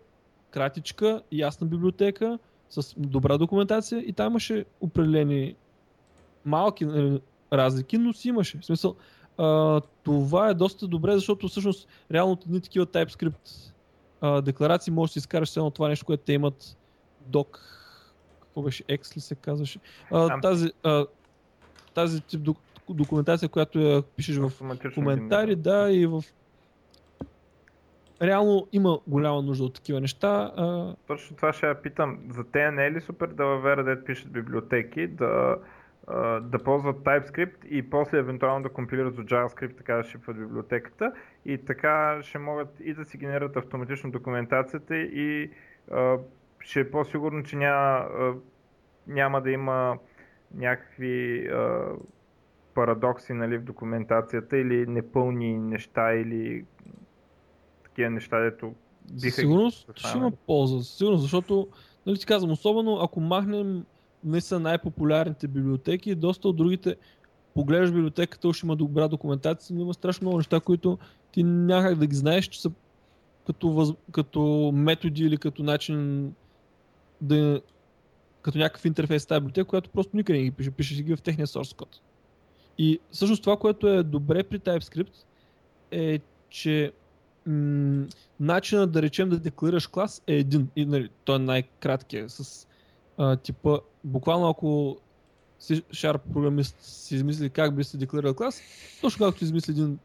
кратичка, 0.50 1.22
ясна 1.32 1.66
библиотека, 1.66 2.38
с 2.70 2.94
добра 2.96 3.38
документация 3.38 4.00
и 4.00 4.12
там 4.12 4.32
имаше 4.32 4.64
определени 4.80 5.54
малки 6.44 6.84
нали, 6.84 7.20
разлики, 7.52 7.98
но 7.98 8.12
си 8.12 8.28
имаше. 8.28 8.58
В 8.58 8.64
смисъл, 8.64 8.96
а, 9.38 9.80
това 10.02 10.48
е 10.48 10.54
доста 10.54 10.86
добре, 10.86 11.14
защото 11.14 11.48
всъщност 11.48 11.88
реално 12.12 12.32
от 12.32 12.44
едни 12.44 12.60
такива 12.60 12.86
TypeScript 12.86 13.72
а, 14.20 14.40
декларации 14.40 14.92
можеш 14.92 15.14
да 15.14 15.18
изкараш 15.18 15.56
едно 15.56 15.70
това 15.70 15.88
нещо, 15.88 16.06
което 16.06 16.22
те 16.22 16.32
имат 16.32 16.76
doc, 17.30 17.58
какво 18.50 18.62
беше, 18.62 18.84
X 18.84 19.16
ли 19.16 19.20
се 19.20 19.34
казваше. 19.34 19.78
А, 20.10 20.40
тази, 20.40 20.72
а, 20.82 21.06
тази 21.94 22.20
тип 22.20 22.48
документация, 22.88 23.48
която 23.48 23.78
я 23.78 24.02
пишеш 24.02 24.36
в 24.36 24.52
коментари, 24.94 25.56
да, 25.56 25.90
и 25.92 26.06
в 26.06 26.22
реално 28.22 28.66
има 28.72 28.98
голяма 29.06 29.42
нужда 29.42 29.64
от 29.64 29.74
такива 29.74 30.00
неща. 30.00 30.52
А... 30.56 30.94
Точно 31.06 31.36
това 31.36 31.52
ще 31.52 31.66
я 31.66 31.82
питам. 31.82 32.18
За 32.30 32.44
те 32.44 32.70
не 32.70 32.86
е 32.86 32.92
ли 32.92 33.00
супер 33.00 33.26
да 33.26 33.44
въвера 33.46 33.84
да 33.84 34.04
пишат 34.04 34.32
библиотеки, 34.32 35.06
да, 35.06 35.56
да 36.42 36.58
ползват 36.64 36.96
TypeScript 36.96 37.66
и 37.66 37.90
после 37.90 38.18
евентуално 38.18 38.62
да 38.62 38.68
компилират 38.68 39.18
от 39.18 39.26
JavaScript, 39.26 39.76
така 39.76 39.94
да 39.94 40.04
шипват 40.04 40.38
библиотеката 40.38 41.12
и 41.44 41.58
така 41.58 42.18
ще 42.22 42.38
могат 42.38 42.68
и 42.80 42.94
да 42.94 43.04
си 43.04 43.18
генерират 43.18 43.56
автоматично 43.56 44.10
документацията 44.10 44.96
и 44.96 45.50
а, 45.90 46.18
ще 46.60 46.80
е 46.80 46.90
по-сигурно, 46.90 47.42
че 47.42 47.56
няма, 47.56 48.06
няма 49.06 49.42
да 49.42 49.50
има 49.50 49.98
някакви 50.54 51.46
а, 51.46 51.88
парадокси 52.74 53.32
нали, 53.32 53.58
в 53.58 53.64
документацията 53.64 54.58
или 54.58 54.86
непълни 54.86 55.58
неща 55.58 56.14
или 56.14 56.64
такива 57.84 58.10
неща, 58.10 58.40
дето 58.40 58.74
биха 59.22 59.40
Сигурно 59.40 59.70
ще 59.70 60.18
има 60.18 60.30
полза, 60.30 60.84
сигурно, 60.84 61.16
защото, 61.16 61.68
нали 62.06 62.18
ти 62.18 62.26
казвам, 62.26 62.50
особено 62.52 62.98
ако 63.02 63.20
махнем 63.20 63.84
не 64.24 64.40
са 64.40 64.60
най-популярните 64.60 65.48
библиотеки, 65.48 66.14
доста 66.14 66.48
от 66.48 66.56
другите 66.56 66.96
погледаш 67.54 67.92
библиотеката, 67.92 68.48
уж 68.48 68.62
има 68.62 68.76
добра 68.76 69.08
документация, 69.08 69.76
но 69.76 69.82
има 69.82 69.94
страшно 69.94 70.24
много 70.24 70.38
неща, 70.38 70.60
които 70.60 70.98
ти 71.32 71.42
някак 71.42 71.98
да 71.98 72.06
ги 72.06 72.16
знаеш, 72.16 72.44
че 72.44 72.60
са 72.60 72.70
като, 73.46 73.68
въз... 73.68 73.92
като 74.12 74.70
методи 74.74 75.24
или 75.24 75.36
като 75.36 75.62
начин 75.62 76.32
да 77.20 77.60
като 78.42 78.58
някакъв 78.58 78.84
интерфейс 78.84 79.26
тази 79.26 79.40
библиотека, 79.40 79.68
която 79.68 79.90
просто 79.90 80.16
никъде 80.16 80.38
не 80.38 80.44
ги 80.44 80.50
пише, 80.50 80.70
пише 80.70 81.02
ги 81.02 81.16
в 81.16 81.22
техния 81.22 81.46
source 81.46 81.76
код. 81.76 82.00
И 82.78 83.00
всъщност 83.10 83.42
това, 83.42 83.56
което 83.56 83.88
е 83.88 84.02
добре 84.02 84.42
при 84.42 84.58
TypeScript 84.58 85.14
е, 85.90 86.20
че 86.48 86.92
м- 87.46 88.06
начинът 88.40 88.92
да 88.92 89.02
речем 89.02 89.28
да 89.28 89.38
декларираш 89.38 89.86
клас 89.86 90.22
е 90.26 90.34
един. 90.34 90.68
И, 90.76 90.86
нали, 90.86 91.08
той 91.24 91.36
е 91.36 91.38
най-краткият 91.38 92.30
с 92.30 92.66
а, 93.18 93.36
типа, 93.36 93.78
буквално 94.04 94.48
ако 94.48 94.96
си 95.58 95.82
Sharp 95.82 96.20
програмист 96.32 96.76
си 96.80 97.14
измисли 97.14 97.50
как 97.50 97.76
би 97.76 97.84
се 97.84 97.96
декларирал 97.96 98.34
клас, 98.34 98.62
точно 99.00 99.26
както 99.26 99.44
измисли 99.44 99.72
един 99.72 99.98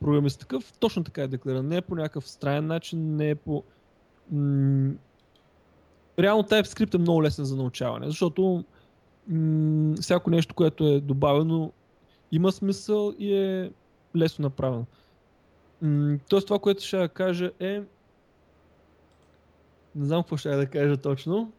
програмист 0.00 0.40
такъв, 0.40 0.72
точно 0.72 1.04
така 1.04 1.22
е 1.22 1.28
деклариран. 1.28 1.68
Не 1.68 1.76
е 1.76 1.82
по 1.82 1.94
някакъв 1.94 2.28
странен 2.28 2.66
начин, 2.66 3.16
не 3.16 3.30
е 3.30 3.34
по... 3.34 3.64
М- 4.32 4.94
реално 6.22 6.42
TypeScript 6.42 6.94
е 6.94 6.98
много 6.98 7.22
лесен 7.22 7.44
за 7.44 7.56
научаване, 7.56 8.06
защото 8.06 8.64
м- 9.28 9.94
всяко 10.00 10.30
нещо, 10.30 10.54
което 10.54 10.84
е 10.84 11.00
добавено, 11.00 11.72
има 12.32 12.52
смисъл 12.52 13.14
и 13.18 13.34
е 13.34 13.70
лесно 14.16 14.42
направено. 14.42 14.86
Тоест 16.28 16.46
това, 16.46 16.58
което 16.58 16.84
ще 16.84 17.08
кажа 17.08 17.50
е... 17.60 17.82
Не 19.94 20.06
знам 20.06 20.22
какво 20.22 20.36
ще 20.36 20.56
да 20.56 20.66
кажа 20.66 20.96
точно. 20.96 21.52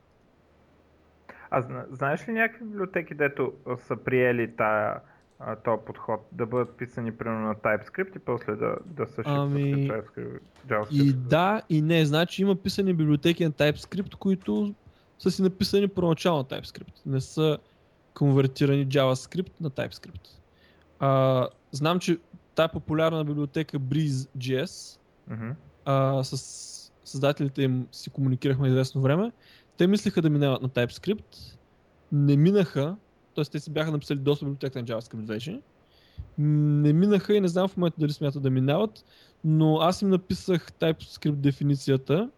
А 1.50 1.86
знаеш 1.92 2.28
ли 2.28 2.32
някакви 2.32 2.66
библиотеки, 2.66 3.14
дето 3.14 3.54
са 3.78 3.98
приели 3.98 4.56
тая 4.56 5.02
а, 5.46 5.56
този 5.56 5.82
подход? 5.86 6.28
Да 6.32 6.46
бъдат 6.46 6.78
писани 6.78 7.18
примерно 7.18 7.48
на 7.48 7.56
TypeScript 7.56 8.16
и 8.16 8.20
после 8.20 8.56
да, 8.56 8.76
да 8.86 9.08
са 9.08 9.22
Ами, 9.26 9.90
TypeScript, 9.90 10.40
JavaScript? 10.68 11.04
И 11.04 11.14
да, 11.14 11.62
и 11.70 11.82
не. 11.82 12.06
Значи 12.06 12.42
има 12.42 12.56
писани 12.56 12.94
библиотеки 12.94 13.46
на 13.46 13.52
TypeScript, 13.52 14.16
които 14.16 14.74
са 15.20 15.32
си 15.32 15.42
написани 15.42 15.88
първоначално 15.88 16.38
на 16.38 16.46
TypeScript. 16.46 16.94
Не 17.06 17.22
са 17.22 17.58
конвертирани 18.14 18.88
JavaScript 18.88 19.52
на 19.62 19.70
TypeScript. 19.70 20.28
А, 21.00 21.48
знам, 21.72 22.00
че 22.00 22.18
тая 22.56 22.72
популярна 22.72 23.26
библиотека 23.26 23.80
Breeze.js, 23.80 25.00
а, 25.86 26.24
с 26.24 26.92
създателите 27.06 27.62
им 27.62 27.88
си 27.92 28.10
комуникирахме 28.10 28.68
известно 28.68 29.02
време. 29.02 29.32
Те 29.78 29.88
мислеха 29.88 30.22
да 30.22 30.30
минават 30.30 30.62
на 30.62 30.70
TypeScript, 30.70 31.58
не 32.12 32.38
минаха, 32.38 32.96
т.е. 33.36 33.44
те 33.44 33.60
си 33.60 33.72
бяха 33.72 33.92
написали 33.92 34.20
доста 34.20 34.46
библиотека 34.46 34.80
на 34.80 34.86
JavaScript 34.86 35.26
вече. 35.26 35.62
Не 36.38 36.94
минаха 36.94 37.36
и 37.36 37.42
не 37.42 37.48
знам 37.48 37.68
в 37.68 37.78
момента 37.78 37.98
дали 38.00 38.14
смятат 38.14 38.44
да 38.44 38.50
минават, 38.50 39.06
но 39.44 39.78
аз 39.78 40.02
им 40.02 40.10
написах 40.10 40.72
TypeScript 40.72 41.36
дефиницията 41.36 42.30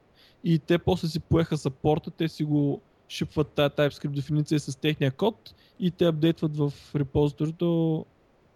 и 0.44 0.60
те 0.60 0.78
после 0.78 1.08
си 1.08 1.20
поеха 1.20 1.58
саппорта, 1.58 2.12
те 2.12 2.28
си 2.28 2.44
го 2.44 2.82
шипват 3.10 3.48
тази 3.48 3.70
TypeScript 3.70 4.16
дефиниция 4.16 4.60
с 4.60 4.80
техния 4.80 5.12
код 5.12 5.54
и 5.80 5.91
те 5.91 6.06
апдейтват 6.06 6.58
в 6.58 6.74
репозиторито, 6.96 8.06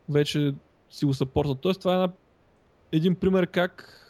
вече 0.10 0.54
си 0.90 1.06
го 1.06 1.14
саппортват. 1.14 1.60
Тоест 1.60 1.80
това 1.80 1.94
е 1.94 1.96
една, 1.96 2.14
един 2.92 3.16
пример 3.16 3.48
как 3.48 4.04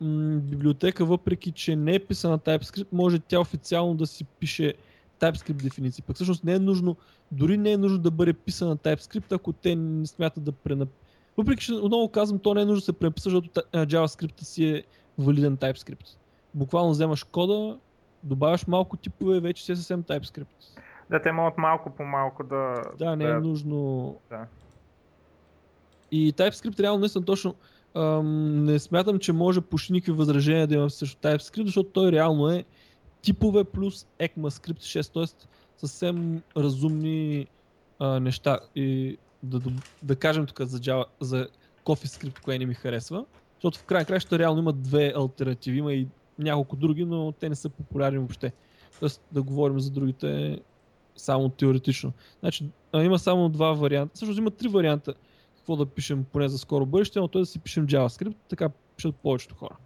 м- 0.00 0.36
библиотека, 0.36 1.04
въпреки 1.04 1.52
че 1.52 1.76
не 1.76 1.94
е 1.94 2.04
писана 2.06 2.32
на 2.32 2.38
TypeScript, 2.38 2.86
може 2.92 3.18
тя 3.18 3.40
официално 3.40 3.94
да 3.94 4.06
си 4.06 4.24
пише 4.24 4.74
TypeScript 5.18 5.62
дефиниции. 5.62 6.04
Пък 6.06 6.16
всъщност 6.16 6.44
не 6.44 6.54
е 6.54 6.58
нужно, 6.58 6.96
дори 7.32 7.56
не 7.56 7.72
е 7.72 7.76
нужно 7.76 7.98
да 7.98 8.10
бъде 8.10 8.32
писана 8.32 8.70
на 8.70 8.76
TypeScript, 8.76 9.32
ако 9.32 9.52
те 9.52 9.76
не 9.76 10.06
смятат 10.06 10.44
да 10.44 10.52
пренап... 10.52 10.88
Въпреки 11.36 11.64
че 11.64 11.72
отново 11.74 12.08
казвам, 12.08 12.38
то 12.38 12.54
не 12.54 12.62
е 12.62 12.64
нужно 12.64 12.80
да 12.80 12.84
се 12.84 12.92
пренаписа, 12.92 13.30
защото 13.30 13.60
JavaScript 13.74 14.42
си 14.42 14.64
е 14.64 14.82
валиден 15.18 15.56
TypeScript. 15.56 16.16
Буквално 16.54 16.90
вземаш 16.90 17.24
кода, 17.24 17.78
добавяш 18.22 18.66
малко 18.66 18.96
типове 18.96 19.40
вече 19.40 19.64
си 19.64 19.72
е 19.72 19.76
съвсем 19.76 20.02
TypeScript. 20.02 20.78
Да, 21.10 21.22
те 21.22 21.32
могат 21.32 21.58
малко 21.58 21.90
по 21.90 22.04
малко 22.04 22.44
да... 22.44 22.82
Да, 22.98 23.16
не 23.16 23.24
е 23.24 23.34
нужно. 23.34 24.16
Да. 24.30 24.46
И 26.12 26.32
TypeScript 26.32 26.80
реално 26.80 27.00
наистина 27.00 27.24
точно 27.24 27.54
ам, 27.94 28.64
не 28.64 28.78
смятам, 28.78 29.18
че 29.18 29.32
може 29.32 29.60
почти 29.60 29.92
никакви 29.92 30.12
възражения 30.12 30.66
да 30.66 30.74
има 30.74 30.90
срещу 30.90 31.28
TypeScript, 31.28 31.66
защото 31.66 31.90
той 31.90 32.12
реално 32.12 32.48
е 32.48 32.64
типове 33.22 33.64
плюс 33.64 34.06
ECMAScript 34.20 35.00
6, 35.00 35.12
т.е. 35.12 35.46
съвсем 35.76 36.42
разумни 36.56 37.46
а, 37.98 38.20
неща. 38.20 38.60
И 38.76 39.18
да, 39.42 39.60
да, 39.60 39.70
да 40.02 40.16
кажем 40.16 40.46
тук 40.46 40.60
за, 40.60 40.78
Java, 40.78 41.04
за 41.20 41.48
CoffeeScript, 41.84 42.40
кое 42.40 42.58
не 42.58 42.66
ми 42.66 42.74
харесва, 42.74 43.24
защото 43.54 43.78
в 43.78 43.84
край 43.84 44.04
краща 44.04 44.38
реално 44.38 44.60
има 44.60 44.72
две 44.72 45.12
альтернативи, 45.16 45.78
има 45.78 45.92
и 45.92 46.06
няколко 46.38 46.76
други, 46.76 47.04
но 47.04 47.32
те 47.32 47.48
не 47.48 47.54
са 47.54 47.68
популярни 47.68 48.18
въобще. 48.18 48.52
Тоест 49.00 49.22
да 49.32 49.42
говорим 49.42 49.80
за 49.80 49.90
другите 49.90 50.60
само 51.16 51.48
теоретично. 51.48 52.12
Значи 52.40 52.70
а, 52.92 53.02
има 53.02 53.18
само 53.18 53.48
два 53.48 53.72
варианта, 53.72 54.14
всъщност 54.14 54.38
има 54.38 54.50
три 54.50 54.68
варианта 54.68 55.14
какво 55.56 55.76
да 55.76 55.86
пишем 55.86 56.24
поне 56.32 56.48
за 56.48 56.58
скоро 56.58 56.86
бъдеще, 56.86 57.20
но 57.20 57.28
той 57.28 57.42
да 57.42 57.46
си 57.46 57.58
пишем 57.58 57.86
JavaScript, 57.86 58.36
така 58.48 58.70
пишат 58.96 59.16
повечето 59.16 59.54
хора. 59.54 59.76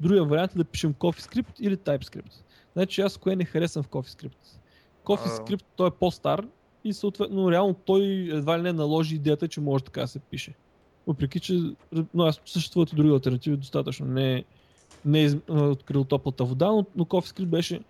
Другия 0.00 0.24
вариант 0.24 0.54
е 0.54 0.58
да 0.58 0.64
пишем 0.64 0.94
CoffeeScript 0.94 1.60
или 1.60 1.76
TypeScript. 1.76 2.42
Значи 2.72 3.00
аз 3.00 3.16
кое 3.16 3.36
не 3.36 3.44
харесвам 3.44 3.82
в 3.82 3.88
CoffeeScript. 3.88 4.58
CoffeeScript 5.04 5.64
той 5.76 5.88
е 5.88 5.90
по-стар 5.90 6.46
и 6.84 6.92
съответно 6.92 7.50
реално 7.50 7.74
той 7.74 8.02
едва 8.32 8.58
ли 8.58 8.62
не 8.62 8.72
наложи 8.72 9.14
идеята, 9.14 9.48
че 9.48 9.60
може 9.60 9.84
така 9.84 10.00
да 10.00 10.08
се 10.08 10.18
пише. 10.18 10.54
Въпреки, 11.06 11.40
че 11.40 11.60
но 12.14 12.24
аз 12.24 12.40
съществуват 12.44 12.92
и 12.92 12.96
други 12.96 13.10
альтернативи 13.10 13.56
достатъчно. 13.56 14.06
Не, 14.06 14.44
не 15.04 15.24
е 15.24 15.30
открил 15.50 16.04
топлата 16.04 16.44
вода, 16.44 16.66
но, 16.66 16.86
но 16.96 17.04
CoffeeScript 17.04 17.46
беше 17.46 17.80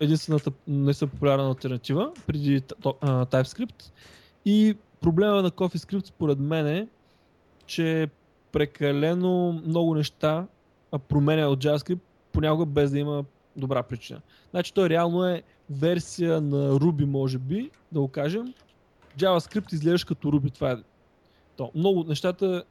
единствената 0.00 0.52
не 0.68 0.94
са 0.94 1.06
популярна 1.06 1.48
альтернатива 1.48 2.12
преди 2.26 2.62
а, 2.84 3.26
TypeScript. 3.26 3.92
И 4.44 4.76
проблема 5.00 5.42
на 5.42 5.50
CoffeeScript 5.50 6.06
според 6.06 6.38
мен 6.38 6.66
е, 6.66 6.88
че 7.66 8.08
прекалено 8.52 9.62
много 9.66 9.94
неща 9.94 10.46
променя 11.08 11.48
от 11.48 11.64
JavaScript 11.64 11.98
понякога 12.32 12.66
без 12.66 12.90
да 12.90 12.98
има 12.98 13.24
добра 13.56 13.82
причина. 13.82 14.20
Значи 14.50 14.74
той 14.74 14.88
реално 14.88 15.24
е 15.24 15.42
версия 15.70 16.40
на 16.40 16.70
Ruby 16.70 17.04
може 17.04 17.38
би, 17.38 17.70
да 17.92 18.00
го 18.00 18.08
кажем. 18.08 18.54
JavaScript 19.18 19.72
изглеждаш 19.72 20.04
като 20.04 20.28
Ruby, 20.28 20.54
това 20.54 20.70
е 20.70 20.76
то. 21.56 21.70
Много 21.74 22.00
от 22.00 22.08
нещата, 22.08 22.64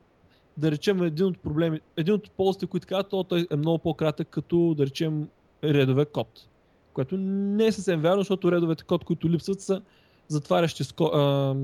да 0.57 0.71
речем 0.71 1.03
един 1.03 1.25
от 1.25 1.39
проблеми, 1.39 1.79
един 1.97 2.13
от 2.13 2.31
ползите, 2.31 2.67
които 2.67 2.87
казват, 2.87 3.09
то 3.09 3.23
той 3.23 3.47
е 3.51 3.55
много 3.55 3.79
по-кратък 3.79 4.27
като 4.27 4.73
да 4.77 4.85
речем 4.85 5.29
редове 5.63 6.05
код. 6.05 6.47
Което 6.93 7.17
не 7.17 7.65
е 7.65 7.71
съвсем 7.71 8.01
вярно, 8.01 8.19
защото 8.19 8.51
редовете 8.51 8.83
код, 8.83 9.03
които 9.03 9.29
липсват 9.29 9.61
са 9.61 9.81
затварящи 10.27 10.83
ско, 10.83 11.03
а, 11.03 11.55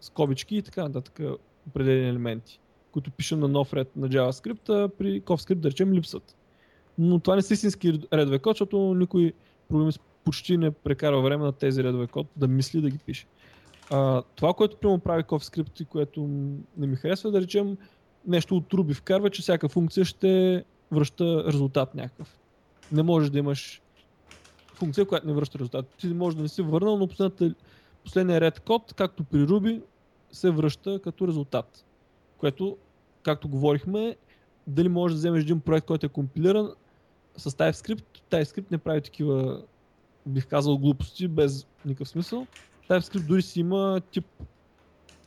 скобички 0.00 0.56
и 0.56 0.62
така 0.62 0.82
нататък 0.82 1.20
определени 1.68 2.08
елементи, 2.08 2.60
които 2.92 3.10
пишем 3.10 3.40
на 3.40 3.48
нов 3.48 3.72
ред 3.72 3.96
на 3.96 4.08
JavaScript, 4.08 4.68
а 4.68 4.88
при 4.88 5.22
CoffeeScript 5.22 5.54
да 5.54 5.70
речем 5.70 5.92
липсват. 5.92 6.36
Но 6.98 7.18
това 7.18 7.36
не 7.36 7.42
са 7.42 7.54
истински 7.54 8.00
редове 8.12 8.38
код, 8.38 8.54
защото 8.54 8.94
никой 8.94 9.32
програмист 9.68 10.00
почти 10.24 10.56
не 10.56 10.70
прекарва 10.70 11.22
време 11.22 11.44
на 11.44 11.52
тези 11.52 11.84
редове 11.84 12.06
код 12.06 12.26
да 12.36 12.48
мисли 12.48 12.80
да 12.80 12.90
ги 12.90 12.98
пише. 12.98 13.26
А, 13.90 14.22
това, 14.34 14.54
което 14.54 14.76
прямо 14.76 14.98
прави 14.98 15.22
CoffeeScript 15.22 15.82
и 15.82 15.84
което 15.84 16.20
не 16.76 16.86
ми 16.86 16.96
харесва, 16.96 17.30
да 17.30 17.40
речем 17.40 17.76
нещо 18.26 18.56
от 18.56 18.72
Ruby 18.72 18.94
вкарва, 18.94 19.30
че 19.30 19.42
всяка 19.42 19.68
функция 19.68 20.04
ще 20.04 20.64
връща 20.92 21.44
резултат 21.46 21.94
някакъв. 21.94 22.38
Не 22.92 23.02
можеш 23.02 23.30
да 23.30 23.38
имаш 23.38 23.82
функция, 24.74 25.06
която 25.06 25.26
не 25.26 25.32
връща 25.32 25.58
резултат. 25.58 25.86
Ти 25.98 26.06
може 26.06 26.36
да 26.36 26.42
не 26.42 26.48
си 26.48 26.62
върнал, 26.62 26.96
но 26.98 27.06
последната, 27.06 27.54
последния 28.04 28.40
ред 28.40 28.60
код, 28.60 28.94
както 28.96 29.24
при 29.24 29.38
Ruby, 29.38 29.82
се 30.32 30.50
връща 30.50 31.00
като 31.04 31.28
резултат. 31.28 31.84
Което, 32.38 32.76
както 33.22 33.48
говорихме, 33.48 34.16
дали 34.66 34.88
можеш 34.88 35.14
да 35.14 35.18
вземеш 35.18 35.42
един 35.42 35.60
проект, 35.60 35.86
който 35.86 36.06
е 36.06 36.08
компилиран 36.08 36.72
с 37.36 37.50
TypeScript, 37.50 38.04
TypeScript 38.30 38.70
не 38.70 38.78
прави 38.78 39.00
такива, 39.00 39.62
бих 40.26 40.46
казал, 40.46 40.78
глупости, 40.78 41.28
без 41.28 41.66
никакъв 41.84 42.08
смисъл. 42.08 42.46
TypeScript 42.90 43.26
дори 43.26 43.42
си 43.42 43.60
има 43.60 44.00
тип 44.10 44.26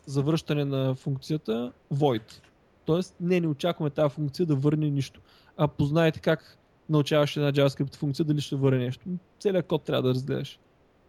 за 0.05 0.21
връщане 0.21 0.65
на 0.65 0.95
функцията 0.95 1.71
void. 1.93 2.41
Тоест, 2.85 3.15
не, 3.19 3.39
не 3.39 3.47
очакваме 3.47 3.89
тази 3.89 4.13
функция 4.13 4.45
да 4.45 4.55
върне 4.55 4.89
нищо. 4.89 5.21
А 5.57 5.67
познайте 5.67 6.19
как 6.19 6.57
научаваш 6.89 7.37
една 7.37 7.51
JavaScript 7.51 7.95
функция, 7.95 8.25
дали 8.25 8.41
ще 8.41 8.55
върне 8.55 8.85
нещо. 8.85 9.05
Целият 9.39 9.67
код 9.67 9.83
трябва 9.83 10.01
да 10.01 10.09
разгледаш. 10.09 10.59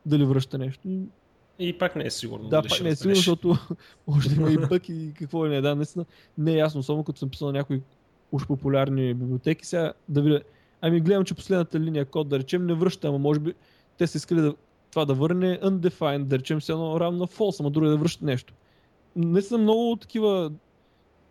Дали 0.06 0.24
връща 0.24 0.58
нещо. 0.58 0.88
И 1.58 1.78
пак 1.78 1.96
не 1.96 2.04
е 2.06 2.10
сигурно. 2.10 2.48
Да, 2.48 2.62
пак 2.62 2.80
не 2.80 2.88
е 2.88 2.96
сигурно, 2.96 3.14
защото 3.14 3.56
може 4.06 4.28
да 4.28 4.34
има 4.34 4.52
и 4.52 4.58
бък 4.68 4.88
и 4.88 5.12
какво 5.14 5.46
ли 5.46 5.50
не. 5.50 5.60
Да, 5.60 5.74
наистина 5.74 6.04
не 6.38 6.52
е 6.52 6.56
ясно, 6.56 6.80
особено 6.80 7.04
като 7.04 7.18
съм 7.18 7.30
писал 7.30 7.52
някои 7.52 7.82
уж 8.32 8.46
популярни 8.46 9.14
библиотеки. 9.14 9.66
Сега 9.66 9.92
да 10.08 10.22
видя. 10.22 10.40
Ами 10.80 11.00
гледам, 11.00 11.24
че 11.24 11.34
последната 11.34 11.80
линия 11.80 12.04
код, 12.04 12.28
да 12.28 12.38
речем, 12.38 12.66
не 12.66 12.74
връща, 12.74 13.08
ама 13.08 13.18
може 13.18 13.40
би 13.40 13.54
те 13.98 14.06
са 14.06 14.16
искали 14.16 14.40
да, 14.40 14.54
това 14.90 15.04
да 15.04 15.14
върне 15.14 15.60
undefined, 15.62 16.24
да 16.24 16.38
речем 16.38 16.60
се 16.60 16.72
едно 16.72 17.00
равно 17.00 17.18
на 17.18 17.26
false, 17.26 17.60
ама 17.60 17.70
друго 17.70 17.86
да 17.86 17.96
връща 17.96 18.24
нещо. 18.24 18.54
Не 19.16 19.42
са 19.42 19.58
много 19.58 19.96
такива 19.96 20.52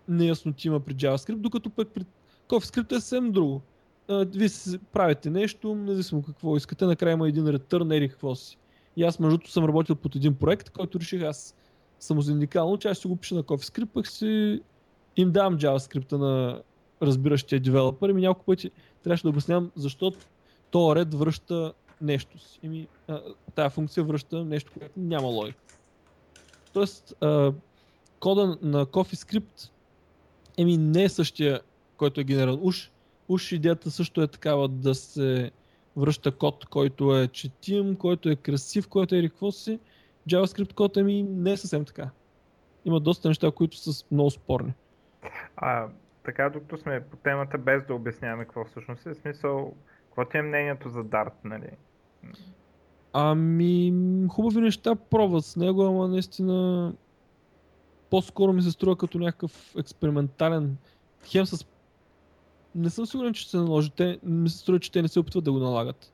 неясноти 0.08 0.68
има 0.68 0.80
при 0.80 0.96
JavaScript, 0.96 1.36
докато 1.36 1.70
пък 1.70 1.90
при 1.90 2.06
CoffeeScript 2.50 2.92
е 2.92 3.00
съвсем 3.00 3.32
друго. 3.32 3.62
А, 4.08 4.26
вие 4.36 4.50
си 4.50 4.80
правите 4.94 5.30
нещо, 5.30 5.76
независимо 5.76 6.24
какво 6.24 6.58
искате, 6.58 6.86
накрая 6.86 7.14
има 7.14 7.28
един 7.28 7.46
return 7.46 7.98
или 7.98 8.10
какво 8.10 8.36
си. 8.36 8.58
И 8.98 9.04
аз 9.04 9.20
между 9.20 9.40
съм 9.48 9.66
работил 9.66 9.96
под 9.96 10.16
един 10.16 10.36
проект, 10.36 10.70
който 10.70 11.00
реших 11.00 11.24
аз 11.24 11.56
самозиндикално, 12.00 12.78
че 12.78 12.88
аз 12.88 12.98
ще 12.98 13.08
го 13.08 13.16
пиша 13.16 13.36
на 13.36 13.44
CoffeeScript, 13.44 13.86
пък 13.86 14.08
си 14.08 14.62
им 15.16 15.32
давам 15.32 15.58
JavaScript 15.58 16.12
на 16.12 16.62
разбиращия 17.02 17.60
девелопър 17.60 18.10
и 18.10 18.14
ми 18.14 18.22
няколко 18.22 18.46
пъти 18.46 18.72
трябваше 19.06 19.24
да 19.24 19.30
обяснявам 19.30 19.72
защо 19.76 20.14
то 20.72 20.96
ред 20.96 21.14
връща 21.14 21.74
нещо 22.02 22.40
си. 22.40 22.60
Ими, 22.64 22.88
а, 23.08 23.22
тая 23.56 23.70
функция 23.70 24.04
връща 24.04 24.46
нещо, 24.46 24.72
което 24.80 24.94
няма 24.98 25.28
логика. 25.28 25.60
Тоест, 26.74 27.14
а, 27.22 27.54
кода 28.20 28.58
на 28.62 28.86
CoffeeScript 28.86 29.70
еми 30.58 30.78
не 30.78 31.04
е 31.04 31.10
същия, 31.10 31.62
който 31.98 32.22
е 32.22 32.24
генериран. 32.24 32.60
Уж, 32.62 32.92
уж 33.30 33.52
идеята 33.52 33.92
също 33.92 34.22
е 34.22 34.28
такава 34.28 34.68
да 34.68 34.96
се 34.96 35.52
връща 35.98 36.32
код, 36.32 36.66
който 36.66 37.18
е 37.18 37.28
четим, 37.28 37.96
който 37.96 38.30
е 38.30 38.36
красив, 38.36 38.88
който 38.88 39.16
е 39.16 39.30
какво 39.30 39.52
си. 39.52 39.80
JavaScript 40.30 40.74
код 40.74 40.98
еми 40.98 41.24
не 41.24 41.52
е 41.52 41.58
съвсем 41.58 41.86
така. 41.86 42.10
Има 42.86 43.00
доста 43.00 43.28
неща, 43.28 43.52
които 43.52 43.78
са 43.78 44.06
много 44.12 44.32
спорни. 44.32 44.74
А, 45.56 45.88
така, 46.26 46.50
докато 46.50 46.78
сме 46.78 47.04
по 47.12 47.18
темата, 47.18 47.58
без 47.58 47.86
да 47.86 47.94
обясняваме 47.94 48.44
какво 48.44 48.66
всъщност 48.66 49.06
е, 49.06 49.14
смисъл, 49.14 49.74
какво 50.06 50.26
ти 50.26 50.38
е 50.38 50.42
мнението 50.42 50.90
за 50.90 51.04
Dart, 51.04 51.34
нали? 51.44 51.70
Ами, 53.14 53.94
хубави 54.30 54.62
неща 54.62 54.96
пробват 54.96 55.46
с 55.46 55.56
него, 55.56 55.84
ама 55.84 56.08
наистина 56.08 56.94
по-скоро 58.10 58.54
ми 58.54 58.62
се 58.62 58.72
струва 58.72 58.96
като 58.96 59.20
някакъв 59.20 59.76
експериментален 59.80 60.78
хем 61.26 61.46
с... 61.46 61.66
Не 62.76 62.90
съм 62.90 63.06
сигурен, 63.06 63.34
че 63.34 63.50
се 63.50 63.58
наложи. 63.58 63.92
Те, 63.92 64.20
ми 64.24 64.50
се 64.50 64.58
струва, 64.58 64.80
че 64.80 64.92
те 64.92 65.02
не 65.02 65.08
се 65.08 65.20
опитват 65.20 65.44
да 65.44 65.52
го 65.52 65.60
налагат. 65.60 66.14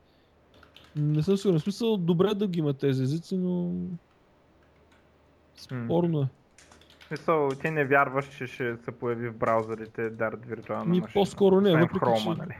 Не 0.96 1.22
съм 1.22 1.36
сигурен. 1.36 1.60
В 1.60 1.62
смисъл, 1.62 1.96
добре 1.96 2.34
да 2.34 2.48
ги 2.48 2.58
има 2.58 2.74
тези 2.74 3.02
езици, 3.02 3.36
но... 3.36 3.72
Спорно 5.56 6.20
е. 6.20 6.26
Смисъл, 7.16 7.48
ти 7.60 7.70
не 7.70 7.84
вярваш, 7.84 8.36
че 8.38 8.46
ще 8.46 8.76
се 8.84 8.92
появи 8.92 9.28
в 9.28 9.36
браузърите 9.36 10.12
Dart 10.12 10.46
виртуална 10.46 10.84
Ми, 10.84 11.00
машина? 11.00 11.12
по-скоро 11.14 11.60
не, 11.60 11.70
въпреки, 11.70 12.04
Chrome, 12.04 12.22
че- 12.22 12.38
нали? 12.38 12.54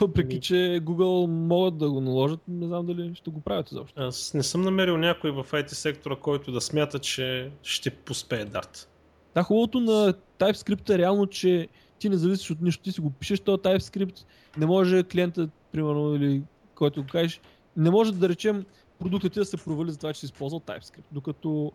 Въпреки, 0.00 0.40
че 0.40 0.54
Google 0.54 1.26
могат 1.26 1.78
да 1.78 1.90
го 1.90 2.00
наложат, 2.00 2.40
не 2.48 2.66
знам 2.66 2.86
дали 2.86 3.14
ще 3.14 3.30
го 3.30 3.40
правят 3.40 3.70
изобщо. 3.70 4.00
Аз 4.02 4.34
не 4.34 4.42
съм 4.42 4.62
намерил 4.62 4.96
някой 4.96 5.30
в 5.30 5.44
IT 5.52 5.68
сектора, 5.68 6.16
който 6.16 6.52
да 6.52 6.60
смята, 6.60 6.98
че 6.98 7.50
ще 7.62 7.90
поспее 7.90 8.46
Dart. 8.46 8.86
Да, 9.34 9.42
хубавото 9.42 9.80
на 9.80 10.14
TypeScript 10.38 10.94
е 10.94 10.98
реално, 10.98 11.26
че 11.26 11.68
ти 11.98 12.08
не 12.08 12.16
зависиш 12.16 12.50
от 12.50 12.60
нищо. 12.60 12.82
Ти 12.82 12.92
си 12.92 13.00
го 13.00 13.10
пишеш 13.10 13.40
този 13.40 13.58
TypeScript, 13.58 14.24
не 14.58 14.66
може 14.66 15.02
клиентът, 15.02 15.50
примерно, 15.72 16.14
или 16.14 16.42
който 16.74 17.02
го 17.02 17.08
кажеш, 17.12 17.40
не 17.76 17.90
може 17.90 18.14
да 18.14 18.28
речем 18.28 18.64
продуктът 18.98 19.32
ти 19.32 19.38
да 19.38 19.44
се 19.44 19.56
провали 19.56 19.90
за 19.90 19.98
това, 19.98 20.12
че 20.12 20.20
си 20.20 20.26
използвал 20.26 20.60
TypeScript. 20.60 21.04
Докато 21.12 21.72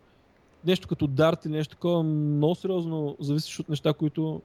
нещо 0.66 0.88
като 0.88 1.08
Dart 1.08 1.46
или 1.46 1.54
нещо 1.54 1.76
такова 1.76 2.04
много 2.04 2.56
сериозно 2.56 3.18
зависиш 3.20 3.60
от 3.60 3.70
неща, 3.70 3.94
които 3.94 4.42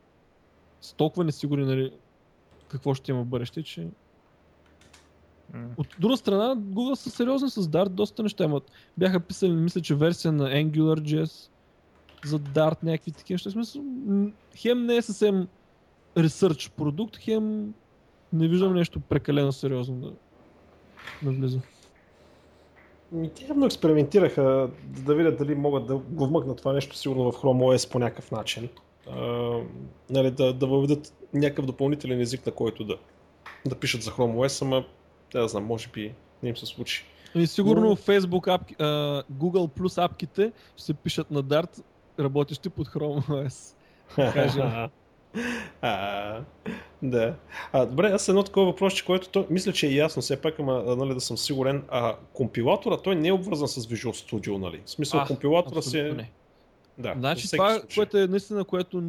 са 0.81 0.95
толкова 0.97 1.25
несигурни, 1.25 1.65
нали, 1.65 1.93
какво 2.69 2.95
ще 2.95 3.11
има 3.11 3.23
в 3.23 3.27
бъдеще, 3.27 3.63
че 3.63 3.89
М. 5.55 5.69
от 5.77 5.87
друга 6.01 6.17
страна, 6.17 6.57
Google 6.57 6.95
са 6.95 7.11
сериозни 7.11 7.51
с 7.51 7.63
Dart, 7.63 7.89
доста 7.89 8.23
неща 8.23 8.45
имат. 8.45 8.73
Бяха 8.99 9.21
писали, 9.21 9.53
мисля, 9.53 9.81
че 9.81 9.95
версия 9.95 10.33
на 10.33 10.49
AngularJS 10.49 11.51
за 12.25 12.39
Dart, 12.39 12.83
някакви 12.83 13.13
такива 13.13 13.35
неща. 13.35 13.51
Смисъл, 13.51 13.83
хем 14.57 14.87
не 14.87 14.97
е 14.97 15.03
съвсем 15.03 15.49
ресърч 16.17 16.71
продукт, 16.71 17.17
хем 17.17 17.75
не 18.33 18.49
виждам 18.49 18.75
нещо 18.75 19.01
прекалено 19.01 19.53
сериозно 19.53 19.97
да, 19.97 20.13
да 21.23 21.31
влиза. 21.31 21.61
Ми, 23.13 23.31
те 23.31 23.45
явно 23.49 23.67
експериментираха 23.67 24.71
да 24.83 25.15
видят 25.15 25.39
дали 25.39 25.55
могат 25.55 25.87
да 25.87 25.97
го 25.97 26.27
вмъкнат 26.27 26.59
това 26.59 26.73
нещо 26.73 26.97
сигурно 26.97 27.33
в 27.33 27.37
Chrome 27.37 27.77
OS 27.77 27.93
по 27.93 27.99
някакъв 27.99 28.31
начин. 28.31 28.69
А, 29.11 29.21
нали, 30.11 30.31
да, 30.31 30.53
да 30.53 30.67
въведат 30.67 31.15
някакъв 31.35 31.67
допълнителен 31.67 32.21
език, 32.21 32.47
на 32.47 32.53
който 32.53 32.85
да, 32.85 32.97
да 33.67 33.75
пишат 33.75 34.03
за 34.03 34.11
Chrome 34.11 34.37
OS, 34.37 34.63
ама 34.63 34.85
да, 35.33 35.41
да 35.41 35.49
знам, 35.49 35.65
може 35.65 35.89
би 35.89 36.15
не 36.43 36.49
им 36.49 36.57
се 36.57 36.67
случи. 36.67 37.05
И 37.35 37.47
сигурно 37.47 37.89
Но- 37.89 37.97
Facebook, 37.97 38.55
апки, 38.55 38.77
а, 38.79 39.23
Google 39.33 39.69
плюс 39.69 39.99
апките 39.99 40.53
ще 40.77 40.85
се 40.85 40.95
пишат 40.95 41.31
на 41.31 41.45
Dart, 41.45 41.83
работещи 42.21 42.69
под 42.69 42.89
Chrome 42.89 43.29
OS. 43.29 43.77
а, 45.83 46.41
да. 47.03 47.35
А, 47.73 47.87
добре, 47.87 48.11
аз 48.11 48.29
едно 48.29 48.43
такова 48.43 48.67
въпрос, 48.67 49.03
което 49.03 49.29
то, 49.29 49.47
мисля, 49.51 49.73
че 49.73 49.87
е 49.87 49.93
ясно, 49.93 50.23
все 50.23 50.41
пак, 50.41 50.59
ама 50.59 50.97
нали, 50.97 51.15
да 51.15 51.21
съм 51.21 51.39
сигурен. 51.39 51.83
А 51.89 52.17
компилатора, 52.33 52.97
той 52.97 53.17
не 53.17 53.29
е 53.29 53.33
обвързан 53.33 53.69
с 53.69 53.87
Visual 53.87 54.31
Studio, 54.31 54.57
нали? 54.57 54.83
В 54.85 54.91
смисъл, 54.91 55.21
А, 55.21 55.27
компилатора 55.27 55.83
си 55.83 55.99
е... 55.99 56.03
не. 56.03 56.31
Да, 56.99 57.15
Значи 57.19 57.51
това, 57.51 57.71
случай. 57.75 57.95
което 57.97 58.19
е 58.19 58.27
наистина, 58.27 58.65
което 58.65 59.03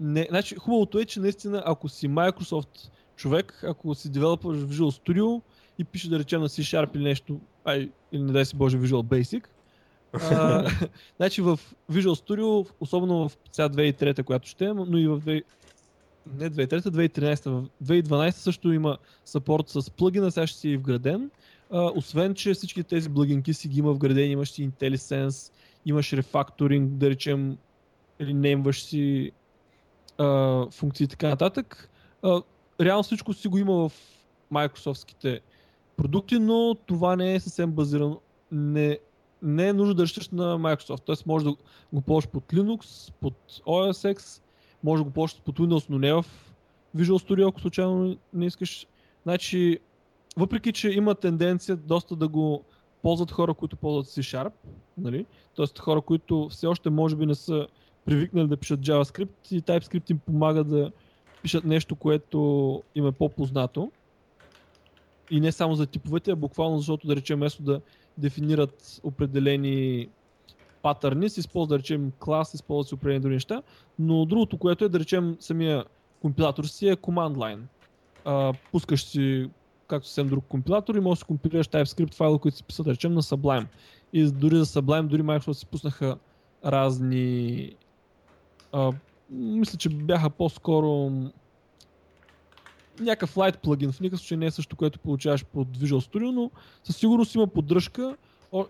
не... 0.00 0.26
Значи 0.30 0.54
хубавото 0.54 0.98
е, 0.98 1.04
че 1.04 1.20
наистина, 1.20 1.62
ако 1.66 1.88
си 1.88 2.08
Microsoft 2.08 2.90
човек, 3.16 3.64
ако 3.66 3.94
си 3.94 4.10
девелопър 4.10 4.54
в 4.54 4.68
Visual 4.68 5.02
Studio 5.02 5.42
и 5.78 5.84
пише 5.84 6.10
да 6.10 6.18
речем 6.18 6.40
на 6.40 6.48
C-Sharp 6.48 6.96
или 6.96 7.04
нещо, 7.04 7.40
ай, 7.64 7.90
или 8.12 8.22
не 8.22 8.32
дай 8.32 8.44
си 8.44 8.56
Боже 8.56 8.78
Visual 8.78 9.02
Basic, 9.02 9.44
значи 11.16 11.42
в 11.42 11.60
Visual 11.90 12.28
Studio, 12.28 12.70
особено 12.80 13.28
в 13.28 13.38
сега 13.52 13.68
2003, 13.68 14.22
която 14.22 14.48
ще 14.48 14.64
е, 14.64 14.74
но 14.74 14.98
и 14.98 15.08
в 15.08 15.20
2... 15.20 15.42
не 16.38 16.50
2003, 16.50 16.80
2013, 16.80 17.50
в 17.50 17.68
2012 17.84 18.30
също 18.30 18.72
има 18.72 18.98
сапорт 19.24 19.68
с 19.68 19.90
плагина, 19.90 20.30
сега 20.30 20.46
ще 20.46 20.58
си 20.58 20.72
е 20.72 20.76
вграден. 20.76 21.30
А, 21.70 21.92
освен, 21.94 22.34
че 22.34 22.54
всички 22.54 22.82
тези 22.82 23.10
плагинки 23.10 23.54
си 23.54 23.68
ги 23.68 23.78
има 23.78 23.92
вградени, 23.92 24.32
имаш 24.32 24.50
си 24.50 24.70
IntelliSense, 24.70 25.52
имаш 25.86 26.12
рефакторинг, 26.12 26.92
да 26.92 27.10
речем, 27.10 27.56
или 28.20 28.34
неймваш 28.34 28.82
си 28.82 29.32
а, 30.18 30.66
функции 30.70 31.04
и 31.04 31.08
така 31.08 31.28
нататък. 31.28 31.90
А, 32.22 32.42
реално 32.80 33.02
всичко 33.02 33.32
си 33.32 33.48
го 33.48 33.58
има 33.58 33.88
в 33.88 33.92
Microsoftските 34.52 35.40
продукти, 35.96 36.38
но 36.38 36.74
това 36.86 37.16
не 37.16 37.34
е 37.34 37.40
съвсем 37.40 37.72
базирано. 37.72 38.20
Не, 38.52 38.98
не 39.42 39.68
е 39.68 39.72
нужно 39.72 39.94
да 39.94 40.02
разчиташ 40.02 40.28
на 40.28 40.58
Microsoft. 40.58 41.02
Тоест 41.04 41.26
може 41.26 41.44
да 41.44 41.54
го 41.92 42.00
ползваш 42.00 42.28
под 42.28 42.44
Linux, 42.44 43.12
под 43.20 43.34
OS 43.66 44.14
X, 44.14 44.42
може 44.84 45.00
да 45.00 45.04
го 45.04 45.10
ползваш 45.10 45.40
под 45.44 45.58
Windows, 45.58 45.86
но 45.90 45.98
не 45.98 46.12
в 46.12 46.24
Visual 46.96 47.28
Studio, 47.28 47.48
ако 47.48 47.60
случайно 47.60 48.16
не 48.32 48.46
искаш. 48.46 48.86
Значи, 49.22 49.78
въпреки, 50.36 50.72
че 50.72 50.90
има 50.90 51.14
тенденция 51.14 51.76
доста 51.76 52.16
да 52.16 52.28
го 52.28 52.64
ползват 53.02 53.30
хора, 53.30 53.54
които 53.54 53.76
ползват 53.76 54.06
C-Sharp, 54.06 54.52
нали? 54.98 55.26
Тоест 55.54 55.78
хора, 55.78 56.00
които 56.00 56.48
все 56.48 56.66
още 56.66 56.90
може 56.90 57.16
би 57.16 57.26
не 57.26 57.34
са 57.34 57.66
привикнали 58.04 58.48
да 58.48 58.56
пишат 58.56 58.80
JavaScript 58.80 59.52
и 59.52 59.62
TypeScript 59.62 60.10
им 60.10 60.18
помага 60.18 60.64
да 60.64 60.92
пишат 61.42 61.64
нещо, 61.64 61.96
което 61.96 62.82
им 62.94 63.06
е 63.06 63.12
по-познато. 63.12 63.90
И 65.30 65.40
не 65.40 65.52
само 65.52 65.74
за 65.74 65.86
типовете, 65.86 66.30
а 66.30 66.36
буквално 66.36 66.78
защото 66.78 67.06
да 67.06 67.16
речем 67.16 67.38
вместо 67.38 67.62
да 67.62 67.80
дефинират 68.18 69.00
определени 69.02 70.08
патърни, 70.82 71.28
се 71.28 71.40
използва 71.40 71.76
да 71.76 71.78
речем 71.78 72.12
клас, 72.18 72.54
използват 72.54 72.88
се 72.88 72.94
определени 72.94 73.20
други 73.20 73.34
неща, 73.34 73.62
но 73.98 74.24
другото, 74.24 74.58
което 74.58 74.84
е 74.84 74.88
да 74.88 75.00
речем 75.00 75.36
самия 75.40 75.84
компилатор 76.20 76.64
си 76.64 76.88
е 76.88 76.96
command 76.96 77.34
line. 77.34 77.60
А, 78.24 78.52
пускаш 78.72 79.04
си 79.04 79.50
както 79.86 80.06
съвсем 80.06 80.28
друг 80.28 80.44
компилатор 80.48 80.94
и 80.94 81.00
можеш 81.00 81.20
да 81.20 81.26
компилираш 81.26 81.68
TypeScript 81.68 82.14
файла, 82.14 82.38
които 82.38 82.56
си 82.56 82.64
писат, 82.64 82.86
да 82.86 82.92
речем, 82.92 83.14
на 83.14 83.22
Sublime. 83.22 83.66
И 84.12 84.30
дори 84.30 84.56
за 84.56 84.64
Sublime, 84.66 85.06
дори 85.06 85.22
Microsoft 85.22 85.52
си 85.52 85.66
пуснаха 85.66 86.18
разни... 86.64 87.70
А, 88.72 88.92
мисля, 89.30 89.78
че 89.78 89.88
бяха 89.88 90.30
по-скоро 90.30 91.10
някакъв 93.02 93.34
light 93.34 93.56
плагин, 93.58 93.92
в 93.92 94.00
никакъв 94.00 94.20
случай 94.20 94.36
не 94.36 94.46
е 94.46 94.50
също, 94.50 94.76
което 94.76 94.98
получаваш 94.98 95.44
под 95.44 95.78
Visual 95.78 96.12
Studio, 96.12 96.30
но 96.30 96.50
със 96.84 96.96
сигурност 96.96 97.34
има 97.34 97.46
поддръжка 97.46 98.16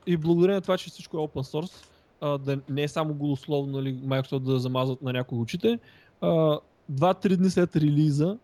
и 0.07 0.17
благодарение 0.17 0.55
на 0.55 0.61
това, 0.61 0.79
че 0.79 0.91
всичко 0.91 1.17
е 1.17 1.21
open 1.21 1.53
source, 1.53 1.87
а, 2.21 2.39
да 2.39 2.59
не 2.69 2.83
е 2.83 2.89
само 2.89 3.15
голословно 3.15 3.73
нали, 3.73 3.95
Microsoft 3.95 4.39
да 4.39 4.59
замазват 4.59 5.03
на 5.03 5.13
някои 5.13 5.39
очите, 5.39 5.79
два-три 6.89 7.37
дни 7.37 7.51
след 7.51 7.77
релиза 7.77 8.39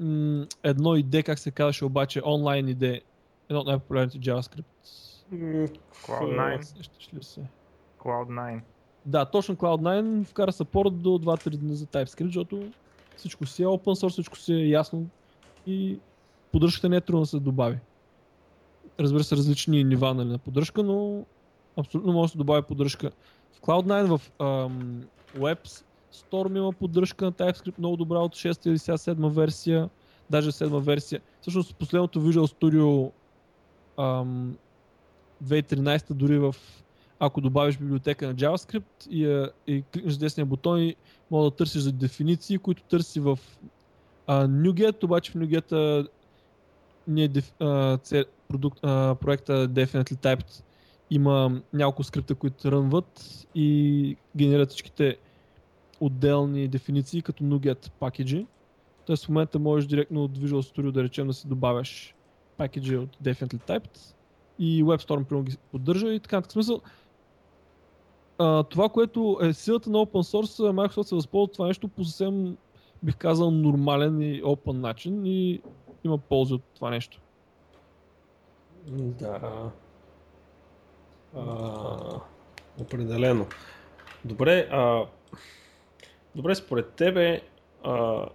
м- 0.00 0.46
едно 0.62 0.96
иде, 0.96 1.22
как 1.22 1.38
се 1.38 1.50
казваше 1.50 1.84
обаче, 1.84 2.22
онлайн 2.24 2.68
иде, 2.68 3.00
едно 3.48 3.60
от 3.60 3.66
най-популярните 3.66 4.18
JavaScript. 4.18 4.64
М, 5.32 5.68
Cloud9. 6.06 6.62
Сещаш 6.62 7.14
ли 7.14 7.22
се? 7.22 7.40
Cloud9. 7.98 8.60
Да, 9.06 9.24
точно 9.24 9.56
Cloud9 9.56 10.24
вкара 10.24 10.52
сапорт 10.52 11.02
до 11.02 11.08
2-3 11.08 11.56
дни 11.56 11.74
за 11.74 11.86
TypeScript, 11.86 12.26
защото 12.26 12.72
всичко 13.20 13.46
си 13.46 13.62
е 13.62 13.66
open 13.66 13.94
source, 14.00 14.10
всичко 14.10 14.38
си 14.38 14.52
е 14.52 14.68
ясно 14.68 15.06
и 15.66 15.98
поддръжката 16.52 16.88
не 16.88 16.96
е 16.96 17.00
трудно 17.00 17.20
да 17.20 17.26
се 17.26 17.40
добави. 17.40 17.78
Разбира 19.00 19.24
се, 19.24 19.36
различни 19.36 19.84
нива 19.84 20.14
нали, 20.14 20.28
на 20.28 20.38
поддръжка, 20.38 20.82
но 20.82 21.24
абсолютно 21.76 22.12
може 22.12 22.28
да 22.28 22.32
се 22.32 22.38
добави 22.38 22.62
поддръжка. 22.62 23.10
В 23.52 23.60
Cloud9, 23.60 24.16
в 24.16 24.30
ам, 24.40 25.02
Web 25.36 25.84
Storm 26.12 26.58
има 26.58 26.72
поддръжка 26.72 27.24
на 27.24 27.32
TypeScript 27.32 27.78
много 27.78 27.96
добра 27.96 28.18
от 28.18 28.32
6 28.32 28.68
или 28.68 28.78
сега 28.78 28.96
7 28.96 29.30
версия, 29.30 29.90
даже 30.30 30.50
7 30.50 30.80
версия. 30.80 31.20
Всъщност 31.40 31.76
последното 31.76 32.22
Visual 32.22 32.54
Studio 32.54 33.12
ам, 33.98 34.56
2013 35.44 36.12
дори 36.12 36.38
в 36.38 36.54
ако 37.20 37.40
добавиш 37.40 37.78
библиотека 37.78 38.26
на 38.26 38.34
JavaScript 38.34 39.08
и, 39.10 39.24
я- 39.24 39.50
и 39.66 39.82
кликнеш 39.92 40.16
десния 40.16 40.46
бутон 40.46 40.80
и 40.80 40.96
мога 41.30 41.50
да 41.50 41.56
търсиш 41.56 41.82
за 41.82 41.92
дефиниции, 41.92 42.58
които 42.58 42.82
търси 42.82 43.20
в 43.20 43.38
а, 44.26 44.48
NuGet, 44.48 45.04
обаче 45.04 45.32
в 45.32 45.34
NuGet 45.34 45.72
а, 45.72 46.08
не 47.08 47.22
е 47.24 47.28
деф, 47.28 47.52
а, 47.60 47.98
це, 47.98 48.24
продукт, 48.48 48.78
а, 48.82 49.14
проекта 49.20 49.68
Definitely 49.68 50.16
Typed 50.16 50.62
има 51.10 51.60
няколко 51.72 52.04
скрипта, 52.04 52.34
които 52.34 52.72
рънват 52.72 53.46
и 53.54 54.16
генерират 54.36 54.70
всичките 54.70 55.16
отделни 56.00 56.68
дефиниции 56.68 57.22
като 57.22 57.44
NuGet 57.44 57.90
пакеджи. 57.90 58.46
Тоест 59.06 59.24
в 59.24 59.28
момента 59.28 59.58
можеш 59.58 59.88
директно 59.88 60.24
от 60.24 60.38
Visual 60.38 60.76
Studio 60.76 60.90
да 60.90 61.02
речем 61.02 61.26
да 61.26 61.32
си 61.32 61.48
добавяш 61.48 62.14
пакеджи 62.56 62.96
от 62.96 63.16
Definitely 63.16 63.68
Typed 63.68 64.14
и 64.58 64.84
WebStorm 64.84 65.24
примерно 65.24 65.44
ги 65.44 65.56
поддържа 65.72 66.08
и 66.14 66.20
така. 66.20 66.40
В 66.40 66.52
смисъл, 66.52 66.80
а, 68.40 68.62
това, 68.62 68.88
което 68.88 69.38
е 69.42 69.52
силата 69.52 69.90
на 69.90 69.98
open 69.98 70.36
source, 70.36 70.72
Microsoft 70.72 71.02
се 71.02 71.14
възползва 71.14 71.52
това 71.52 71.66
нещо 71.66 71.88
по 71.88 72.04
съвсем, 72.04 72.56
бих 73.02 73.16
казал, 73.16 73.50
нормален 73.50 74.22
и 74.22 74.42
open 74.42 74.72
начин 74.72 75.26
и 75.26 75.60
има 76.04 76.18
полза 76.18 76.54
от 76.54 76.62
това 76.74 76.90
нещо. 76.90 77.20
Да. 78.86 79.70
А, 81.36 82.20
определено. 82.80 83.46
Добре, 84.24 84.68
а... 84.72 85.06
Добре, 86.34 86.54
според 86.54 86.90
тебе, 86.90 87.40
а... 87.84 88.26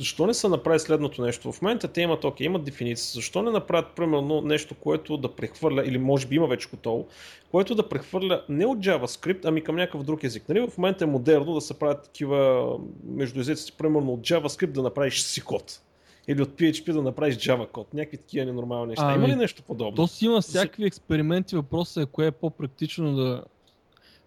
защо 0.00 0.26
не 0.26 0.34
са 0.34 0.48
направи 0.48 0.78
следното 0.78 1.22
нещо? 1.22 1.52
В 1.52 1.62
момента 1.62 1.88
те 1.88 2.00
имат, 2.00 2.24
окей, 2.24 2.44
имат 2.44 2.64
дефиниция. 2.64 3.12
Защо 3.14 3.42
не 3.42 3.50
направят, 3.50 3.92
примерно, 3.96 4.40
нещо, 4.40 4.74
което 4.74 5.16
да 5.16 5.34
прехвърля, 5.34 5.82
или 5.86 5.98
може 5.98 6.26
би 6.26 6.36
има 6.36 6.46
вече 6.46 6.68
готово, 6.70 7.06
което 7.50 7.74
да 7.74 7.88
прехвърля 7.88 8.44
не 8.48 8.66
от 8.66 8.78
JavaScript, 8.78 9.40
ами 9.44 9.64
към 9.64 9.76
някакъв 9.76 10.02
друг 10.02 10.24
език. 10.24 10.48
Нали? 10.48 10.60
В 10.60 10.78
момента 10.78 11.04
е 11.04 11.06
модерно 11.06 11.54
да 11.54 11.60
се 11.60 11.78
правят 11.78 12.02
такива 12.02 12.70
между 13.04 13.40
езиците, 13.40 13.72
примерно 13.78 14.12
от 14.12 14.20
JavaScript 14.20 14.72
да 14.72 14.82
направиш 14.82 15.22
си 15.22 15.40
код. 15.40 15.80
Или 16.28 16.42
от 16.42 16.48
PHP 16.48 16.92
да 16.92 17.02
направиш 17.02 17.36
Java 17.36 17.68
код. 17.68 17.94
Някакви 17.94 18.16
такива 18.16 18.46
ненормални 18.46 18.88
неща. 18.88 19.04
Ами, 19.04 19.14
Има 19.14 19.28
ли 19.28 19.36
нещо 19.36 19.62
подобно? 19.62 19.96
То 19.96 20.06
си 20.06 20.24
има 20.24 20.40
всякакви 20.40 20.84
експерименти. 20.84 21.56
Въпросът 21.56 22.02
е 22.02 22.06
кое 22.06 22.26
е 22.26 22.30
по-практично 22.30 23.16
да 23.16 23.44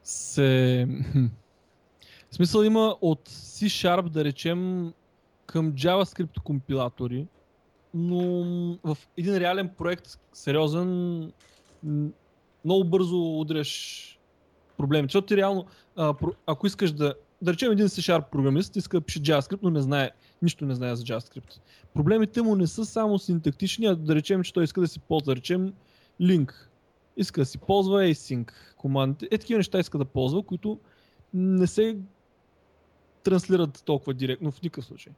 се... 0.03 0.87
В 2.31 2.35
смисъл 2.35 2.63
има 2.63 2.95
от 3.01 3.29
C-Sharp, 3.29 4.09
да 4.09 4.23
речем, 4.23 4.93
към 5.45 5.73
JavaScript 5.73 6.39
компилатори, 6.39 7.27
но 7.93 8.19
в 8.83 8.97
един 9.17 9.37
реален 9.37 9.69
проект, 9.77 10.19
сериозен, 10.33 11.31
много 12.65 12.83
бързо 12.83 13.39
удряш 13.39 14.19
проблеми. 14.77 15.05
Защото 15.05 15.27
ти 15.27 15.37
реално, 15.37 15.65
ако 16.45 16.67
искаш 16.67 16.91
да, 16.91 17.15
да 17.41 17.53
речем 17.53 17.71
един 17.71 17.87
C-Sharp 17.87 18.29
програмист, 18.29 18.75
иска 18.75 18.99
да 18.99 19.05
пише 19.05 19.21
JavaScript, 19.21 19.59
но 19.61 19.69
не 19.69 19.81
знае, 19.81 20.11
нищо 20.41 20.65
не 20.65 20.75
знае 20.75 20.95
за 20.95 21.03
JavaScript. 21.03 21.59
Проблемите 21.93 22.41
му 22.41 22.55
не 22.55 22.67
са 22.67 22.85
само 22.85 23.19
синтактични, 23.19 23.85
а 23.85 23.95
да 23.95 24.15
речем, 24.15 24.43
че 24.43 24.53
той 24.53 24.63
иска 24.63 24.81
да 24.81 24.87
си 24.87 24.99
ползва, 24.99 25.25
да 25.25 25.35
речем, 25.35 25.73
link. 26.21 26.53
Иска 27.17 27.41
да 27.41 27.45
си 27.45 27.57
ползва 27.57 28.03
async 28.03 28.51
командите. 28.77 29.27
Е, 29.31 29.37
такива 29.37 29.57
неща 29.57 29.79
иска 29.79 29.97
да 29.97 30.05
ползва, 30.05 30.43
които 30.43 30.79
не 31.33 31.67
се 31.67 31.97
транслират 33.23 33.83
толкова 33.85 34.13
директно 34.13 34.51
в 34.51 34.61
никакъв 34.61 34.85
случай. 34.85 35.13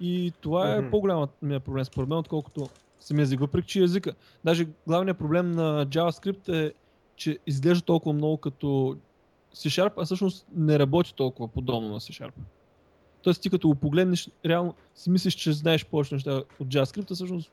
И 0.00 0.32
това 0.40 0.74
е 0.76 0.80
Мгм. 0.80 0.90
по-голямият 0.90 1.30
ми 1.42 1.60
проблем 1.60 1.84
според 1.84 2.08
мен, 2.08 2.18
отколкото 2.18 2.68
самия 3.00 3.22
език. 3.22 3.40
Въпреки, 3.40 3.68
че 3.68 3.82
езика. 3.82 4.12
Даже 4.44 4.66
главният 4.86 5.18
проблем 5.18 5.52
на 5.52 5.86
JavaScript 5.86 6.48
е, 6.48 6.72
че 7.16 7.38
изглежда 7.46 7.84
толкова 7.84 8.12
много 8.12 8.36
като 8.36 8.96
C-Sharp, 9.54 9.92
а 9.98 10.04
всъщност 10.04 10.46
не 10.56 10.78
работи 10.78 11.14
толкова 11.14 11.48
подобно 11.48 11.88
на 11.88 12.00
C-Sharp. 12.00 12.32
Тоест 13.22 13.42
ти 13.42 13.50
като 13.50 13.68
го 13.68 13.74
погледнеш, 13.74 14.30
реално 14.46 14.74
си 14.94 15.10
мислиш, 15.10 15.34
че 15.34 15.52
знаеш 15.52 15.86
повече 15.86 16.14
неща 16.14 16.42
от 16.60 16.68
JavaScript, 16.68 17.10
а 17.10 17.14
всъщност 17.14 17.52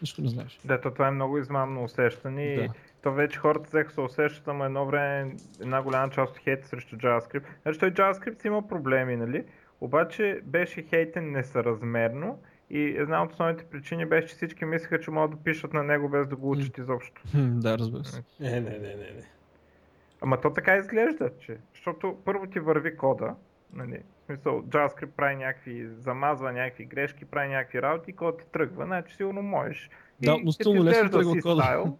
нищо 0.00 0.22
не 0.22 0.28
знаеш. 0.28 0.58
Да, 0.64 0.80
то 0.80 0.90
това 0.90 1.08
е 1.08 1.10
много 1.10 1.38
измамно 1.38 1.84
усещане 1.84 2.42
и 2.44 2.56
Да. 2.56 2.68
то 3.02 3.12
вече 3.12 3.38
хората 3.38 3.68
взеха 3.68 3.92
се 3.92 4.00
усещат, 4.00 4.48
ама 4.48 4.64
едно 4.66 4.86
време 4.86 5.36
една 5.60 5.82
голяма 5.82 6.10
част 6.12 6.32
от 6.32 6.38
хейта 6.38 6.68
срещу 6.68 6.96
JavaScript. 6.96 7.44
Значи 7.62 7.78
той 7.78 7.90
JavaScript 7.92 8.40
си 8.42 8.46
има 8.46 8.68
проблеми, 8.68 9.16
нали? 9.16 9.44
Обаче 9.80 10.40
беше 10.44 10.82
хейтен 10.82 11.30
несъразмерно 11.30 12.42
и 12.70 12.80
една 12.80 13.22
от 13.22 13.32
основните 13.32 13.64
причини 13.64 14.06
беше, 14.06 14.28
че 14.28 14.34
всички 14.34 14.64
мислеха, 14.64 15.00
че 15.00 15.10
могат 15.10 15.30
да 15.30 15.44
пишат 15.44 15.72
на 15.72 15.82
него 15.82 16.08
без 16.08 16.28
да 16.28 16.36
го 16.36 16.50
учат 16.50 16.78
изобщо. 16.78 17.22
Да, 17.34 17.78
разбира 17.78 18.04
се. 18.04 18.22
Не, 18.40 18.50
не, 18.50 18.70
не, 18.70 18.78
не, 18.78 18.94
не. 18.94 19.24
Ама 20.20 20.40
то 20.40 20.52
така 20.52 20.76
изглежда, 20.76 21.30
че. 21.40 21.58
Защото 21.74 22.18
първо 22.24 22.46
ти 22.46 22.60
върви 22.60 22.96
кода, 22.96 23.34
нали? 23.72 24.02
В 24.22 24.26
смисъл, 24.26 24.62
JavaScript 24.62 25.10
прави 25.10 25.36
някакви, 25.36 25.88
замазва 25.98 26.52
някакви 26.52 26.84
грешки, 26.84 27.24
прави 27.24 27.48
някакви 27.48 27.82
работи 27.82 28.10
и 28.10 28.16
кодът 28.16 28.40
ти 28.40 28.46
тръгва, 28.52 28.84
значи 28.84 29.16
сигурно 29.16 29.42
можеш. 29.42 29.90
Да, 30.22 30.38
но 30.44 30.52
силно 30.52 30.84
лесно 30.84 31.10
тръгва 31.10 31.40
кода. 31.42 31.62
Стайл, 31.62 31.98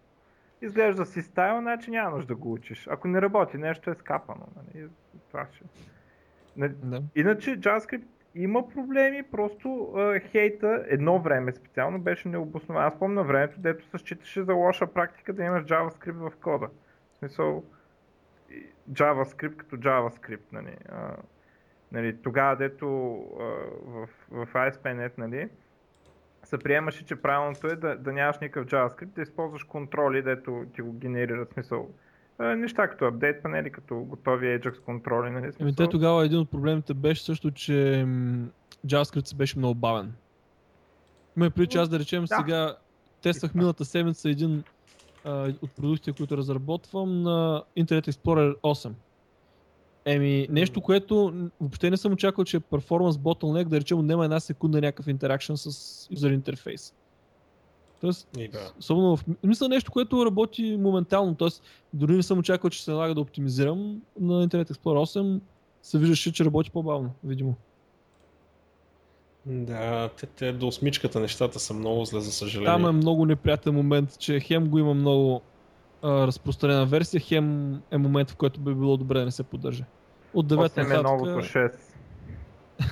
изглежда 0.61 1.05
си 1.05 1.21
стайл, 1.21 1.59
значи 1.59 1.91
няма 1.91 2.15
нужда 2.15 2.27
да 2.27 2.35
го 2.35 2.53
учиш. 2.53 2.87
Ако 2.91 3.07
не 3.07 3.21
работи 3.21 3.57
нещо 3.57 3.91
е 3.91 3.95
скапано. 3.95 4.47
Нали? 4.55 4.87
Това 5.27 5.47
ще... 5.53 5.65
Да. 6.57 7.01
Иначе 7.15 7.59
JavaScript 7.59 8.03
има 8.35 8.69
проблеми, 8.69 9.23
просто 9.23 9.93
а, 9.95 10.19
хейта 10.19 10.85
едно 10.87 11.19
време 11.19 11.51
специално 11.51 11.99
беше 11.99 12.27
необоснован. 12.27 12.83
Аз 12.83 12.99
помня 12.99 13.23
времето, 13.23 13.59
дето 13.59 13.85
се 13.85 13.97
считаше 13.97 14.43
за 14.43 14.53
лоша 14.53 14.87
практика 14.87 15.33
да 15.33 15.43
имаш 15.43 15.63
JavaScript 15.63 16.29
в 16.29 16.31
кода. 16.41 16.69
В 17.13 17.17
смисъл, 17.17 17.63
JavaScript 18.91 19.55
като 19.55 19.77
JavaScript, 19.77 20.51
нали. 20.51 20.75
А, 20.89 21.15
нали 21.91 22.17
тогава, 22.21 22.55
дето 22.55 23.15
а, 23.39 23.43
в, 23.85 24.07
в 24.29 24.53
ASP.NET, 24.53 25.11
нали, 25.17 25.49
се 26.43 26.57
приемаше, 26.57 27.05
че 27.05 27.21
правилното 27.21 27.67
е 27.67 27.75
да, 27.75 27.97
да 27.97 28.13
нямаш 28.13 28.39
никакъв 28.39 28.71
JavaScript, 28.71 29.05
да 29.05 29.21
използваш 29.21 29.63
контроли, 29.63 30.21
дето 30.21 30.65
ти 30.75 30.81
го 30.81 30.93
генерират, 30.93 31.53
смисъл. 31.53 31.89
А, 32.37 32.55
Неща 32.55 32.87
като 32.87 33.05
апдейт 33.05 33.43
панели, 33.43 33.71
като 33.71 33.95
готови 33.95 34.45
Ajax 34.45 34.79
контроли, 34.79 35.29
нали? 35.29 35.51
Еми, 35.59 35.75
те 35.75 35.87
тогава 35.87 36.25
един 36.25 36.39
от 36.39 36.51
проблемите 36.51 36.93
беше 36.93 37.23
също, 37.23 37.51
че 37.51 38.05
JavaScript 38.87 39.27
си 39.27 39.35
беше 39.35 39.59
много 39.59 39.75
бавен. 39.75 40.13
Има 41.37 41.51
че 41.69 41.77
аз 41.77 41.89
да 41.89 41.99
речем 41.99 42.25
Да. 42.25 42.35
сега 42.35 42.75
тествах 43.21 43.51
И 43.51 43.57
миналата 43.57 43.85
седмица 43.85 44.29
един 44.29 44.63
а, 45.25 45.53
от 45.61 45.71
продуктите, 45.71 46.13
които 46.13 46.37
разработвам 46.37 47.21
на 47.21 47.63
Internet 47.77 48.11
Explorer 48.11 48.55
8. 48.55 48.91
Еми, 50.05 50.47
нещо, 50.49 50.81
което 50.81 51.33
въобще 51.61 51.89
не 51.89 51.97
съм 51.97 52.13
очаквал, 52.13 52.45
че 52.45 52.57
е 52.57 52.59
performance 52.59 53.11
bottleneck, 53.11 53.67
да 53.67 53.79
речем, 53.79 53.99
отнема 53.99 54.23
една 54.23 54.39
секунда 54.39 54.81
някакъв 54.81 55.07
интеракшн 55.07 55.53
с 55.53 55.69
user 56.09 56.33
интерфейс. 56.33 56.93
Тоест, 58.01 58.27
да. 58.51 58.71
особено 58.79 59.17
в... 59.17 59.25
Мисля 59.43 59.69
нещо, 59.69 59.91
което 59.91 60.25
работи 60.25 60.77
моментално, 60.79 61.35
т.е. 61.35 61.49
дори 61.93 62.15
не 62.15 62.23
съм 62.23 62.39
очаквал, 62.39 62.69
че 62.69 62.83
се 62.83 62.91
налага 62.91 63.15
да 63.15 63.21
оптимизирам 63.21 64.01
на 64.19 64.47
Internet 64.47 64.71
Explorer 64.71 65.19
8, 65.19 65.39
се 65.83 65.97
виждаше, 65.97 66.33
че 66.33 66.45
работи 66.45 66.71
по-бавно, 66.71 67.11
видимо. 67.23 67.55
Да, 69.45 70.09
те, 70.09 70.25
те 70.25 70.53
до 70.53 70.67
осмичката 70.67 71.19
нещата 71.19 71.59
са 71.59 71.73
много 71.73 72.05
зле, 72.05 72.21
за 72.21 72.31
съжаление. 72.31 72.73
Там 72.73 72.85
е 72.85 72.91
много 72.91 73.25
неприятен 73.25 73.75
момент, 73.75 74.19
че 74.19 74.39
хем 74.39 74.69
го 74.69 74.79
има 74.79 74.93
много 74.93 75.41
а, 76.01 76.27
разпространена 76.27 76.85
версия, 76.85 77.21
хем 77.21 77.75
е 77.91 77.97
момент, 77.97 78.31
в 78.31 78.35
който 78.35 78.59
би 78.59 78.73
било 78.73 78.97
добре 78.97 79.19
да 79.19 79.25
не 79.25 79.31
се 79.31 79.43
поддържа. 79.43 79.85
От 80.33 80.47
9 80.47 80.55
8 80.55 80.77
е 80.77 80.83
нататък... 80.83 81.03
новото 81.03 81.29
6. 81.29 81.73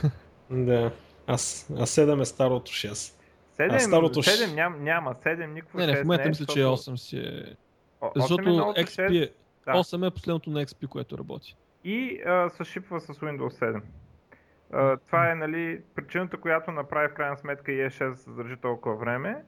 Да. 0.51 0.91
Аз, 1.27 1.69
а 1.69 1.85
7 1.85 2.21
е 2.21 2.25
старото 2.25 2.71
6. 2.71 3.13
7, 3.59 3.75
А 3.75 3.79
старото 3.79 4.23
7 4.23 4.53
няма, 4.53 4.77
няма, 4.77 5.13
7 5.13 5.45
никакво 5.45 5.77
Не, 5.77 5.85
не, 5.87 5.93
6 5.93 6.01
в 6.01 6.03
момента 6.03 6.23
не 6.23 6.27
е, 6.27 6.29
мисля, 6.29 6.45
че 6.45 6.59
8 6.59 6.95
си 6.95 7.17
е... 7.17 7.55
Защото 8.15 8.43
XP 8.49 9.23
е... 9.23 9.31
да. 9.65 9.71
8 9.71 10.07
е 10.07 10.11
последното 10.11 10.49
на 10.49 10.65
XP, 10.65 10.87
което 10.87 11.17
работи. 11.17 11.55
и 11.83 12.21
а, 12.25 12.49
се 12.49 12.63
шипва 12.63 13.01
с 13.01 13.07
Windows 13.07 13.49
7. 13.49 13.81
А, 14.71 14.97
това 14.97 15.31
е 15.31 15.35
нали, 15.35 15.81
причината, 15.95 16.37
която 16.37 16.71
направи 16.71 17.07
в 17.07 17.13
крайна 17.13 17.37
сметка 17.37 17.71
ES6 17.71 18.09
да 18.09 18.17
се 18.17 18.29
задържи 18.29 18.55
толкова 18.57 18.95
време, 18.95 19.43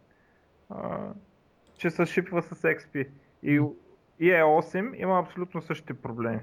а, 0.70 1.00
че 1.78 1.90
се 1.90 2.06
шипва 2.06 2.42
с 2.42 2.62
XP. 2.62 3.08
И 3.44 3.60
EE8 4.22 4.96
има 5.02 5.20
абсолютно 5.20 5.62
същите 5.62 5.94
проблеми. 5.94 6.40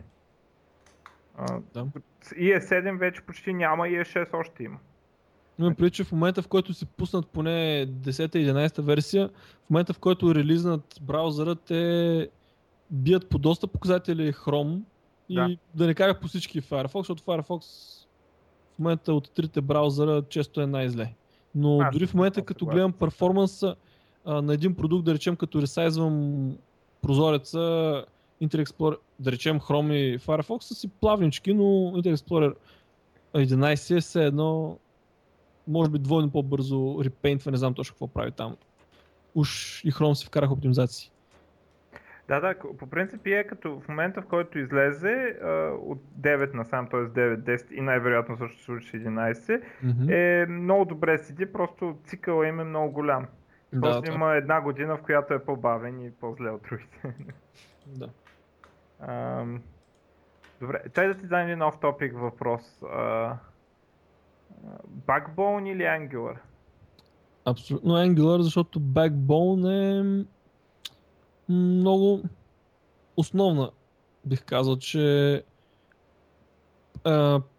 А, 1.37 1.61
Да. 1.75 1.87
EE7 2.25 2.99
вече 2.99 3.21
почти 3.21 3.55
няма, 3.55 3.85
EE6 3.85 4.35
още 4.35 4.63
има. 4.63 4.79
Имам 5.59 5.75
предвид, 5.75 5.95
че 5.95 6.05
в 6.05 6.13
момента, 6.13 6.43
в 6.43 6.49
който 6.49 6.75
си 6.75 6.87
пуснат 6.87 7.27
поне 7.27 7.87
10-11 7.91 8.83
версия, 8.83 9.29
в 9.67 9.71
момента, 9.71 9.93
в 9.93 9.99
който 9.99 10.35
релизнат 10.35 11.01
браузъра, 11.03 11.55
те 11.55 12.29
бият 12.91 13.29
по 13.29 13.39
доста 13.39 13.67
показатели 13.67 14.33
Chrome 14.33 14.81
и 15.29 15.35
Да. 15.35 15.57
да, 15.75 15.87
не 15.87 15.95
кажа 15.95 16.21
по 16.21 16.29
всички 16.29 16.63
Firefox, 16.63 16.99
защото 16.99 17.23
Firefox 17.23 17.65
в 18.75 18.79
момента 18.79 19.15
от 19.15 19.31
трите 19.31 19.61
браузъра 19.61 20.23
често 20.29 20.61
е 20.61 20.67
най-зле. 20.67 21.15
Но 21.55 21.81
Аз 21.81 21.93
дори 21.93 22.07
в 22.07 22.15
момента, 22.15 22.45
като 22.45 22.67
гледам 22.67 22.93
перформанса 22.93 23.77
а, 24.25 24.43
на 24.43 24.55
един 24.55 24.75
продукт, 24.75 25.05
да 25.05 25.15
речем, 25.15 25.37
като 25.37 25.63
ресайзвам 25.63 26.57
прозореца, 27.03 27.59
Internet 28.43 28.65
Explorer, 28.65 28.97
да 29.21 29.33
речем 29.33 29.61
Chrome 29.61 29.93
и 29.93 30.19
Firefox 30.19 30.63
са 30.63 30.75
си 30.75 30.89
плавнички, 30.89 31.55
но 31.55 31.65
Internet 31.65 32.17
Explorer 32.17 32.55
11 33.35 33.97
е 33.97 34.01
все 34.01 34.25
едно 34.25 34.79
може 35.69 35.91
би 35.91 35.99
двойно 35.99 36.31
по-бързо 36.31 37.01
репейнтва, 37.05 37.51
не 37.51 37.57
знам 37.57 37.75
точно 37.75 37.95
какво 37.95 38.09
прави 38.09 38.33
там. 38.33 38.57
Уж 39.35 39.49
и 39.85 39.93
Chrome 39.93 40.15
си 40.15 40.27
вкарах 40.27 40.51
оптимизации. 40.51 41.11
Да, 42.29 42.41
да, 42.41 42.55
по 42.79 42.87
принцип 42.87 43.27
е 43.27 43.45
като 43.45 43.81
в 43.81 43.89
момента, 43.89 44.23
в 44.23 44.27
който 44.27 44.59
излезе 44.59 45.37
от 45.81 45.99
9 46.21 46.55
насам, 46.55 46.89
т.е. 46.89 47.01
9, 47.01 47.37
10 47.37 47.73
и 47.73 47.81
най-вероятно 47.81 48.37
също 48.37 48.59
се 48.59 48.65
случи 48.65 48.97
11, 48.97 49.63
Мгм. 49.83 50.11
е 50.11 50.47
много 50.47 50.85
добре 50.85 51.19
седи, 51.19 51.53
просто 51.53 51.99
цикъла 52.05 52.47
им 52.49 52.61
е 52.61 52.65
много 52.65 52.93
голям. 52.93 53.27
да, 53.73 53.81
Просто 53.81 54.03
това- 54.03 54.15
има 54.15 54.35
една 54.35 54.61
година, 54.61 54.97
в 54.97 55.03
която 55.03 55.35
е 55.35 55.45
по-бавен 55.45 56.01
и 56.01 56.11
по-зле 56.11 56.51
от 56.51 56.63
другите. 56.63 57.15
да. 57.87 58.09
Ам, 59.03 59.63
Добре, 60.61 60.83
чай 60.95 61.09
да 61.09 61.15
ти 61.15 61.27
дам 61.27 61.41
един 61.41 61.59
off 61.59 61.77
topic 61.77 62.13
въпрос. 62.13 62.83
А, 62.85 63.37
Backbone 65.07 65.73
или 65.73 65.83
Angular? 65.83 66.37
Абсолютно 67.45 67.95
Angular, 67.95 68.41
защото 68.41 68.81
Backbone 68.81 69.69
е 70.01 70.27
много 71.53 72.23
основна. 73.17 73.71
Бих 74.27 74.45
казал, 74.45 74.77
че 74.77 75.45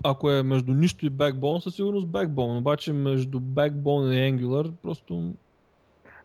ако 0.04 0.32
е 0.32 0.44
между 0.44 0.74
нищо 0.74 1.06
и 1.06 1.12
Backbone, 1.12 1.60
със 1.60 1.76
сигурност 1.76 2.08
Backbone, 2.08 2.58
обаче 2.58 2.94
между 2.94 3.40
Backbone 3.40 4.14
и 4.14 4.34
Angular 4.34 4.72
просто... 4.72 5.34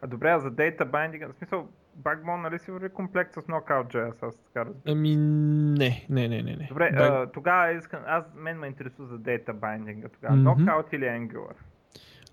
А 0.01 0.07
добре, 0.07 0.31
а 0.31 0.39
за 0.39 0.51
Data 0.51 0.91
Binding, 0.91 1.33
в 1.33 1.37
смисъл, 1.39 1.69
Backbone 2.03 2.43
нали 2.43 2.59
си 2.59 2.71
върви 2.71 2.89
комплект 2.89 3.35
с 3.35 3.37
Knockout.js, 3.37 4.27
аз 4.29 4.37
така 4.37 4.67
разбирам. 4.67 4.99
Ами 4.99 5.17
не, 5.17 6.07
не, 6.11 6.29
не, 6.29 6.43
не. 6.43 6.57
не. 6.57 6.67
Добре, 6.69 6.91
Back... 6.93 7.23
а, 7.23 7.33
тогава 7.33 7.73
искам, 7.73 8.01
аз 8.07 8.25
мен 8.35 8.59
ме 8.59 8.67
интересува 8.67 9.09
за 9.09 9.19
Data 9.19 9.53
Binding, 9.53 10.13
тогава 10.13 10.37
Мгм. 10.37 10.49
Knockout 10.49 10.95
или 10.95 11.05
Angular? 11.05 11.55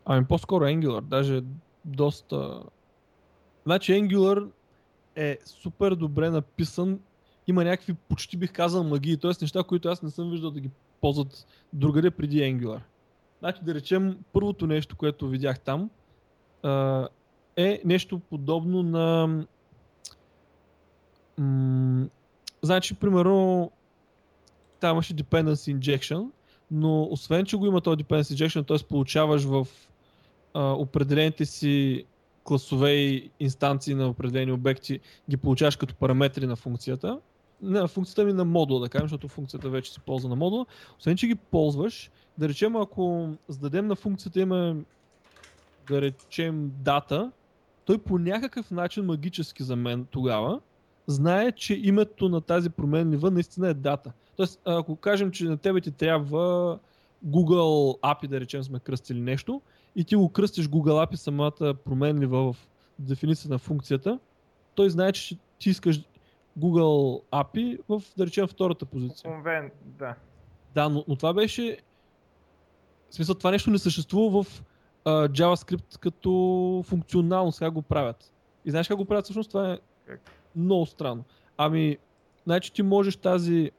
Ами 0.05 0.26
по-скоро 0.26 0.64
Angular, 0.64 1.01
даже 1.01 1.41
доста... 1.86 2.64
Значи 3.66 3.91
Angular 3.91 4.49
е 5.16 5.38
супер 5.45 5.91
добре 5.91 6.30
написан, 6.30 6.99
има 7.47 7.64
някакви 7.64 7.93
почти 7.93 8.38
бих 8.38 8.53
казал 8.53 8.84
магии, 8.84 9.18
т.е. 9.18 9.32
неща, 9.41 9.64
които 9.64 9.89
аз 9.89 10.03
не 10.03 10.09
съм 10.09 10.32
виждал 10.32 10.51
да 10.51 10.59
ги 10.59 10.70
ползват 11.01 11.45
другаде 11.74 12.12
преди 12.12 12.39
Angular. 12.39 12.82
Значи 13.39 13.59
да 13.64 13.74
речем, 13.74 14.18
първото 14.34 14.68
нещо, 14.68 14.97
което 14.97 15.30
видях 15.30 15.59
там, 15.59 15.89
е 17.57 17.81
нещо 17.85 18.19
подобно 18.19 18.83
на... 18.83 19.27
М- 21.37 22.07
значи, 22.61 22.95
примерно, 22.95 23.71
там 24.79 24.91
имаше 24.95 25.15
dependency 25.15 25.77
injection, 25.77 26.29
но 26.71 27.03
освен, 27.03 27.45
че 27.45 27.57
го 27.57 27.65
има 27.65 27.81
този 27.81 28.03
dependency 28.03 28.33
injection, 28.33 28.67
т.е. 28.67 28.87
получаваш 28.87 29.43
в 29.43 29.67
а, 30.53 30.71
определените 30.71 31.45
си 31.45 32.05
класове 32.43 32.91
и 32.91 33.29
инстанции 33.39 33.95
на 33.95 34.09
определени 34.09 34.51
обекти, 34.51 34.99
ги 35.29 35.37
получаваш 35.37 35.75
като 35.75 35.95
параметри 35.95 36.47
на 36.47 36.55
функцията, 36.55 37.19
на 37.61 37.87
функцията 37.87 38.25
ми 38.25 38.33
на 38.33 38.45
модула, 38.45 38.79
да 38.79 38.89
кажем, 38.89 39.05
защото 39.05 39.27
функцията 39.27 39.69
вече 39.69 39.93
се 39.93 39.99
ползва 39.99 40.29
на 40.29 40.35
модула. 40.35 40.65
Освен, 40.99 41.17
че 41.17 41.27
ги 41.27 41.35
ползваш, 41.35 42.11
да 42.37 42.49
речем, 42.49 42.75
ако 42.75 43.29
зададем 43.47 43.87
на 43.87 43.95
функцията 43.95 44.39
има, 44.39 44.75
да 45.87 46.01
речем, 46.01 46.71
дата, 46.79 47.31
той 47.91 47.97
по 47.97 48.19
някакъв 48.19 48.71
начин 48.71 49.05
магически 49.05 49.63
за 49.63 49.75
мен 49.75 50.05
тогава 50.11 50.59
знае, 51.07 51.51
че 51.51 51.73
името 51.73 52.29
на 52.29 52.41
тази 52.41 52.69
променлива 52.69 53.31
наистина 53.31 53.67
е 53.67 53.73
дата. 53.73 54.11
Тоест, 54.35 54.61
ако 54.65 54.95
кажем, 54.95 55.31
че 55.31 55.45
на 55.45 55.57
тебе 55.57 55.81
ти 55.81 55.91
трябва 55.91 56.79
Google 57.25 57.99
API, 57.99 58.27
да 58.27 58.39
речем 58.39 58.63
сме 58.63 58.79
кръстили 58.79 59.21
нещо, 59.21 59.61
и 59.95 60.03
ти 60.03 60.15
го 60.15 60.29
кръстиш 60.29 60.67
Google 60.67 61.05
API 61.05 61.15
самата 61.15 61.73
променлива 61.73 62.53
в 62.53 62.67
дефиницията 62.99 63.53
на 63.53 63.59
функцията, 63.59 64.19
той 64.75 64.89
знае, 64.89 65.11
че 65.11 65.37
ти 65.59 65.69
искаш 65.69 66.01
Google 66.59 67.23
API 67.31 67.79
в, 67.89 68.01
да 68.17 68.25
речем, 68.25 68.47
втората 68.47 68.85
позиция. 68.85 69.31
Конвен, 69.31 69.71
да. 69.85 70.15
Да, 70.75 70.89
но, 70.89 71.05
но 71.07 71.15
това 71.15 71.33
беше... 71.33 71.77
В 73.09 73.15
смисъл, 73.15 73.35
това 73.35 73.51
нещо 73.51 73.69
не 73.69 73.77
съществува 73.77 74.43
в 74.43 74.63
а, 75.05 75.29
JavaScript 75.29 75.97
като 75.99 76.83
функционалност, 76.85 77.59
как 77.59 77.73
го 77.73 77.81
правят. 77.81 78.31
И 78.65 78.71
знаеш 78.71 78.87
как 78.87 78.97
го 78.97 79.05
правят 79.05 79.25
всъщност? 79.25 79.49
Това 79.49 79.71
е 79.71 79.77
много 80.55 80.85
странно. 80.85 81.23
Ами, 81.57 81.97
значи 82.45 82.73
ти 82.73 82.83
можеш 82.83 83.15
тази 83.15 83.71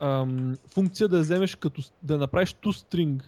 ам, 0.00 0.56
функция 0.74 1.08
да 1.08 1.16
я 1.16 1.22
вземеш 1.22 1.54
като, 1.54 1.82
да 2.02 2.18
направиш 2.18 2.54
toString. 2.54 3.22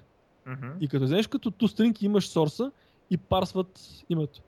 Мгм. 0.47 0.69
И 0.81 0.89
като 0.89 1.05
вземеш 1.05 1.27
като 1.27 1.51
toString 1.51 2.03
имаш 2.03 2.29
сорса 2.29 2.71
и 3.11 3.17
парсват 3.17 3.81
името. 4.09 4.41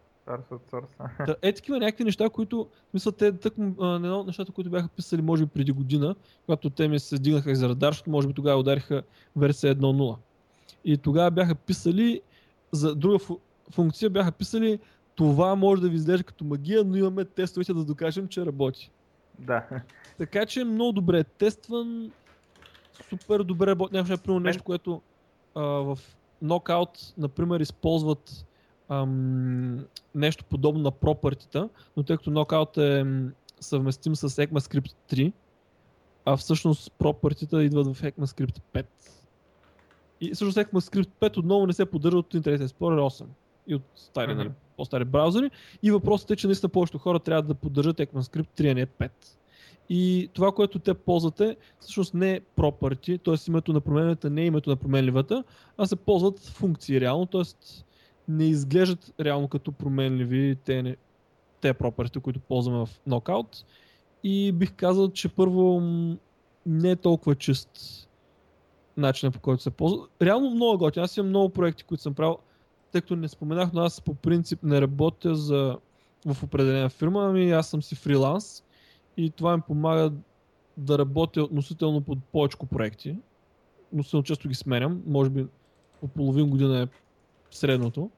От 0.50 0.70
source. 0.70 1.26
Та, 1.26 1.34
е 1.42 1.52
такива 1.52 1.78
някакви 1.78 2.04
неща, 2.04 2.30
които, 2.30 2.68
смисъл, 2.90 3.12
те 3.12 3.32
тък, 3.32 3.54
едно 3.58 4.20
от 4.20 4.26
нещата, 4.26 4.52
които 4.52 4.70
бяха 4.70 4.88
писали, 4.88 5.22
може 5.22 5.44
би 5.44 5.50
преди 5.50 5.72
година, 5.72 6.14
когато 6.46 6.70
те 6.70 6.88
ми 6.88 6.98
се 6.98 7.18
дигнаха 7.18 7.54
за 7.54 7.68
радар, 7.68 7.92
защото 7.92 8.10
може 8.10 8.28
би 8.28 8.34
тогава 8.34 8.60
удариха 8.60 9.02
версия 9.36 9.76
1.0. 9.76 10.16
И 10.84 10.98
тогава 10.98 11.30
бяха 11.30 11.54
писали, 11.54 12.20
за 12.72 12.94
друга 12.94 13.18
фу- 13.18 13.38
функция 13.70 14.10
бяха 14.10 14.32
писали, 14.32 14.78
това 15.14 15.54
може 15.54 15.82
да 15.82 15.88
ви 15.88 15.96
изглежда 15.96 16.24
като 16.24 16.44
магия, 16.44 16.84
но 16.84 16.96
имаме 16.96 17.24
тестовете 17.24 17.74
да 17.74 17.84
докажем, 17.84 18.28
че 18.28 18.46
работи. 18.46 18.90
да. 19.38 19.66
Така 20.18 20.46
че 20.46 20.60
е 20.60 20.64
много 20.64 20.92
добре 20.92 21.18
е 21.18 21.24
тестван, 21.24 22.12
супер 23.08 23.42
добре 23.42 23.66
работи. 23.66 23.94
Нямаше, 23.94 24.12
например, 24.12 24.40
нещо, 24.40 24.62
което 24.62 25.02
а, 25.54 25.62
в 25.62 25.98
Knockout, 26.44 27.14
например, 27.18 27.60
използват 27.60 28.46
ам, 28.88 29.84
нещо 30.14 30.44
подобно 30.44 30.82
на 30.82 30.92
property 30.92 31.68
но 31.96 32.02
тъй 32.02 32.16
като 32.16 32.30
Knockout 32.30 32.78
е 32.78 33.32
съвместим 33.60 34.16
с 34.16 34.28
ECMAScript 34.28 34.94
3, 35.10 35.32
а 36.24 36.36
всъщност 36.36 36.92
property 36.98 37.60
идват 37.60 37.96
в 37.96 38.02
ECMAScript 38.02 38.60
5. 38.74 38.84
И 40.22 40.34
всъщност 40.34 40.58
ECMAScript 40.58 41.08
5 41.20 41.36
отново 41.36 41.66
не 41.66 41.72
се 41.72 41.86
поддържа 41.86 42.18
от 42.18 42.34
Internet 42.34 42.66
Explorer 42.66 43.00
8 43.00 43.24
и 43.66 43.74
от 43.74 43.82
стари, 43.94 44.32
Мгм. 44.32 44.38
нали, 44.38 44.50
по-стари 44.76 45.04
браузъри. 45.04 45.50
И 45.82 45.90
въпросът 45.90 46.30
е, 46.30 46.36
че 46.36 46.46
наистина 46.46 46.68
повечето 46.68 46.98
хора 46.98 47.18
трябва 47.18 47.42
да 47.42 47.54
поддържат 47.54 47.96
ECMAScript 47.96 48.46
3, 48.56 48.70
а 48.70 48.74
не 48.74 48.86
5. 48.86 49.10
И 49.88 50.30
това, 50.32 50.52
което 50.52 50.78
те 50.78 50.94
ползват 50.94 51.40
е 51.40 51.56
всъщност 51.80 52.14
не 52.14 52.40
property, 52.56 53.24
т.е. 53.24 53.50
името 53.50 53.72
на 53.72 53.80
променливата 53.80 54.30
не 54.30 54.42
е 54.42 54.46
името 54.46 54.70
на 54.70 54.76
променливата, 54.76 55.44
а 55.76 55.86
се 55.86 55.96
ползват 55.96 56.38
функции 56.38 57.00
реално, 57.00 57.26
т.е. 57.26 57.42
не 58.28 58.44
изглеждат 58.44 59.14
реално 59.20 59.48
като 59.48 59.72
променливи 59.72 60.56
те, 60.64 60.82
не, 60.82 60.96
те 61.60 61.74
property, 61.74 62.20
които 62.20 62.40
ползваме 62.40 62.86
в 62.86 62.88
Knockout. 63.08 63.64
И 64.24 64.52
бих 64.52 64.72
казал, 64.72 65.10
че 65.10 65.28
първо 65.28 65.80
не 66.66 66.90
е 66.90 66.96
толкова 66.96 67.34
чист 67.34 68.08
начинът 68.96 69.34
по 69.34 69.40
който 69.40 69.62
се 69.62 69.70
ползва. 69.70 70.06
Реално 70.22 70.50
много 70.50 70.78
готин. 70.78 71.02
Аз 71.02 71.16
имам 71.16 71.28
много 71.28 71.48
проекти, 71.48 71.84
които 71.84 72.02
съм 72.02 72.14
правил, 72.14 72.38
тъй 72.92 73.00
като 73.00 73.16
не 73.16 73.28
споменах, 73.28 73.70
но 73.72 73.80
аз 73.80 74.00
по 74.00 74.14
принцип 74.14 74.62
не 74.62 74.80
работя 74.80 75.34
за, 75.34 75.76
в 76.26 76.42
определена 76.42 76.88
фирма, 76.88 77.26
ами 77.28 77.52
аз 77.52 77.68
съм 77.68 77.82
си 77.82 77.94
фриланс 77.94 78.64
и 79.16 79.30
това 79.30 79.56
ми 79.56 79.62
помага 79.66 80.12
да 80.76 80.98
работя 80.98 81.42
относително 81.42 82.00
под 82.00 82.18
повече 82.24 82.56
проекти. 82.70 83.16
Относително 83.92 84.24
често 84.24 84.48
ги 84.48 84.54
сменям, 84.54 85.02
може 85.06 85.30
би 85.30 85.46
по 86.00 86.08
половин 86.08 86.50
година 86.50 86.82
е 86.82 86.86
средното. 87.50 88.10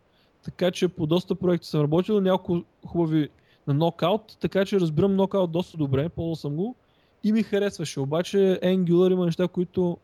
Така 0.45 0.71
че 0.71 0.89
по 0.89 1.07
доста 1.07 1.35
проекти 1.35 1.69
съм 1.69 1.81
работил, 1.81 2.21
няколко 2.21 2.65
хубави 2.87 3.29
на 3.67 3.75
нокаут, 3.75 4.37
така 4.41 4.65
че 4.65 4.81
разбирам 4.81 5.17
нокаут 5.17 5.53
доста 5.53 5.77
добре, 5.77 6.09
ползвал 6.09 6.37
съм 6.37 6.57
го 6.57 6.77
и 7.25 7.33
ми 7.33 7.43
харесваше. 7.43 8.01
Обаче 8.01 8.59
Angular 8.63 9.13
има 9.13 9.25
неща, 9.25 9.49
които 9.49 9.99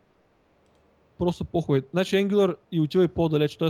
просто 1.20 1.44
по-хубави. 1.44 1.82
Значи 1.92 2.16
Angular 2.16 2.56
и 2.72 2.80
отива 2.80 3.04
и 3.04 3.08
по-далеч, 3.08 3.56
т.е. 3.56 3.68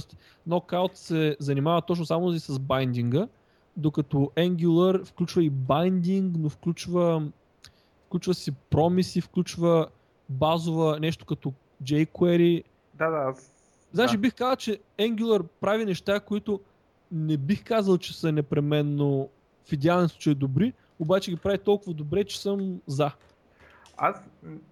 Knockout 0.49 0.95
се 0.95 1.37
занимава 1.41 1.83
точно 1.83 2.07
само 2.07 2.33
с 2.33 2.59
байдинга, 2.59 3.29
докато 3.77 4.17
Angular 4.17 5.05
включва 5.05 5.45
и 5.45 5.51
байдинг, 5.51 6.37
но 6.39 6.49
включва, 6.49 7.23
включва 8.07 8.35
си 8.35 8.53
промиси, 8.71 9.21
включва 9.21 9.87
базова 10.29 10.99
нещо 11.01 11.27
като 11.27 11.53
jQuery. 11.83 12.65
Да, 12.95 13.11
да. 13.11 13.35
Значи 13.93 14.17
да. 14.17 14.21
бих 14.21 14.35
казал, 14.35 14.57
че 14.57 14.79
Angular 14.99 15.43
прави 15.61 15.85
неща, 15.85 16.21
които 16.21 16.61
не 17.13 17.37
бих 17.37 17.65
казал, 17.65 17.99
че 17.99 18.19
са 18.19 18.33
непременно 18.33 19.29
в 19.65 19.73
идеален 19.73 20.09
случай 20.09 20.35
добри, 20.35 20.73
обаче 20.99 21.31
ги 21.31 21.37
прави 21.37 21.59
толкова 21.59 21.95
добре, 21.95 22.25
че 22.25 22.41
съм 22.41 22.81
за. 22.87 23.11
Аз 24.03 24.25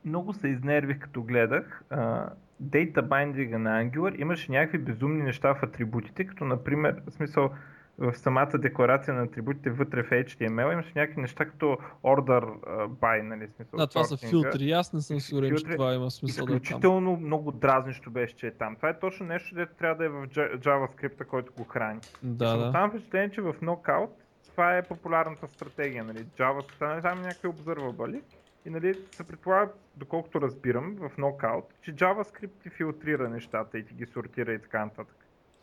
много 0.05 0.33
се 0.33 0.49
изнервих 0.49 0.99
като 0.99 1.23
гледах 1.23 1.83
а, 1.91 2.29
Data 2.63 3.03
Binding 3.03 3.57
на 3.57 3.85
Angular. 3.85 4.21
Имаше 4.21 4.53
някакви 4.53 4.79
безумни 4.79 5.23
неща 5.23 5.55
в 5.55 5.63
атрибутите, 5.63 6.27
като 6.27 6.45
например, 6.45 7.03
в 7.07 7.13
смисъл 7.13 7.51
в 7.99 8.15
самата 8.15 8.59
декларация 8.59 9.15
на 9.15 9.23
атрибутите 9.23 9.71
вътре 9.71 10.03
в 10.03 10.11
HTML 10.11 10.73
имаше 10.73 10.93
някакви 10.97 11.21
неща 11.21 11.45
като 11.45 11.79
order 12.05 12.45
by, 12.89 13.23
нали, 13.23 13.49
смисъл. 13.57 13.77
Да, 13.79 13.87
това 13.87 14.05
са 14.05 14.17
филтри. 14.17 14.73
Аз 14.73 14.93
не 14.93 15.01
съм 15.01 15.21
сигурен, 15.21 15.57
че 15.57 15.65
това 15.65 15.95
има 15.95 16.11
смисъл 16.11 16.47
да 16.47 16.53
е 16.53 16.55
там. 16.55 16.63
Изключително 16.63 17.17
много 17.17 17.53
дразнищо 17.53 18.11
беше, 18.11 18.37
че 18.37 18.47
е 18.47 18.51
там. 18.51 18.77
Това 18.77 18.89
е 18.89 18.99
точно 18.99 19.27
нещо, 19.27 19.55
дето 19.55 19.75
трябва 19.75 19.97
да 19.97 20.05
е 20.05 20.09
в 20.09 20.27
JavaScript, 20.59 21.25
който 21.25 21.53
го 21.53 21.65
храни. 21.65 22.01
Да, 22.23 22.57
да. 22.57 22.67
Оставам 22.67 22.91
впечатление, 22.91 23.31
че 23.31 23.41
в 23.41 23.55
Knockout 23.55 24.11
това 24.51 24.77
е 24.77 24.83
популярната 24.83 25.49
стратегия, 25.49 26.05
нали? 26.05 26.25
JavaScript, 26.39 27.03
там 27.03 27.23
някакви 27.23 27.49
observable 27.49 28.23
и 28.67 28.71
нали, 28.71 28.99
се 29.11 29.25
предполага, 29.25 29.73
доколкото 29.97 30.41
разбирам, 30.41 30.97
в 30.97 31.11
Knockout, 31.17 31.65
че 31.83 31.95
JavaScript 31.95 32.51
ти 32.63 32.71
филтрира 32.71 33.29
нещата 33.29 33.79
и 33.79 33.85
ти 33.87 33.95
ги 33.95 34.07
сортира 34.07 34.53
и 34.53 34.59
така 34.63 34.85
нататък. 34.85 35.17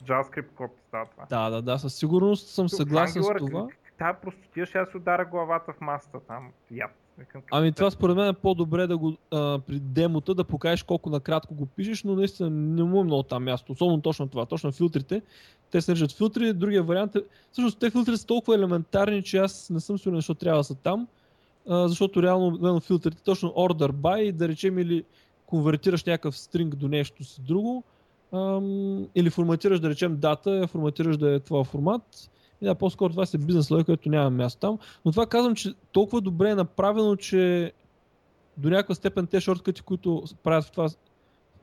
JavaScript 0.04 0.50
код 0.56 0.72
става 0.88 1.06
това. 1.06 1.26
Да, 1.30 1.50
да, 1.50 1.62
да, 1.62 1.78
със 1.78 1.96
сигурност 1.96 2.48
съм 2.48 2.68
Тук 2.68 2.78
съгласен 2.78 3.24
с 3.24 3.26
Angular, 3.26 3.38
това. 3.38 3.62
к- 3.62 3.70
Тая 3.98 4.14
простотия 4.22 4.66
ще 4.66 4.78
аз 4.78 4.96
удара 4.96 5.26
главата 5.26 5.74
в 5.74 5.82
масата 5.82 6.20
там. 6.20 6.52
Викам, 7.18 7.42
Ами 7.52 7.72
това 7.72 7.92
според 7.92 8.16
мен 8.16 8.28
е 8.28 8.34
по-добре 8.34 8.88
да 8.88 8.98
го 8.98 9.14
а, 9.32 9.60
при 9.60 9.80
демота 9.80 10.34
да 10.36 10.44
покажеш 10.44 10.84
колко 10.84 11.10
накратко 11.10 11.56
го 11.56 11.66
пишеш, 11.66 12.04
но 12.04 12.16
наистина 12.16 12.50
не 12.50 12.84
му 12.84 13.02
е 13.02 13.04
много 13.04 13.24
там 13.24 13.44
място. 13.44 13.72
Особено 13.72 14.02
точно 14.02 14.28
това, 14.28 14.46
точно 14.46 14.72
филтрите. 14.72 15.22
Те 15.72 15.82
се 15.82 15.92
наричат 15.92 16.18
филтри, 16.18 16.54
другия 16.54 16.84
вариант 16.84 17.16
е... 17.16 17.24
Всъщност 17.52 17.80
те 17.80 17.90
филтри 17.90 18.18
са 18.18 18.26
толкова 18.28 18.56
елементарни, 18.56 19.24
че 19.24 19.38
аз 19.38 19.70
не 19.70 19.80
съм 19.80 19.98
сигурен 19.98 20.18
защо 20.18 20.34
трябва 20.36 20.60
да 20.60 20.64
са 20.64 20.76
там. 20.76 21.08
Защото 21.68 22.24
реално 22.24 22.48
обикновено 22.48 22.80
филтрите, 22.80 23.24
точно 23.24 23.50
order 23.50 23.92
by, 23.92 24.32
да 24.32 24.48
речем 24.48 24.80
или 24.80 25.04
конвертираш 25.46 26.04
някакъв 26.04 26.38
стринг 26.38 26.76
до 26.76 26.88
нещо 26.88 27.24
си 27.24 27.42
друго, 27.42 27.84
ам, 28.34 29.08
или 29.16 29.30
форматираш 29.30 29.80
да 29.80 29.90
речем 29.90 30.18
дата, 30.18 30.68
форматираш 30.68 31.18
да 31.18 31.36
е 31.36 31.40
твоя 31.40 31.64
формат. 31.64 32.32
И 32.62 32.66
да, 32.66 32.76
по-скоро 32.76 33.10
това 33.10 33.26
си 33.26 33.38
бизнес 33.38 33.72
логика, 33.72 33.86
който 33.86 34.10
няма 34.10 34.30
място 34.30 34.60
там. 34.60 34.78
Но 35.06 35.12
това 35.12 35.26
казвам, 35.26 35.56
че 35.56 35.74
толкова 35.92 36.22
добре 36.22 36.50
е 36.50 36.56
направено, 36.56 37.16
че 37.16 37.72
до 38.58 38.70
някаква 38.70 38.96
степен 38.96 39.28
те 39.28 39.42
шорткати, 39.42 39.82
които 39.82 40.24
правят 40.44 40.64
в 40.64 40.72
това, 40.72 40.90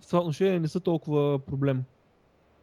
в 0.00 0.06
това 0.06 0.20
отношение, 0.20 0.60
не 0.60 0.68
са 0.68 0.80
толкова 0.80 1.38
проблем. 1.38 1.84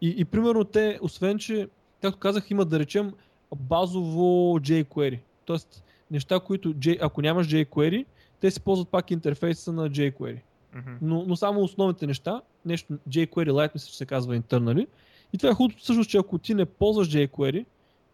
И, 0.01 0.15
и 0.17 0.25
примерно 0.25 0.63
те, 0.63 0.99
освен 1.01 1.37
че, 1.37 1.69
както 2.01 2.19
казах, 2.19 2.51
имат 2.51 2.69
да 2.69 2.79
речем 2.79 3.13
базово 3.55 4.59
jQuery. 4.59 5.19
Тоест, 5.45 5.83
неща, 6.11 6.39
които, 6.39 6.73
J, 6.73 6.97
ако 7.01 7.21
нямаш 7.21 7.47
jQuery, 7.47 8.05
те 8.39 8.51
си 8.51 8.61
ползват 8.61 8.89
пак 8.89 9.11
интерфейса 9.11 9.73
на 9.73 9.89
jQuery. 9.89 10.39
Мгм. 10.75 10.91
Но, 11.01 11.23
но 11.27 11.35
само 11.35 11.61
основните 11.61 12.07
неща, 12.07 12.41
нещо 12.65 12.93
jQuery 13.09 13.49
Lite 13.49 13.71
мисля, 13.73 13.87
че 13.87 13.97
се 13.97 14.05
казва 14.05 14.39
internally. 14.39 14.87
И 15.33 15.37
това 15.37 15.49
е 15.49 15.53
хубавото 15.53 15.83
всъщност, 15.83 16.09
че 16.09 16.17
ако 16.17 16.37
ти 16.37 16.53
не 16.53 16.65
ползваш 16.65 17.09
jQuery, 17.09 17.65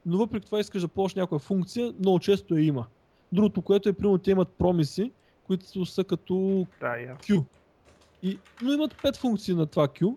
но 0.05 0.17
въпреки 0.17 0.45
това 0.45 0.59
искаш 0.59 0.81
да 0.81 0.87
ползваш 0.87 1.15
някаква 1.15 1.39
функция, 1.39 1.93
много 1.99 2.19
често 2.19 2.57
я 2.57 2.65
има. 2.65 2.85
Другото, 3.31 3.61
което 3.61 3.89
е, 3.89 3.93
примерно, 3.93 4.17
те 4.17 4.31
имат 4.31 4.49
промиси, 4.49 5.11
които 5.43 5.85
са 5.85 6.03
като 6.03 6.67
Да, 6.79 6.97
ясно. 6.97 7.35
Q. 7.35 7.43
И, 8.23 8.39
но 8.61 8.73
имат 8.73 8.93
5 8.93 9.17
функции 9.17 9.53
на 9.53 9.65
това 9.65 9.87
Q. 9.87 10.15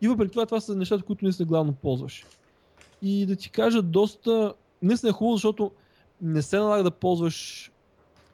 И 0.00 0.08
въпреки 0.08 0.32
това, 0.32 0.46
това 0.46 0.60
са 0.60 0.74
нещата, 0.74 1.04
които 1.04 1.24
наистина 1.24 1.46
главно 1.46 1.72
ползваш. 1.72 2.26
И 3.02 3.26
да 3.26 3.36
ти 3.36 3.50
кажа, 3.50 3.82
доста... 3.82 4.54
Наистина 4.82 5.10
е 5.10 5.12
хубаво, 5.12 5.36
защото 5.36 5.70
не 6.22 6.42
се 6.42 6.58
налага 6.58 6.82
да 6.82 6.90
ползваш... 6.90 7.68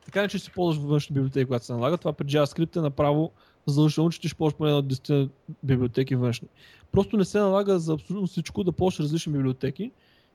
Така 0.05 0.23
не, 0.23 0.29
че 0.29 0.39
си 0.39 0.51
ползваш 0.53 0.85
външни 0.85 1.15
библиотеки, 1.15 1.45
когато 1.45 1.65
се 1.65 1.73
налага. 1.73 1.99
Това 1.99 2.13
при 2.13 2.27
JavaScript 2.27 2.77
е 2.77 2.81
направо 2.81 3.33
задължително, 3.67 4.11
че 4.11 4.21
ти 4.21 4.29
ще 4.29 4.37
ползваш 4.37 4.57
поне 4.57 4.71
една 4.71 4.79
от 4.79 4.87
10 4.87 5.31
библиотеки 5.63 6.17
външни. 6.17 6.49
Просто 6.93 7.17
не 7.17 7.25
се 7.25 7.39
налага 7.39 7.79
за 7.79 7.93
абсолютно 7.93 8.27
всичко 8.27 8.65
да 8.65 8.73
ползваш 8.73 9.01
различни 9.01 9.33
библиотеки 9.33 9.93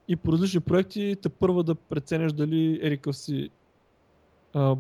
и 0.07 0.15
по 0.15 0.31
различни 0.31 0.59
проекти 0.59 1.15
те 1.21 1.29
първа 1.29 1.63
да 1.63 1.75
преценяш 1.75 2.33
дали 2.33 2.79
ерикъв 2.83 3.17
си 3.17 3.49
а, 4.53 4.75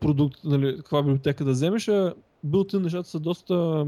продукт, 0.00 0.40
нали, 0.44 0.76
каква 0.76 1.02
библиотека 1.02 1.44
да 1.44 1.50
вземеш, 1.50 1.88
а 1.88 2.14
билтин 2.44 2.82
нещата 2.82 3.08
са 3.08 3.20
доста... 3.20 3.86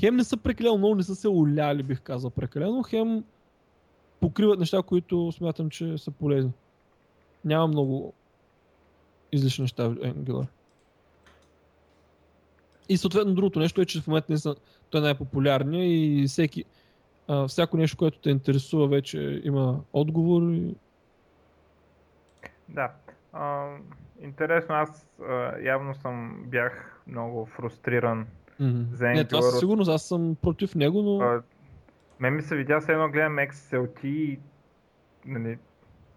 Хем 0.00 0.16
не 0.16 0.24
са 0.24 0.36
прекалено 0.36 0.78
много, 0.78 0.94
не 0.94 1.02
са 1.02 1.14
се 1.14 1.28
уляли, 1.28 1.82
бих 1.82 2.00
казал 2.00 2.30
прекалено, 2.30 2.82
хем 2.82 3.24
покриват 4.20 4.58
неща, 4.58 4.82
които 4.82 5.32
смятам, 5.32 5.70
че 5.70 5.98
са 5.98 6.10
полезни. 6.10 6.52
Няма 7.44 7.66
много 7.66 8.12
излишни 9.32 9.62
неща 9.62 9.88
в 9.88 9.94
Angular. 9.94 10.46
И 12.88 12.96
съответно 12.96 13.34
другото 13.34 13.58
нещо 13.58 13.80
е, 13.80 13.84
че 13.84 14.00
в 14.00 14.06
момента 14.06 14.32
не 14.32 14.38
са, 14.38 14.54
той 14.90 15.00
е 15.00 15.04
най-популярният 15.04 15.86
и 15.90 16.24
всеки, 16.28 16.64
а, 17.28 17.48
всяко 17.48 17.76
нещо, 17.76 17.96
което 17.96 18.18
те 18.18 18.30
интересува, 18.30 18.88
вече 18.88 19.40
има 19.44 19.80
отговор. 19.92 20.42
И... 20.52 20.74
Да. 22.68 22.90
А, 23.32 23.68
интересно, 24.22 24.74
аз 24.74 25.06
а, 25.28 25.58
явно 25.58 25.94
съм 25.94 26.44
бях 26.46 27.02
много 27.06 27.46
фрустриран. 27.46 28.26
Мгм. 28.60 28.82
За 28.92 29.08
Не, 29.08 29.24
това 29.24 29.42
Angular 29.42 29.50
със 29.50 29.58
сигурност, 29.58 29.90
аз 29.90 30.08
съм 30.08 30.36
против 30.42 30.74
него, 30.74 31.02
но... 31.02 31.20
А, 31.20 31.42
мен 32.20 32.34
ми 32.34 32.42
се 32.42 32.56
видя, 32.56 32.80
все 32.80 32.92
едно 32.92 33.10
гледам 33.10 33.36
XLT 33.36 34.04
и 34.04 34.38
нали, 35.26 35.58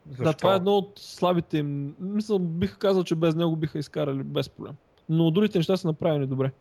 защо? 0.10 0.24
Да, 0.24 0.34
това 0.34 0.54
е 0.54 0.56
едно 0.56 0.72
от 0.72 0.94
слабите 0.96 1.58
им. 1.58 1.96
Мисля, 2.00 2.40
бих 2.40 2.78
казал, 2.78 3.04
че 3.04 3.16
без 3.16 3.36
него 3.36 3.56
биха 3.56 3.80
изкарали 3.80 4.24
без 4.24 4.50
проблем. 4.50 4.74
Но 5.10 5.32
другите 5.32 5.58
неща 5.58 5.78
са 5.78 5.88
направени 5.88 6.28
добре. 6.28 6.52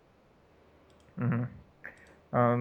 Мгм. 1.18 1.42
А, 2.32 2.56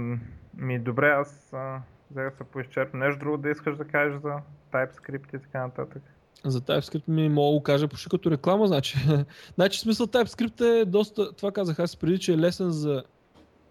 ми 0.57 0.79
добре, 0.79 1.09
аз 1.09 1.53
а, 1.53 1.82
да 2.11 2.32
се 2.38 2.43
поизчерпя. 2.43 2.97
Нещо 2.97 3.19
друго 3.19 3.38
да 3.38 3.49
искаш 3.49 3.77
да 3.77 3.86
кажеш 3.86 4.21
за 4.21 4.34
TypeScript 4.73 5.36
и 5.36 5.41
така 5.41 5.61
нататък? 5.61 6.03
За 6.45 6.61
TypeScript 6.61 7.07
ми 7.07 7.29
мога 7.29 7.59
да 7.59 7.63
кажа 7.63 7.88
почти 7.88 8.09
като 8.09 8.32
реклама, 8.32 8.67
значи. 8.67 8.97
значи 9.55 9.79
смисъл 9.79 10.07
TypeScript 10.07 10.82
е 10.82 10.86
доста, 10.86 11.34
това 11.34 11.51
казах 11.51 11.79
аз 11.79 11.95
преди, 11.95 12.19
че 12.19 12.34
е 12.34 12.38
лесен 12.38 12.71
за, 12.71 13.03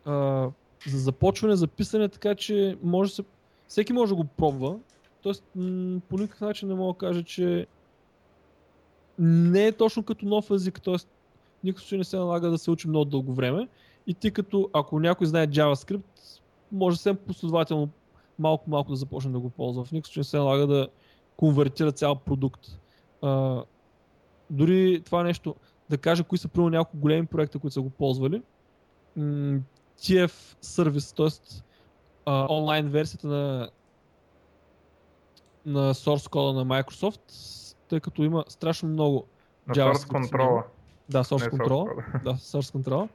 а, 0.04 0.48
за 0.86 0.98
започване, 0.98 1.56
за 1.56 1.66
писане, 1.66 2.08
така 2.08 2.34
че 2.34 2.78
може 2.82 3.14
се, 3.14 3.22
всеки 3.68 3.92
може 3.92 4.10
да 4.10 4.16
го 4.16 4.24
пробва. 4.24 4.78
Тоест 5.22 5.44
по 6.08 6.18
никакъв 6.18 6.40
начин 6.40 6.68
не 6.68 6.74
мога 6.74 6.92
да 6.92 6.98
кажа, 6.98 7.22
че 7.22 7.66
не 9.18 9.66
е 9.66 9.72
точно 9.72 10.02
като 10.02 10.26
нов 10.26 10.50
език, 10.50 10.82
т.е. 10.82 10.96
никакъв 11.64 11.82
случай 11.82 11.98
не 11.98 12.04
се 12.04 12.16
налага 12.16 12.50
да 12.50 12.58
се 12.58 12.70
учи 12.70 12.88
много 12.88 13.04
дълго 13.04 13.34
време. 13.34 13.68
И 14.06 14.14
ти 14.14 14.30
като, 14.30 14.70
ако 14.72 15.00
някой 15.00 15.26
знае 15.26 15.46
JavaScript, 15.46 16.40
може 16.72 16.96
съвсем 16.96 17.16
последователно 17.16 17.88
малко-малко 18.38 18.90
да 18.90 18.96
започне 18.96 19.30
да 19.30 19.38
го 19.38 19.50
ползва. 19.50 19.84
В 19.84 19.92
никакъв 19.92 20.08
случай 20.08 20.20
не 20.20 20.24
се 20.24 20.36
налага 20.36 20.66
да 20.66 20.88
конвертира 21.36 21.92
цял 21.92 22.14
продукт. 22.14 22.78
А, 23.22 23.62
дори 24.50 25.02
това 25.04 25.22
нещо, 25.22 25.54
да 25.90 25.98
кажа 25.98 26.24
кои 26.24 26.38
са 26.38 26.48
примерно 26.48 26.70
няколко 26.70 26.98
големи 26.98 27.26
проекта, 27.26 27.58
които 27.58 27.74
са 27.74 27.80
го 27.80 27.90
ползвали. 27.90 28.42
TF 29.98 30.56
сервис, 30.60 31.12
т.е. 31.12 31.28
онлайн 32.30 32.88
версията 32.88 33.26
на 33.26 33.70
на 35.70 35.94
source 35.94 36.30
кода 36.30 36.52
на 36.52 36.66
Microsoft, 36.66 37.20
тъй 37.88 38.00
като 38.00 38.22
има 38.22 38.44
страшно 38.48 38.88
много 38.88 39.26
На 39.66 39.74
JavaScript 39.74 39.94
Source. 39.94 40.30
Control. 40.30 40.64
да, 41.08 41.24
source 41.24 41.50
control. 41.50 42.22
Да, 42.24 42.30
Source 42.34 42.76
Control. 42.76 43.08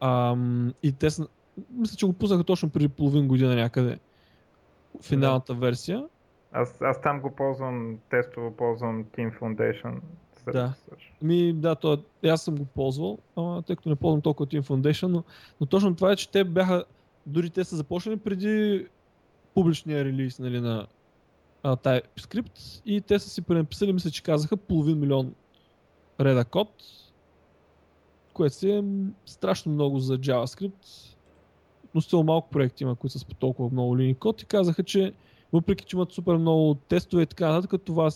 Ам, 0.00 0.74
и 0.82 0.92
те 0.92 1.10
са, 1.10 1.28
мисля, 1.70 1.96
че 1.96 2.06
го 2.06 2.12
пуснаха 2.12 2.44
точно 2.44 2.70
преди 2.70 2.88
половин 2.88 3.28
година 3.28 3.54
някъде. 3.54 3.98
Финалната 5.02 5.54
версия. 5.54 6.04
Аз, 6.52 6.82
аз 6.82 7.00
там 7.00 7.20
го 7.20 7.30
ползвам, 7.30 7.98
тестово 8.10 8.50
ползвам 8.50 9.04
Team 9.04 9.40
Foundation. 9.40 9.94
Да. 10.52 10.72
Ми, 11.22 11.52
да, 11.52 11.74
то, 11.74 12.02
е- 12.22 12.28
аз 12.28 12.42
съм 12.42 12.56
го 12.56 12.64
ползвал, 12.64 13.18
ама, 13.36 13.62
тъй 13.62 13.76
като 13.76 13.88
не 13.88 13.96
ползвам 13.96 14.20
толкова 14.20 14.46
Team 14.46 14.62
Foundation, 14.62 15.06
но, 15.06 15.24
но 15.60 15.66
точно 15.66 15.96
това 15.96 16.12
е, 16.12 16.16
че 16.16 16.30
те 16.30 16.44
бяха, 16.44 16.84
дори 17.26 17.50
те 17.50 17.64
са 17.64 17.76
започнали 17.76 18.16
преди 18.16 18.86
публичния 19.54 20.04
релиз 20.04 20.38
нали, 20.38 20.60
на 20.60 20.86
а, 21.64 21.76
TypeScript 21.76 22.82
и 22.86 23.00
те 23.00 23.18
са 23.18 23.28
си 23.28 23.42
пренаписали, 23.42 23.92
мисля, 23.92 24.10
че 24.10 24.22
казаха 24.22 24.56
половин 24.56 24.98
милион 24.98 25.34
реда 26.20 26.44
код, 26.44 26.68
което 28.32 28.54
си 28.54 28.70
е 28.70 28.84
страшно 29.26 29.72
много 29.72 29.98
за 29.98 30.18
JavaScript, 30.18 31.16
но 31.94 32.00
стил 32.00 32.22
малко 32.22 32.50
проекти 32.50 32.82
има, 32.82 32.96
които 32.96 33.12
са 33.12 33.18
с 33.18 33.24
по 33.24 33.34
толкова 33.34 33.70
много 33.72 33.98
линии 33.98 34.14
код 34.14 34.42
и 34.42 34.46
казаха, 34.46 34.82
че 34.82 35.12
въпреки, 35.52 35.84
че 35.84 35.96
имат 35.96 36.12
супер 36.12 36.36
много 36.36 36.74
тестове 36.74 37.22
и 37.22 37.26
така 37.26 37.52
нататък, 37.52 37.82
това 37.84 38.10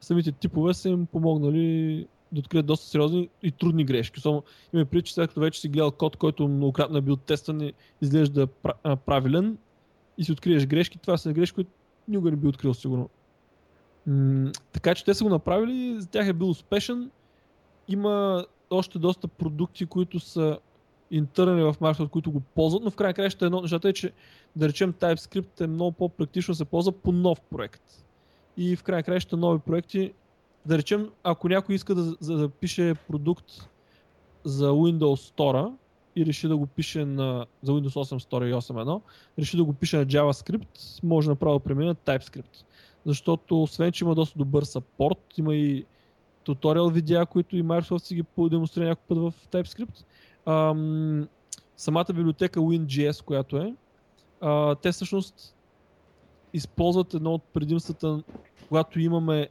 самите 0.00 0.32
типове 0.32 0.74
са 0.74 0.88
им 0.88 1.06
помогнали 1.06 2.06
да 2.32 2.38
открият 2.40 2.66
доста 2.66 2.86
сериозни 2.86 3.28
и 3.42 3.50
трудни 3.52 3.84
грешки. 3.84 4.18
Особено 4.18 4.42
има 4.72 4.84
преди, 4.84 5.02
че 5.02 5.14
след 5.14 5.28
като 5.28 5.40
вече 5.40 5.60
си 5.60 5.68
гледал 5.68 5.90
код, 5.90 6.16
който 6.16 6.48
многократно 6.48 6.98
е 6.98 7.00
бил 7.00 7.16
тестван 7.16 7.60
и 7.60 7.72
изглежда 8.02 8.46
правилен 9.06 9.58
и 10.18 10.24
си 10.24 10.32
откриеш 10.32 10.66
грешки, 10.66 10.98
това 10.98 11.16
са 11.16 11.32
грешки, 11.32 11.54
които 11.54 11.70
никога 12.08 12.30
не 12.30 12.36
би 12.36 12.48
открил 12.48 12.74
сигурно. 12.74 13.08
М- 14.06 14.52
така 14.72 14.94
че 14.94 15.04
те 15.04 15.14
са 15.14 15.24
го 15.24 15.30
направили, 15.30 16.00
за 16.00 16.08
тях 16.08 16.28
е 16.28 16.32
бил 16.32 16.50
успешен. 16.50 17.10
Има 17.88 18.46
още 18.70 18.98
доста 18.98 19.28
продукти, 19.28 19.86
които 19.86 20.20
са 20.20 20.58
интерни 21.10 21.62
в 21.62 21.74
Microsoft, 21.80 22.08
които 22.08 22.32
го 22.32 22.40
ползват, 22.40 22.82
но 22.84 22.90
в 22.90 22.96
крайна 22.96 23.14
краща 23.14 23.46
едно 23.46 23.58
от 23.58 23.62
нещата 23.62 23.88
е, 23.88 23.92
че 23.92 24.12
да 24.56 24.68
речем 24.68 24.92
TypeScript 24.92 25.60
е 25.60 25.66
много 25.66 25.92
по-практично 25.92 26.52
да 26.52 26.56
се 26.56 26.64
ползва 26.64 26.92
по 26.92 27.12
нов 27.12 27.40
проект. 27.40 28.04
И 28.56 28.76
в 28.76 28.82
крайна 28.82 29.02
краща 29.02 29.36
нови 29.36 29.58
проекти, 29.58 30.12
да 30.66 30.78
речем, 30.78 31.10
ако 31.22 31.48
някой 31.48 31.74
иска 31.74 31.94
да, 31.94 32.16
за 32.20 32.36
да 32.36 32.48
пише 32.48 32.94
продукт 33.08 33.46
за 34.44 34.70
Windows 34.70 35.34
Store 35.34 35.72
и 36.16 36.26
реши 36.26 36.48
да 36.48 36.56
го 36.56 36.66
пише 36.66 37.04
на, 37.04 37.46
за 37.62 37.72
Windows 37.72 38.14
8 38.14 38.30
Store 38.30 38.50
и 38.50 38.54
8.1, 38.54 39.00
реши 39.38 39.56
да 39.56 39.64
го 39.64 39.72
пише 39.72 39.96
на 39.96 40.06
JavaScript, 40.06 41.02
може 41.02 41.30
направо 41.30 41.58
да 41.58 41.64
премине 41.64 41.86
на 41.86 41.94
TypeScript. 41.94 42.64
Защото 43.06 43.62
освен, 43.62 43.92
че 43.92 44.04
има 44.04 44.14
доста 44.14 44.38
добър 44.38 44.62
саппорт, 44.62 45.38
има 45.38 45.54
и 45.54 45.84
туториал 46.44 46.88
видеа, 46.88 47.26
които 47.26 47.56
и 47.56 47.62
Microsoft 47.62 48.04
си 48.04 48.14
ги 48.14 48.24
демонстрира 48.50 48.88
някой 48.88 49.04
път 49.08 49.18
в 49.18 49.34
TypeScript. 49.50 50.04
Ам, 50.46 51.28
самата 51.76 52.06
библиотека 52.08 52.60
WinJS, 52.60 53.24
която 53.24 53.56
е, 53.56 53.74
а, 54.40 54.74
те 54.74 54.92
всъщност 54.92 55.54
използват 56.52 57.14
едно 57.14 57.34
от 57.34 57.42
предимствата, 57.42 58.22
когато 58.68 59.00
имаме 59.00 59.48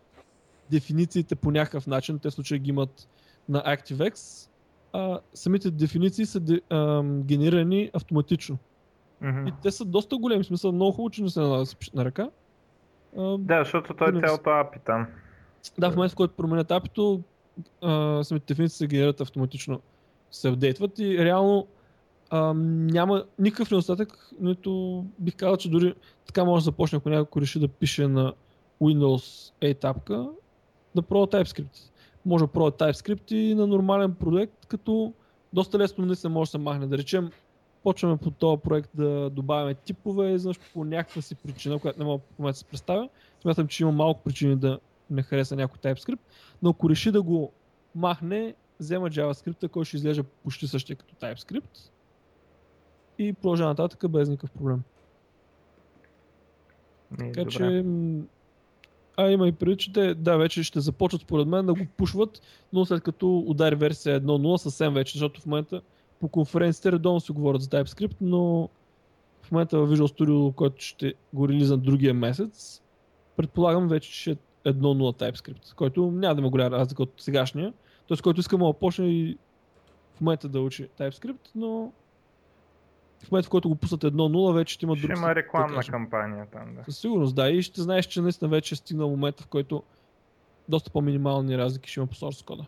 дефинициите 0.72 1.36
по 1.36 1.52
някакъв 1.52 1.88
начин, 1.88 2.20
те 2.20 2.30
в 2.30 2.34
случай 2.34 2.60
ги 2.60 2.70
имат 2.70 3.08
на 3.50 3.64
ActiveX, 3.64 4.48
а, 4.94 5.20
самите 5.34 5.72
дефиниции 5.72 6.26
са 6.26 6.40
де, 6.40 6.62
ам, 6.70 7.24
генерирани 7.24 7.90
автоматично. 7.94 8.58
Мгм. 9.22 9.48
И 9.48 9.54
те 9.64 9.72
са 9.72 9.86
доста 9.86 10.18
големи, 10.18 10.44
смисъл 10.44 10.72
много 10.72 10.92
хубаво, 10.92 11.10
че 11.10 11.24
не 11.24 11.30
се 11.30 11.40
налага 11.40 11.60
да 11.60 11.66
се 11.66 11.76
пишат 11.76 11.94
на 11.94 12.06
ръка. 12.06 12.30
А, 13.18 13.38
Да, 13.38 13.64
защото 13.64 13.94
той 13.94 14.10
е 14.10 14.22
цялото 14.28 14.50
API 14.50 14.82
там. 14.86 15.08
да, 15.78 15.92
в 15.92 15.96
момента, 15.96 16.14
в 16.14 16.16
който 16.16 16.34
променят 16.34 16.72
апито, 16.72 17.22
а, 17.82 18.24
самите 18.24 18.46
дефиниции 18.54 18.78
се 18.78 18.88
генерират 18.88 19.22
автоматично 19.22 19.82
се 20.32 20.50
апдейтват 20.50 21.00
и 21.00 21.26
реално 21.26 21.68
а, 22.30 22.54
няма 22.54 23.26
никакъв 23.40 23.72
недостатък, 23.72 24.30
нито 24.40 25.06
бих 25.20 25.36
казал, 25.36 25.58
че 25.58 25.70
дори 25.70 25.94
така 26.26 26.46
може 26.46 26.62
да 26.62 26.66
започне, 26.66 26.98
ако 26.98 27.10
някой 27.10 27.42
реши 27.42 27.60
да 27.60 27.68
пише 27.68 28.08
на 28.08 28.34
Windows 28.82 29.54
8 29.62 29.84
апка, 29.84 30.30
да 30.96 31.02
пробва 31.02 31.28
TypeScript. 31.28 31.92
Може 32.26 32.44
да 32.44 32.48
пробва 32.48 32.72
TypeScript 32.72 33.34
и 33.34 33.56
на 33.56 33.68
нормален 33.68 34.14
проект, 34.14 34.66
като 34.66 35.14
доста 35.54 35.80
лесно 35.80 36.06
не 36.06 36.16
се 36.16 36.30
може 36.30 36.48
да 36.48 36.52
се 36.52 36.58
махне. 36.58 36.88
Да 36.88 36.98
речем, 36.98 37.32
почваме 37.84 38.18
по 38.18 38.32
този 38.32 38.62
проект 38.62 38.90
да 38.94 39.30
добавяме 39.30 39.74
типове, 39.74 40.32
изведнъж 40.32 40.60
по 40.74 40.86
някаква 40.86 41.22
си 41.22 41.36
причина, 41.36 41.80
която 41.80 42.00
не 42.00 42.06
мога 42.06 42.24
в 42.36 42.40
момента 42.40 42.54
да 42.54 42.60
се 42.60 42.66
представя. 42.66 43.10
Смятам, 43.42 43.68
че 43.68 43.84
има 43.84 43.92
малко 43.92 44.24
причини 44.24 44.56
да 44.56 44.80
не 45.10 45.24
хареса 45.24 45.56
някой 45.56 45.78
TypeScript, 45.78 46.20
но 46.62 46.70
ако 46.70 46.90
реши 46.90 47.12
да 47.12 47.22
го 47.22 47.52
махне, 47.96 48.56
взема 48.80 49.10
JavaScript, 49.10 49.68
който 49.68 49.86
ще 49.86 49.98
изглежда 49.98 50.24
почти 50.24 50.68
същия 50.68 50.96
като 50.96 51.16
TypeScript 51.16 51.92
и 53.18 53.34
продължава 53.34 53.70
нататък 53.70 54.12
без 54.12 54.30
никакъв 54.30 54.52
проблем. 54.52 54.82
Не, 57.12 57.32
Така 57.32 57.44
добре. 57.44 57.52
че, 57.52 57.86
а 59.18 59.30
има 59.30 59.48
и 59.48 59.52
преди, 59.52 59.78
че 59.78 59.94
те, 59.94 60.14
да, 60.14 60.38
вече 60.38 60.64
ще 60.64 60.80
започват 60.80 61.22
според 61.22 61.48
мен 61.48 61.66
да 61.66 61.74
го 61.74 61.86
пушват, 61.98 62.42
но 62.74 62.86
след 62.86 63.04
като 63.04 63.44
удари 63.48 63.76
версия 63.76 64.22
1.0 64.22 64.58
съвсем 64.58 64.94
вече, 64.94 65.14
защото 65.14 65.42
в 65.42 65.46
момента 65.46 65.82
по 66.20 66.28
конференциите 66.28 66.92
редовно 66.92 67.20
се 67.20 67.34
говорят 67.34 67.62
за 67.62 67.70
TypeScript, 67.70 68.16
но 68.22 68.70
в 69.42 69.52
момента 69.52 69.80
в 69.80 69.88
Visual 69.88 70.20
Studio, 70.20 70.56
който 70.56 70.84
ще 70.84 71.14
го 71.34 71.50
релизнат 71.50 71.84
другия 71.84 72.14
месец, 72.14 72.82
предполагам 73.36 73.88
вече, 73.88 74.12
че 74.12 74.20
ще 74.20 74.32
е 74.32 74.36
1.0 74.74 75.20
TypeScript, 75.20 75.76
който 75.76 76.12
няма 76.12 76.36
да 76.36 76.42
има 76.42 76.50
голяма 76.50 76.78
разлика 76.78 77.04
от 77.04 77.14
сегашния. 77.18 77.74
Т.е. 78.08 78.18
който 78.18 78.40
иска 78.40 78.58
да 78.58 78.74
почне 78.74 79.08
и 79.08 79.38
в 80.16 80.22
момента 80.22 80.50
да 80.50 80.62
учи 80.62 80.88
TypeScript, 81.00 81.50
но 81.56 81.92
в 83.24 83.32
момента 83.32 83.48
в 83.48 83.50
който 83.50 83.70
го 83.70 83.76
пуснат 83.76 84.02
1.0 84.02 84.54
вече 84.54 84.74
ще 84.74 84.86
има 84.86 84.96
Ще 84.96 85.08
друг 85.08 85.18
има 85.18 85.28
да 85.28 85.36
рекламна 85.36 85.76
кажем. 85.76 85.92
кампания 85.92 86.46
там, 86.52 86.76
да. 86.76 86.84
Със 86.84 86.98
сигурност, 86.98 87.36
да. 87.36 87.50
И 87.50 87.62
ще 87.62 87.82
знаеш, 87.82 88.06
че 88.06 88.22
наистина 88.22 88.50
вече 88.50 88.74
е 88.74 88.78
стигнал 88.78 89.10
момента, 89.10 89.44
в 89.44 89.48
който 89.48 89.84
доста 90.70 90.90
по-минимални 90.92 91.58
разлики 91.58 91.92
ще 91.92 92.00
има 92.00 92.08
по 92.08 92.16
source 92.16 92.46
кода. 92.46 92.66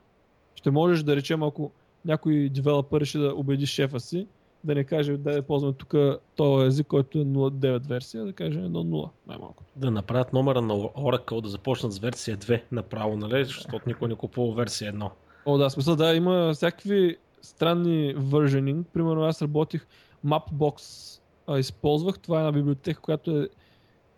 Ще 0.56 0.72
можеш 0.72 1.04
да 1.04 1.16
речем, 1.16 1.44
ако 1.44 1.72
някой 2.06 2.50
девелопър 2.50 3.02
реши 3.02 3.18
да 3.18 3.34
убеди 3.36 3.66
шефа 3.66 4.00
си, 4.00 4.28
да 4.64 4.76
не 4.76 4.84
каже 4.84 5.18
да 5.18 5.42
ползваме 5.42 5.74
тук 5.74 5.94
този 6.36 6.68
език, 6.68 6.88
който 6.88 7.18
е 7.20 7.22
0.9 7.22 7.88
версия, 7.88 8.26
да 8.26 8.34
каже 8.34 8.60
1.0 8.60 9.10
най-малко. 9.28 9.64
Да 9.76 9.92
направят 9.92 10.34
номера 10.34 10.62
на 10.62 10.74
Oracle, 10.74 11.42
да 11.42 11.50
започнат 11.50 11.94
с 11.94 12.00
версия 12.00 12.38
2 12.38 12.62
направо, 12.72 13.18
нали? 13.18 13.46
Защото 13.46 13.80
никой 13.88 14.08
не 14.08 14.16
купува 14.16 14.56
версия 14.56 14.94
1. 14.94 15.10
О, 15.46 15.58
да, 15.58 15.70
смисъл, 15.70 15.96
да, 15.96 16.16
има 16.16 16.54
всякакви 16.54 17.18
странни 17.42 18.16
versioning. 18.16 18.84
Примерно 18.84 19.24
аз 19.24 19.42
работих 19.42 19.88
Mapbox, 20.26 21.20
а, 21.48 21.60
използвах. 21.60 22.20
Това 22.20 22.38
е 22.38 22.40
една 22.40 22.52
библиотека, 22.52 23.02
която 23.02 23.38
е 23.38 23.50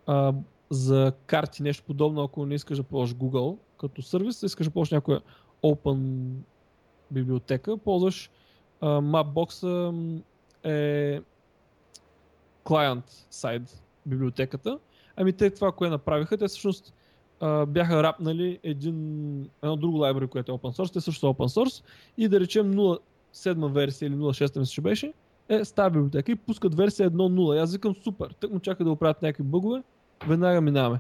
а, 0.06 0.34
за 0.70 1.14
карти, 1.26 1.64
нещо 1.64 1.84
подобно, 1.88 2.24
ако 2.24 2.46
не 2.46 2.56
искаш 2.56 2.78
да 2.78 2.84
ползваш 2.84 3.16
Google 3.16 3.58
като 3.80 4.02
сервис, 4.02 4.44
искаш 4.44 4.68
да 4.68 4.74
ползваш 4.74 4.92
някоя 4.92 5.22
open 5.64 6.26
библиотека, 7.12 7.78
ползваш 7.78 8.30
а, 8.82 8.88
Mapbox 8.88 9.64
е 10.64 11.22
client 12.64 13.10
side 13.32 13.80
библиотеката. 14.06 14.80
Ами 15.16 15.34
те 15.34 15.50
това, 15.50 15.72
което 15.72 15.92
направиха, 15.92 16.38
те 16.38 16.48
всъщност 16.48 16.94
а, 17.40 17.66
бяха 17.66 18.04
рапнали 18.04 18.60
един, 18.64 19.50
едно 19.64 19.76
друго 19.76 19.98
library, 19.98 20.28
което 20.28 20.52
е 20.52 20.56
open 20.56 20.78
source, 20.78 20.94
те 20.94 21.02
също 21.02 21.20
са 21.20 21.26
open 21.26 21.64
source 21.64 21.84
и 22.18 22.28
да 22.28 22.40
речем 22.40 22.74
0.7 22.74 23.72
версия 23.72 24.08
или 24.08 24.16
0.6 24.16 24.60
мисля, 24.60 24.72
че 24.72 24.82
беше, 24.82 25.14
е 25.50 25.66
стара 25.66 25.90
библиотека 25.90 26.32
и 26.32 26.36
пускат 26.36 26.76
версия 26.76 27.12
1.0. 27.12 27.56
И 27.56 27.60
аз 27.60 27.74
викам 27.74 27.96
супер, 27.96 28.36
тък 28.40 28.52
му 28.52 28.60
чака 28.60 28.84
да 28.84 28.92
оправят 28.92 29.22
някакви 29.22 29.44
бъгове, 29.44 29.84
веднага 30.28 30.62
минаваме. 30.62 31.00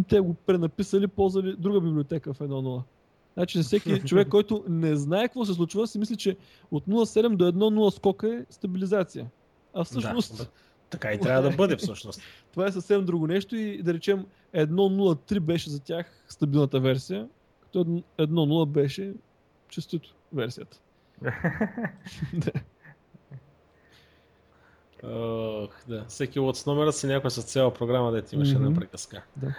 И 0.00 0.02
те 0.02 0.20
го 0.20 0.34
пренаписали, 0.34 1.06
ползвали 1.06 1.56
друга 1.56 1.80
библиотека 1.80 2.34
в 2.34 2.38
1.0. 2.38 2.82
Значи 3.34 3.62
всеки 3.62 4.00
човек, 4.06 4.28
който 4.28 4.64
не 4.68 4.96
знае 4.96 5.28
какво 5.28 5.44
се 5.44 5.54
случва, 5.54 5.86
си 5.86 5.98
мисли, 5.98 6.16
че 6.16 6.36
от 6.70 6.86
0.7 6.86 7.36
до 7.36 7.52
1.0 7.52 7.90
скока 7.90 8.34
е 8.34 8.44
стабилизация. 8.50 9.30
А 9.74 9.84
всъщност 9.84 10.36
Да, 10.36 10.46
така 10.90 11.12
и 11.12 11.18
трябва 11.20 11.50
да 11.50 11.56
бъде 11.56 11.76
всъщност. 11.76 12.20
това 12.52 12.66
е 12.66 12.72
съвсем 12.72 13.04
друго 13.04 13.26
нещо 13.26 13.56
и 13.56 13.82
да 13.82 13.94
речем 13.94 14.26
1.03 14.54 15.40
беше 15.40 15.70
за 15.70 15.80
тях 15.80 16.24
стабилната 16.28 16.80
версия, 16.80 17.28
като 17.60 17.78
1.0 17.78 18.66
беше 18.66 19.14
честито 19.68 20.14
версията. 20.32 20.80
Да. 22.34 22.52
Ох, 25.04 25.70
да. 25.88 26.04
Всеки 26.08 26.38
лот 26.38 26.56
с 26.56 26.66
номера 26.66 26.92
си 26.92 27.06
някой 27.06 27.30
с 27.30 27.42
цяла 27.42 27.74
програма, 27.74 28.12
да 28.12 28.22
ти 28.22 28.34
имаше 28.34 28.54
Мгм. 28.54 28.64
една 28.64 28.80
приказка. 28.80 29.22
Да. 29.36 29.54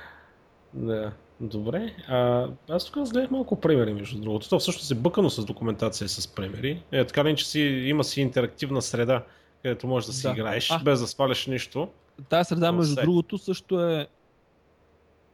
Да. 0.73 1.11
Добре. 1.41 1.93
А, 2.07 2.47
аз 2.69 2.85
тук 2.85 2.97
разгледах 2.97 3.31
малко 3.31 3.59
примери, 3.59 3.93
между 3.93 4.21
другото. 4.21 4.49
То 4.49 4.59
всъщност 4.59 4.91
е 4.91 4.95
бъкано 4.95 5.29
с 5.29 5.45
документация 5.45 6.09
с 6.09 6.27
примери. 6.27 6.83
Е, 6.91 7.05
така 7.05 7.23
ли, 7.23 7.35
че 7.35 7.47
си, 7.47 7.59
има 7.61 8.03
си 8.03 8.21
интерактивна 8.21 8.81
среда, 8.81 9.23
където 9.63 9.87
можеш 9.87 10.07
да 10.07 10.13
си 10.13 10.23
Да. 10.23 10.31
играеш, 10.31 10.71
А. 10.71 10.79
без 10.79 10.99
да 10.99 11.07
сваляш 11.07 11.47
нищо. 11.47 11.87
Тая 12.29 12.45
среда, 12.45 12.71
между 12.71 12.95
Offset. 12.95 13.01
другото, 13.01 13.37
също 13.37 13.81
е... 13.81 14.07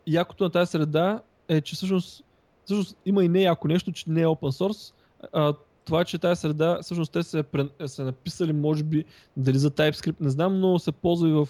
Якото 0.08 0.44
на 0.44 0.50
тази 0.50 0.72
среда 0.72 1.22
е, 1.48 1.62
че 1.62 1.76
всъщност, 1.76 2.24
всъщност 2.66 2.98
има 3.06 3.24
и 3.24 3.30
не 3.30 3.42
яко 3.42 3.68
нещо, 3.68 3.92
че 3.92 4.04
не 4.08 4.22
е 4.22 4.26
open 4.26 4.68
source. 4.68 4.94
А, 5.34 5.54
това, 5.86 6.06
че 6.06 6.18
тази 6.18 6.42
среда, 6.42 6.80
всъщност 6.82 7.12
те 7.12 7.24
са, 7.24 7.44
пре- 7.44 7.88
са 7.88 8.06
написали, 8.06 8.54
може 8.54 8.84
би, 8.84 9.06
дали 9.38 9.58
за 9.58 9.72
TypeScript, 9.72 10.16
не 10.20 10.30
знам, 10.30 10.60
но 10.60 10.80
се 10.80 10.92
ползва 10.92 11.30
и 11.30 11.32
в 11.32 11.50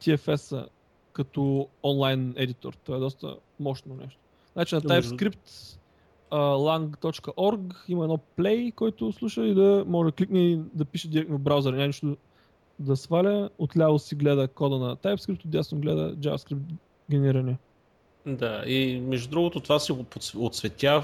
TFS 0.00 0.66
като 1.12 1.68
онлайн 1.82 2.34
едитор. 2.36 2.74
Това 2.84 2.96
е 2.96 3.00
доста 3.00 3.36
мощно 3.60 3.94
нещо. 3.94 4.18
Значи 4.52 4.74
на 4.74 4.80
TypeScript 4.80 5.76
а, 6.30 6.38
lang.org 6.38 7.74
има 7.88 8.04
едно 8.04 8.18
play, 8.38 8.74
който 8.74 9.12
слуша 9.12 9.46
и 9.46 9.54
да 9.54 9.84
може 9.86 10.06
да 10.10 10.12
кликне 10.12 10.40
и 10.40 10.60
да 10.74 10.84
пише 10.84 11.08
директно 11.08 11.38
в 11.38 11.40
браузъра. 11.40 11.76
Няма 11.76 11.86
нищо 11.86 12.16
да 12.78 12.96
сваля. 12.96 13.50
Отляво 13.58 13.98
си 13.98 14.14
гледа 14.14 14.48
кода 14.48 14.78
на 14.78 14.96
TypeScript, 14.96 15.44
отдясно 15.44 15.80
гледа 15.80 16.16
JavaScript 16.16 16.60
генериране. 17.10 17.58
Да, 18.26 18.62
и 18.66 19.00
между 19.00 19.30
другото 19.30 19.60
това 19.60 19.78
си 19.78 19.92
го 19.92 20.06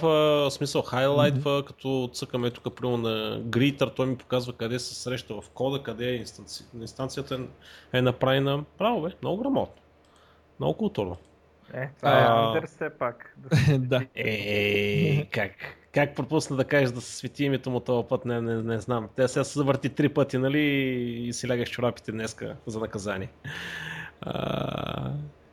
в 0.02 0.50
смисъл 0.50 0.82
хайлайтва, 0.82 1.64
като 1.64 2.10
цъкаме 2.12 2.50
тук 2.50 2.74
примерно 2.74 2.96
на 2.96 3.40
Greeter, 3.40 3.96
той 3.96 4.06
ми 4.06 4.16
показва 4.16 4.52
къде 4.52 4.78
се 4.78 4.94
среща 4.94 5.34
в 5.34 5.50
кода, 5.54 5.82
къде 5.82 6.10
е 6.10 6.14
инстанци... 6.14 6.64
инстанцията 6.80 7.40
е, 7.92 7.98
е 7.98 8.02
направена. 8.02 8.64
Право 8.78 9.02
бе, 9.02 9.08
много 9.22 9.42
грамотно. 9.42 9.82
Много 10.60 10.76
културно. 10.76 11.16
Е, 11.74 11.90
това 11.96 12.18
е 12.18 12.22
А. 12.22 12.46
Андер 12.46 12.66
все 12.66 12.90
пак. 12.98 13.36
Да. 13.78 14.06
Е, 14.14 15.24
как? 15.24 15.52
Как 15.92 16.16
пропусна 16.16 16.56
да 16.56 16.64
кажеш 16.64 16.90
да 16.90 17.00
се 17.00 17.16
свети 17.16 17.44
името 17.44 17.70
му 17.70 17.80
този 17.80 18.08
път, 18.08 18.24
не, 18.24 18.40
не, 18.40 18.62
не 18.62 18.78
знам. 18.78 19.08
Тя 19.16 19.28
сега 19.28 19.44
се 19.44 19.58
завърти 19.58 19.88
три 19.88 20.08
пъти, 20.08 20.38
нали, 20.38 20.60
и 21.28 21.32
си 21.32 21.48
лягаш 21.48 21.70
чорапите 21.70 22.12
днеска 22.12 22.56
за 22.66 22.80
наказание. 22.80 23.28
А, 24.20 25.10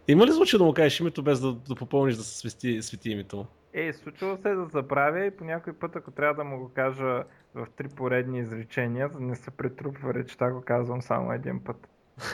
има 0.07 0.25
ли 0.27 0.31
случай 0.31 0.57
да 0.57 0.63
му 0.63 0.73
кажеш 0.73 0.99
името 0.99 1.23
без 1.23 1.39
да, 1.39 1.53
да 1.53 1.75
попълниш 1.75 2.15
да 2.15 2.23
се 2.23 2.37
свети, 2.37 2.81
свети 2.81 3.09
името 3.09 3.37
му? 3.37 3.45
Е, 3.73 3.93
случва 3.93 4.37
се 4.41 4.49
да 4.49 4.65
забравя 4.65 5.25
и 5.25 5.31
по 5.31 5.43
някой 5.43 5.73
път, 5.73 5.95
ако 5.95 6.11
трябва 6.11 6.35
да 6.35 6.43
му 6.43 6.59
го 6.59 6.71
кажа 6.73 7.23
в 7.55 7.67
три 7.75 7.87
поредни 7.87 8.39
изречения, 8.39 9.07
за 9.07 9.19
да 9.19 9.25
не 9.25 9.35
се 9.35 9.51
претрупва 9.51 10.13
речта, 10.13 10.51
го 10.51 10.61
казвам 10.61 11.01
само 11.01 11.33
един 11.33 11.59
път. 11.59 11.87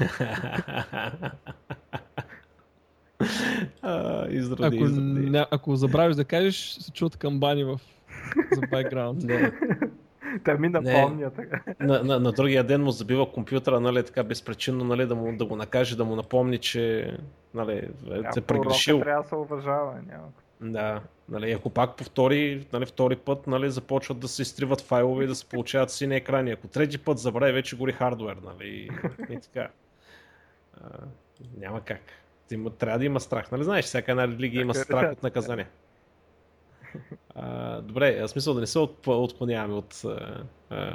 а, 3.82 4.28
изради, 4.30 4.78
Ако, 4.78 4.86
изради. 4.86 5.30
ня, 5.30 5.48
ако 5.52 5.76
забравиш 5.76 6.16
да 6.16 6.26
кажеш, 6.26 6.70
се 6.70 6.92
чуват 6.92 7.18
камбани 7.18 7.64
в, 7.64 7.80
за 8.52 8.62
бекграунд. 8.72 9.24
Не, 9.24 9.52
Те 10.44 10.54
ми 10.54 10.70
напомня 10.70 11.30
така. 11.30 11.62
на, 11.80 12.04
на, 12.04 12.20
на, 12.20 12.32
другия 12.32 12.64
ден 12.64 12.84
му 12.84 12.92
забива 12.92 13.32
компютъра, 13.32 13.80
нали, 13.80 14.04
така 14.04 14.24
безпричинно, 14.24 14.86
нали, 14.86 15.06
да, 15.06 15.16
му, 15.16 15.38
да 15.38 15.46
го 15.46 15.56
накаже, 15.56 15.98
да 15.98 16.06
му 16.06 16.16
напомни, 16.16 16.58
че 16.58 17.14
нали, 17.54 17.74
е, 17.74 17.88
Тя 18.22 18.32
се 18.32 18.40
урока 18.40 18.42
прегрешил. 18.42 19.00
трябва 19.00 19.24
да 19.24 19.30
се 19.30 19.36
уважава. 19.36 19.94
Няма. 20.08 20.28
Да, 20.62 21.02
нали, 21.30 21.52
ако 21.52 21.70
пак 21.70 21.96
повтори, 21.96 22.68
нали, 22.74 22.86
втори 22.86 23.16
път, 23.16 23.48
нали, 23.48 23.72
започват 23.72 24.20
да 24.20 24.28
се 24.28 24.42
изтриват 24.42 24.82
файлове 24.82 25.24
и 25.24 25.28
да 25.28 25.36
се 25.36 25.46
получават 25.46 25.92
сини 25.92 26.16
екрани. 26.16 26.52
Ако 26.52 26.68
трети 26.68 26.98
път 26.98 27.18
забрави, 27.18 27.52
вече 27.52 27.78
гори 27.78 27.92
хардвер, 27.92 28.38
нали, 28.46 28.90
и 29.30 29.40
така. 29.40 29.68
А, 30.82 30.88
няма 31.58 31.82
как. 31.82 32.02
Има, 32.52 32.70
трябва 32.70 33.00
да 33.00 33.06
има 33.06 33.20
страх. 33.20 33.52
Нали 33.52 33.64
знаеш, 33.64 33.86
всяка 33.86 34.12
една 34.12 34.28
религия 34.28 34.62
има 34.62 34.72
е, 34.72 34.76
страх 34.76 35.12
от 35.12 35.24
наказание. 35.24 35.68
А, 37.36 37.82
добре, 37.82 38.20
аз 38.24 38.32
смисъл 38.32 38.54
да 38.54 38.60
не 38.60 38.68
се 38.68 38.80
отклоняваме 39.08 39.74
от, 39.74 40.04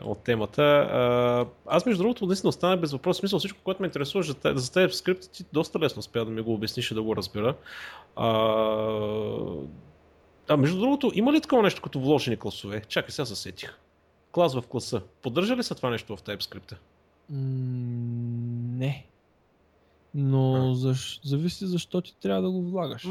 от 0.05 0.19
темата. 0.19 0.63
А, 0.63 1.47
аз 1.67 1.87
между 1.87 2.03
другото 2.03 2.27
наистина 2.27 2.49
останах 2.49 2.81
без 2.81 2.93
въпрос. 2.93 3.17
В 3.17 3.21
смисъл 3.21 3.39
всичко, 3.39 3.59
което 3.65 3.83
ме 3.83 3.87
интересува 3.87 4.23
за, 4.25 4.35
те- 4.35 4.57
за 4.57 4.73
тези 4.73 4.93
скрипти, 4.95 5.31
ти 5.31 5.45
доста 5.53 5.79
лесно 5.79 6.01
успя 6.01 6.25
да 6.25 6.31
ми 6.31 6.43
го 6.43 6.55
обясниш 6.55 6.91
и 6.91 6.95
да 6.95 7.03
го 7.03 7.17
разбера. 7.17 7.55
А, 8.17 8.27
а 10.49 10.57
между 10.57 10.79
другото, 10.79 11.11
има 11.15 11.33
ли 11.33 11.41
такова 11.41 11.63
нещо 11.63 11.83
като 11.83 12.01
вложени 12.01 12.37
класове? 12.37 12.83
Чакай, 12.89 13.11
сега 13.11 13.27
се 13.27 13.37
сетих. 13.37 13.79
клас 14.33 14.55
в 14.55 14.63
класа. 14.63 15.01
Поддържа 15.23 15.57
ли 15.57 15.63
се 15.63 15.75
това 15.75 15.91
нещо 15.91 16.17
в 16.17 16.23
TypeScript? 16.23 16.75
Не. 18.79 19.07
Но 20.15 20.71
А. 20.71 20.75
защ... 20.75 21.21
зависи 21.25 21.67
защо 21.67 22.01
ти 22.01 22.17
трябва 22.21 22.43
да 22.43 22.51
го 22.51 22.63
влагаш. 22.63 23.07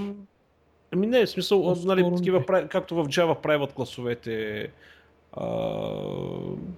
Ами 0.93 1.07
не, 1.07 1.25
в 1.25 1.29
смисъл, 1.29 1.63
По-скоро 1.63 1.87
нали, 1.87 2.09
не. 2.09 2.15
такива, 2.15 2.45
прави- 2.45 2.67
както 2.67 2.95
в 2.95 3.05
Java 3.05 3.41
правят 3.41 3.73
класовете. 3.73 4.67
А, 5.33 5.47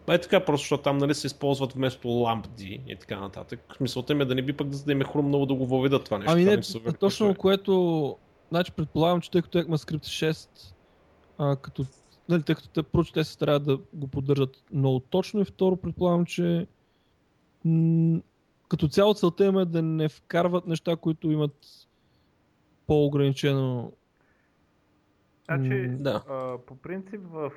е 0.08 0.18
така, 0.18 0.46
просто 0.46 0.64
защото 0.64 0.84
там 0.84 0.98
нали, 0.98 1.14
се 1.16 1.28
използват 1.28 1.74
вместо 1.74 2.08
лампди 2.08 2.82
и 2.88 2.96
така 2.96 3.20
нататък. 3.20 3.74
Смисълта 3.78 4.16
ми 4.16 4.22
е 4.22 4.26
да 4.26 4.36
не 4.36 4.42
би 4.42 4.54
пък 4.54 4.68
да, 4.68 4.78
да 4.84 4.92
им 4.92 5.02
е 5.02 5.06
хрумнало 5.06 5.46
да 5.46 5.54
го 5.54 5.66
въведат 5.66 6.04
това 6.06 6.18
нещо. 6.18 6.32
Ами 6.34 6.46
не, 6.46 6.64
супер 6.64 6.92
точно 6.92 7.00
класове. 7.26 7.36
което... 7.36 8.16
Значи 8.50 8.72
предполагам, 8.72 9.22
че 9.22 9.32
тъй 9.32 9.42
като 9.42 9.58
ECMAScript 9.58 10.32
6, 10.32 10.50
а, 11.38 11.56
като, 11.56 11.86
нали, 12.30 12.44
тъй 12.44 12.56
като 12.56 12.68
те, 12.70 12.84
първо, 12.84 13.04
че 13.06 13.14
те 13.14 13.24
се 13.24 13.32
стараят 13.32 13.64
да 13.64 13.80
го 13.94 14.08
поддържат 14.08 14.64
много 14.74 15.00
точно 15.00 15.42
и 15.42 15.46
второ 15.46 15.76
предполагам, 15.76 16.26
че 16.26 16.68
м- 17.66 18.20
като 18.68 18.88
цяло 18.88 19.14
целта 19.14 19.46
им 19.46 19.58
е 19.58 19.66
да 19.66 19.82
не 19.82 20.10
вкарват 20.10 20.68
неща, 20.68 20.96
които 20.96 21.32
имат 21.32 21.68
по-ограничено 22.88 23.92
Значи, 25.46 25.88
да. 25.90 26.24
а, 26.30 26.58
по 26.66 26.82
принцип 26.82 27.22
в, 27.24 27.52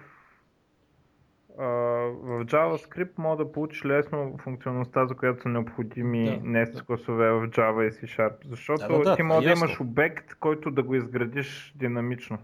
а, 1.58 1.64
в 1.64 2.44
JavaScript 2.44 3.10
може 3.18 3.38
да 3.38 3.52
получиш 3.52 3.84
лесно 3.84 4.38
функционалността, 4.42 5.06
за 5.06 5.14
която 5.14 5.42
са 5.42 5.48
необходими 5.48 6.24
Да, 6.24 6.46
nested 6.46 6.86
класове 6.86 7.30
в 7.30 7.48
Java 7.48 7.88
и 7.88 7.92
C 7.92 8.04
Sharp. 8.04 8.34
Защото 8.44 8.88
Да, 8.88 8.98
да, 8.98 9.04
да, 9.04 9.16
ти 9.16 9.22
може 9.22 9.46
да 9.46 9.52
имаш 9.52 9.80
обект, 9.80 10.34
който 10.34 10.70
да 10.70 10.82
го 10.82 10.94
изградиш 10.94 11.74
динамично, 11.76 12.38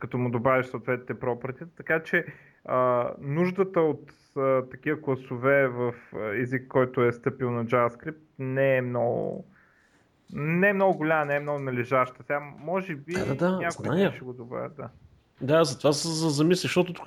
като 0.00 0.18
му 0.18 0.30
добавиш 0.30 0.66
съответните 0.66 1.14
property. 1.14 1.66
Така 1.76 2.02
че 2.02 2.26
а, 2.64 3.10
нуждата 3.20 3.80
от 3.80 4.12
а, 4.36 4.68
такива 4.70 5.00
класове 5.00 5.68
в 5.68 5.94
език, 6.34 6.68
който 6.68 7.04
е 7.04 7.12
стъпил 7.12 7.50
на 7.50 7.66
JavaScript, 7.66 8.16
не 8.38 8.76
е 8.76 8.82
много 8.82 9.44
не 10.32 10.68
е 10.68 10.72
много 10.72 10.98
голяма, 10.98 11.24
не 11.24 11.36
е 11.36 11.40
много 11.40 11.58
належаща. 11.58 12.22
Сега, 12.22 12.40
може 12.58 12.94
би, 12.94 13.12
Да, 13.12 13.26
да, 13.26 13.34
да, 13.34 13.58
някой 13.58 14.16
ще 14.16 14.24
го 14.24 14.32
добавят, 14.32 14.76
да. 14.76 14.88
Да, 15.40 15.64
затова 15.64 15.92
се 15.92 16.08
за- 16.08 16.30
замисля, 16.30 16.60
защото 16.60 16.92
тук, 16.92 17.04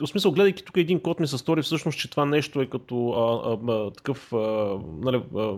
в 0.00 0.06
смисъл, 0.06 0.32
гледайки 0.32 0.64
тук 0.64 0.76
един 0.76 1.00
код 1.00 1.20
ми 1.20 1.26
се 1.26 1.38
стори 1.38 1.62
всъщност, 1.62 1.98
че 1.98 2.10
това 2.10 2.24
нещо 2.24 2.60
е 2.60 2.66
като 2.66 3.08
а, 3.10 3.50
а, 3.50 3.72
а, 3.72 3.90
такъв 3.90 4.32
а, 4.32 4.36
нали, 5.00 5.22
а, 5.36 5.54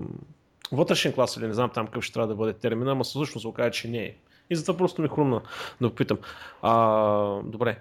вътрешен 0.73 1.13
клас 1.13 1.37
или 1.37 1.47
не 1.47 1.53
знам 1.55 1.71
там 1.75 1.87
какъв 1.87 2.05
ще 2.05 2.13
трябва 2.15 2.29
да 2.29 2.35
бъде 2.35 2.53
термина, 2.53 2.93
ама 2.93 3.05
всъщност 3.05 3.41
се 3.43 3.49
оказа, 3.49 3.71
че 3.71 3.89
не 3.89 3.99
е. 3.99 4.15
И 4.51 4.57
затова 4.57 4.79
просто 4.79 5.03
ми 5.03 5.09
хрумна 5.09 5.43
да 5.81 5.89
попитам. 5.89 6.19
А, 6.63 7.43
добре, 7.43 7.79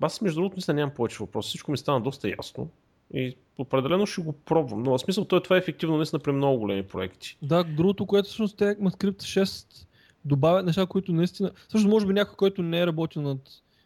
аз 0.00 0.20
между 0.20 0.40
другото 0.40 0.56
наистина 0.56 0.74
нямам 0.74 0.94
повече 0.94 1.16
въпроси, 1.20 1.48
всичко 1.48 1.70
ми 1.70 1.78
стана 1.78 2.00
доста 2.00 2.28
ясно 2.28 2.70
и 3.14 3.36
определено 3.58 4.06
ще 4.06 4.22
го 4.22 4.32
пробвам, 4.32 4.82
но 4.82 4.90
в 4.90 4.98
смисъл 4.98 5.24
той 5.24 5.42
това 5.42 5.56
е 5.56 5.58
ефективно 5.58 5.96
наистина 5.96 6.20
при 6.20 6.32
много 6.32 6.58
големи 6.58 6.82
проекти. 6.82 7.36
Да, 7.42 7.64
другото, 7.64 8.06
което 8.06 8.26
всъщност 8.26 8.56
те 8.56 8.64
ECMAScript 8.64 9.22
6 9.42 9.86
добавят 10.24 10.66
неща, 10.66 10.86
които 10.86 11.12
наистина... 11.12 11.50
Всъщност 11.68 11.90
може 11.90 12.06
би 12.06 12.12
някой, 12.12 12.36
който 12.36 12.62
не 12.62 12.80
е 12.80 12.86
работил 12.86 13.22
над 13.22 13.40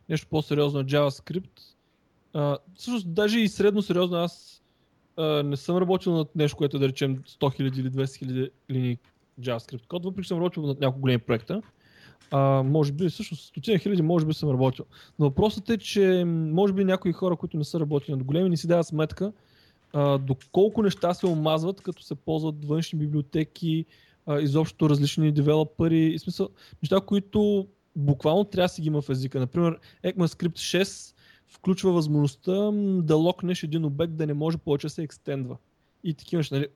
нещо 0.09 0.27
по-сериозно 0.31 0.79
на 0.79 0.85
JavaScript, 0.85 1.61
а, 2.35 2.59
всъщност 2.75 3.15
даже 3.15 3.41
и 3.41 3.49
средно 3.49 3.83
сериозно 3.83 4.17
аз 4.17 4.63
а, 5.17 5.43
не 5.43 5.57
съм 5.57 5.77
работил 5.77 6.13
над 6.13 6.37
нещо, 6.37 6.57
което 6.57 6.79
да 6.79 6.89
речем 6.89 7.17
100 7.17 7.61
000 7.61 7.81
или 7.81 7.91
200 7.91 8.27
000 8.27 8.51
линии 8.71 8.99
JavaScript 9.41 9.87
код, 9.87 10.05
въпреки 10.05 10.25
че 10.25 10.29
съм 10.29 10.39
работил 10.39 10.63
над 10.63 10.81
няколко 10.81 11.01
големи 11.01 11.19
проекта. 11.19 11.63
А, 12.31 12.63
може 12.63 12.93
би, 12.93 13.09
всъщност, 13.09 13.49
стотина 13.49 13.79
хиляди, 13.79 14.03
може 14.03 14.27
би 14.27 14.35
съм 14.35 14.51
работил. 14.51 14.85
Но 15.19 15.27
въпросът 15.27 15.71
е, 15.71 15.79
че 15.79 16.25
може 16.27 16.73
би 16.73 16.85
някои 16.85 17.13
хора, 17.13 17.37
които 17.37 17.57
не 17.57 17.65
са 17.65 17.81
работили 17.81 18.13
над 18.13 18.25
големи, 18.25 18.51
не 18.51 18.57
си 18.57 18.67
дават 18.67 18.87
сметка 18.87 19.33
а, 19.93 20.19
доколко 20.19 20.83
неща 20.83 21.15
се 21.15 21.27
омазват, 21.27 21.81
като 21.81 22.03
се 22.03 22.15
ползват 22.15 22.65
външни 22.65 22.99
библиотеки, 22.99 23.85
а, 24.27 24.41
изобщо 24.41 24.91
различни 24.91 25.33
девелопери, 25.33 26.07
и 26.07 26.19
смисъл, 26.19 26.49
неща, 26.83 27.01
които 27.01 27.69
буквално 27.97 28.45
трябва 28.45 28.65
да 28.65 28.69
си 28.69 28.83
ги 28.83 28.87
има 28.87 29.03
в 29.03 29.11
езика. 29.11 29.41
Например, 29.41 29.79
ECMAScript 30.05 30.83
6 30.83 31.15
включва 31.49 31.93
възможността 31.93 32.71
да 33.03 33.17
локнеш 33.17 33.63
един 33.63 33.85
обект 33.85 34.15
да 34.15 34.27
не 34.27 34.35
може 34.35 34.59
повече 34.59 34.87
да 34.87 34.91
се 34.91 35.03
екстендва. 35.03 35.57
И 36.05 36.15
такива 36.15 36.41
неща, 36.41 36.55
нали, 36.55 36.67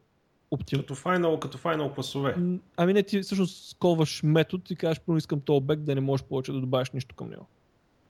оптим... 0.50 0.78
Като 0.78 0.94
файнал, 0.94 1.40
като 1.40 1.58
файнал 1.58 1.92
класове. 1.92 2.36
Ами 2.76 2.92
не, 2.92 3.02
ти 3.02 3.20
всъщност 3.20 3.68
сколваш 3.68 4.22
метод 4.22 4.62
и 4.70 4.76
кажеш, 4.76 5.00
първо 5.06 5.18
искам 5.18 5.40
този 5.40 5.56
обект 5.56 5.84
да 5.84 5.94
не 5.94 6.00
можеш 6.00 6.26
повече 6.26 6.52
да 6.52 6.60
добавиш 6.60 6.90
нищо 6.90 7.14
към 7.14 7.30
него. 7.30 7.46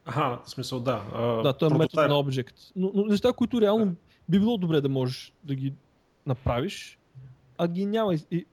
Аха, 0.04 0.38
в 0.44 0.50
смисъл 0.50 0.80
да. 0.80 1.04
А, 1.14 1.42
Да, 1.42 1.52
той 1.52 1.70
е 1.70 1.78
метод 1.78 2.08
на 2.08 2.14
Object. 2.14 2.72
Но, 2.76 2.90
но 2.94 3.04
неща, 3.04 3.32
които 3.32 3.60
реално 3.60 3.94
би 4.28 4.38
било 4.38 4.58
добре 4.58 4.80
да 4.80 4.88
можеш 4.88 5.32
да 5.44 5.54
ги 5.54 5.72
направиш, 6.26 6.98
а 7.58 7.68
ги 7.68 7.86
няма. 7.86 8.14
И, 8.30 8.46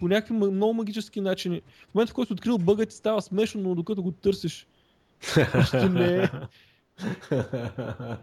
по 0.00 0.08
някакви 0.08 0.34
много 0.34 0.74
магически 0.74 1.20
начини. 1.20 1.62
В 1.90 1.94
момента, 1.94 2.10
в 2.10 2.14
който 2.14 2.26
си 2.26 2.32
открил 2.32 2.58
бъга, 2.58 2.86
ти 2.86 2.94
става 2.94 3.22
смешно, 3.22 3.60
но 3.60 3.74
докато 3.74 4.02
го 4.02 4.12
търсиш, 4.12 4.66
ще 5.66 5.88
не 5.88 6.16
е. 6.16 6.30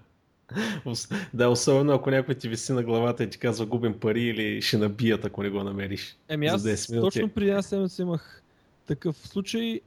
Да, 1.33 1.49
особено 1.49 1.93
ако 1.93 2.11
някой 2.11 2.35
ти 2.35 2.49
виси 2.49 2.73
на 2.73 2.83
главата 2.83 3.23
и 3.23 3.29
ти 3.29 3.37
казва 3.37 3.65
губим 3.65 3.99
пари 3.99 4.23
или 4.23 4.61
ще 4.61 4.77
набият, 4.77 5.25
ако 5.25 5.43
не 5.43 5.49
го 5.49 5.63
намериш. 5.63 6.17
Еми 6.29 6.47
аз 6.47 6.61
За 6.61 6.69
10 6.69 6.91
минути. 6.91 7.19
точно 7.19 7.29
преди 7.29 7.49
една 7.49 7.61
седмица 7.61 8.01
имах 8.01 8.43
такъв 8.85 9.17
случай. 9.17 9.81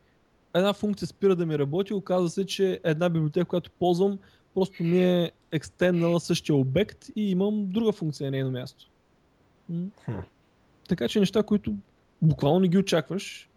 Една 0.54 0.72
функция 0.72 1.08
спира 1.08 1.36
да 1.36 1.46
ми 1.46 1.58
работи. 1.58 1.94
Оказва 1.94 2.28
се, 2.28 2.46
че 2.46 2.80
една 2.84 3.08
библиотека, 3.08 3.44
която 3.44 3.70
ползвам, 3.70 4.18
просто 4.54 4.82
ми 4.82 5.04
е 5.04 5.32
екстенднала 5.52 6.20
същия 6.20 6.56
обект 6.56 7.06
и 7.16 7.30
имам 7.30 7.66
друга 7.66 7.92
функция 7.92 8.24
на 8.24 8.30
нейно 8.30 8.50
място. 8.50 8.86
Хм. 9.66 10.12
Така 10.88 11.08
че 11.08 11.20
неща, 11.20 11.42
които 11.42 11.74
буквално 12.22 12.60
не 12.60 12.68
ги 12.68 12.78
очакваш, 12.78 13.48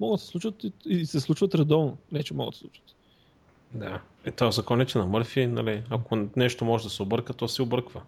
могат 0.00 0.14
да 0.14 0.24
се 0.24 0.26
случат 0.26 0.64
и, 0.64 0.72
и 0.86 1.06
се 1.06 1.20
случват 1.20 1.54
редовно. 1.54 1.98
Не, 2.12 2.22
че 2.22 2.34
могат 2.34 2.52
да 2.52 2.56
се 2.56 2.60
случат. 2.60 2.84
Да. 3.74 4.00
Е, 4.28 4.30
това 4.30 4.50
законите 4.50 4.98
на 4.98 5.06
Мърфи, 5.06 5.46
нали, 5.46 5.84
ако 5.90 6.28
нещо 6.36 6.64
може 6.64 6.84
да 6.84 6.90
се 6.90 7.02
обърка, 7.02 7.32
то 7.32 7.48
се 7.48 7.62
обърква. 7.62 8.02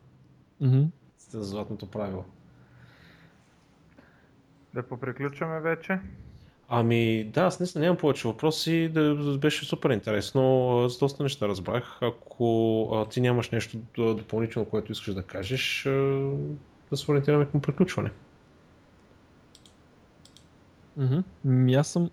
Сте 1.19 1.37
за 1.37 1.45
златното 1.45 1.87
правило. 1.87 2.25
Да 4.75 4.83
поприключваме 4.83 5.61
вече. 5.61 5.99
Ами 6.69 7.25
да, 7.25 7.43
аз 7.43 7.61
наистина 7.61 7.85
нямам 7.85 7.97
повече 7.97 8.29
въпроси, 8.29 8.89
да, 8.89 9.39
беше 9.39 9.65
супер 9.65 9.91
интересно, 9.91 10.87
с 10.89 10.99
доста 10.99 11.23
неща 11.23 11.49
разбрах. 11.49 11.99
Ако 12.03 12.83
а, 12.93 13.09
ти 13.09 13.21
нямаш 13.21 13.51
нещо 13.51 13.79
допълнително, 13.97 14.69
което 14.69 14.93
искаш 14.93 15.15
да 15.15 15.23
кажеш, 15.23 15.87
а, 15.87 15.91
да 16.91 16.97
се 16.97 17.11
ориентираме 17.11 17.47
към 17.47 17.61
приключване. 17.61 18.11
Ми 21.45 21.75
аз 21.75 21.89
съм 21.89 22.11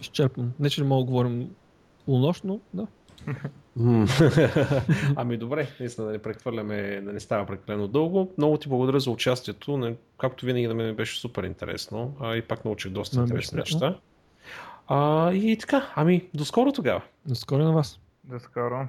изчерпан. 0.00 0.52
Не, 0.58 0.70
че 0.70 0.80
не 0.80 0.86
мога 0.86 1.04
да 1.04 1.06
говорим 1.06 1.50
полунощно, 2.04 2.60
да. 2.74 2.86
Ами 5.16 5.36
добре, 5.36 5.68
наистина 5.80 6.06
да 6.06 6.12
не 6.12 6.18
прехвърляме, 6.18 7.00
да 7.04 7.12
не 7.12 7.20
става 7.20 7.46
прекалено 7.46 7.88
дълго. 7.88 8.32
Много 8.38 8.56
ти 8.56 8.68
благодаря 8.68 9.00
за 9.00 9.10
участието. 9.10 9.96
Както 10.18 10.46
винаги 10.46 10.66
на 10.66 10.74
мен 10.74 10.86
ми 10.86 10.92
беше 10.92 11.20
супер 11.20 11.42
интересно. 11.42 12.16
А, 12.20 12.36
и 12.36 12.42
пак 12.42 12.64
научих 12.64 12.92
доста 12.92 13.20
интересни 13.20 13.58
неща. 13.58 13.98
А, 14.88 15.32
и 15.32 15.58
така, 15.58 15.92
ами 15.94 16.28
до 16.34 16.44
скоро 16.44 16.72
тогава. 16.72 17.02
До 17.26 17.34
скоро 17.34 17.64
на 17.64 17.72
вас. 17.72 18.00
До 18.24 18.40
скоро. 18.40 18.88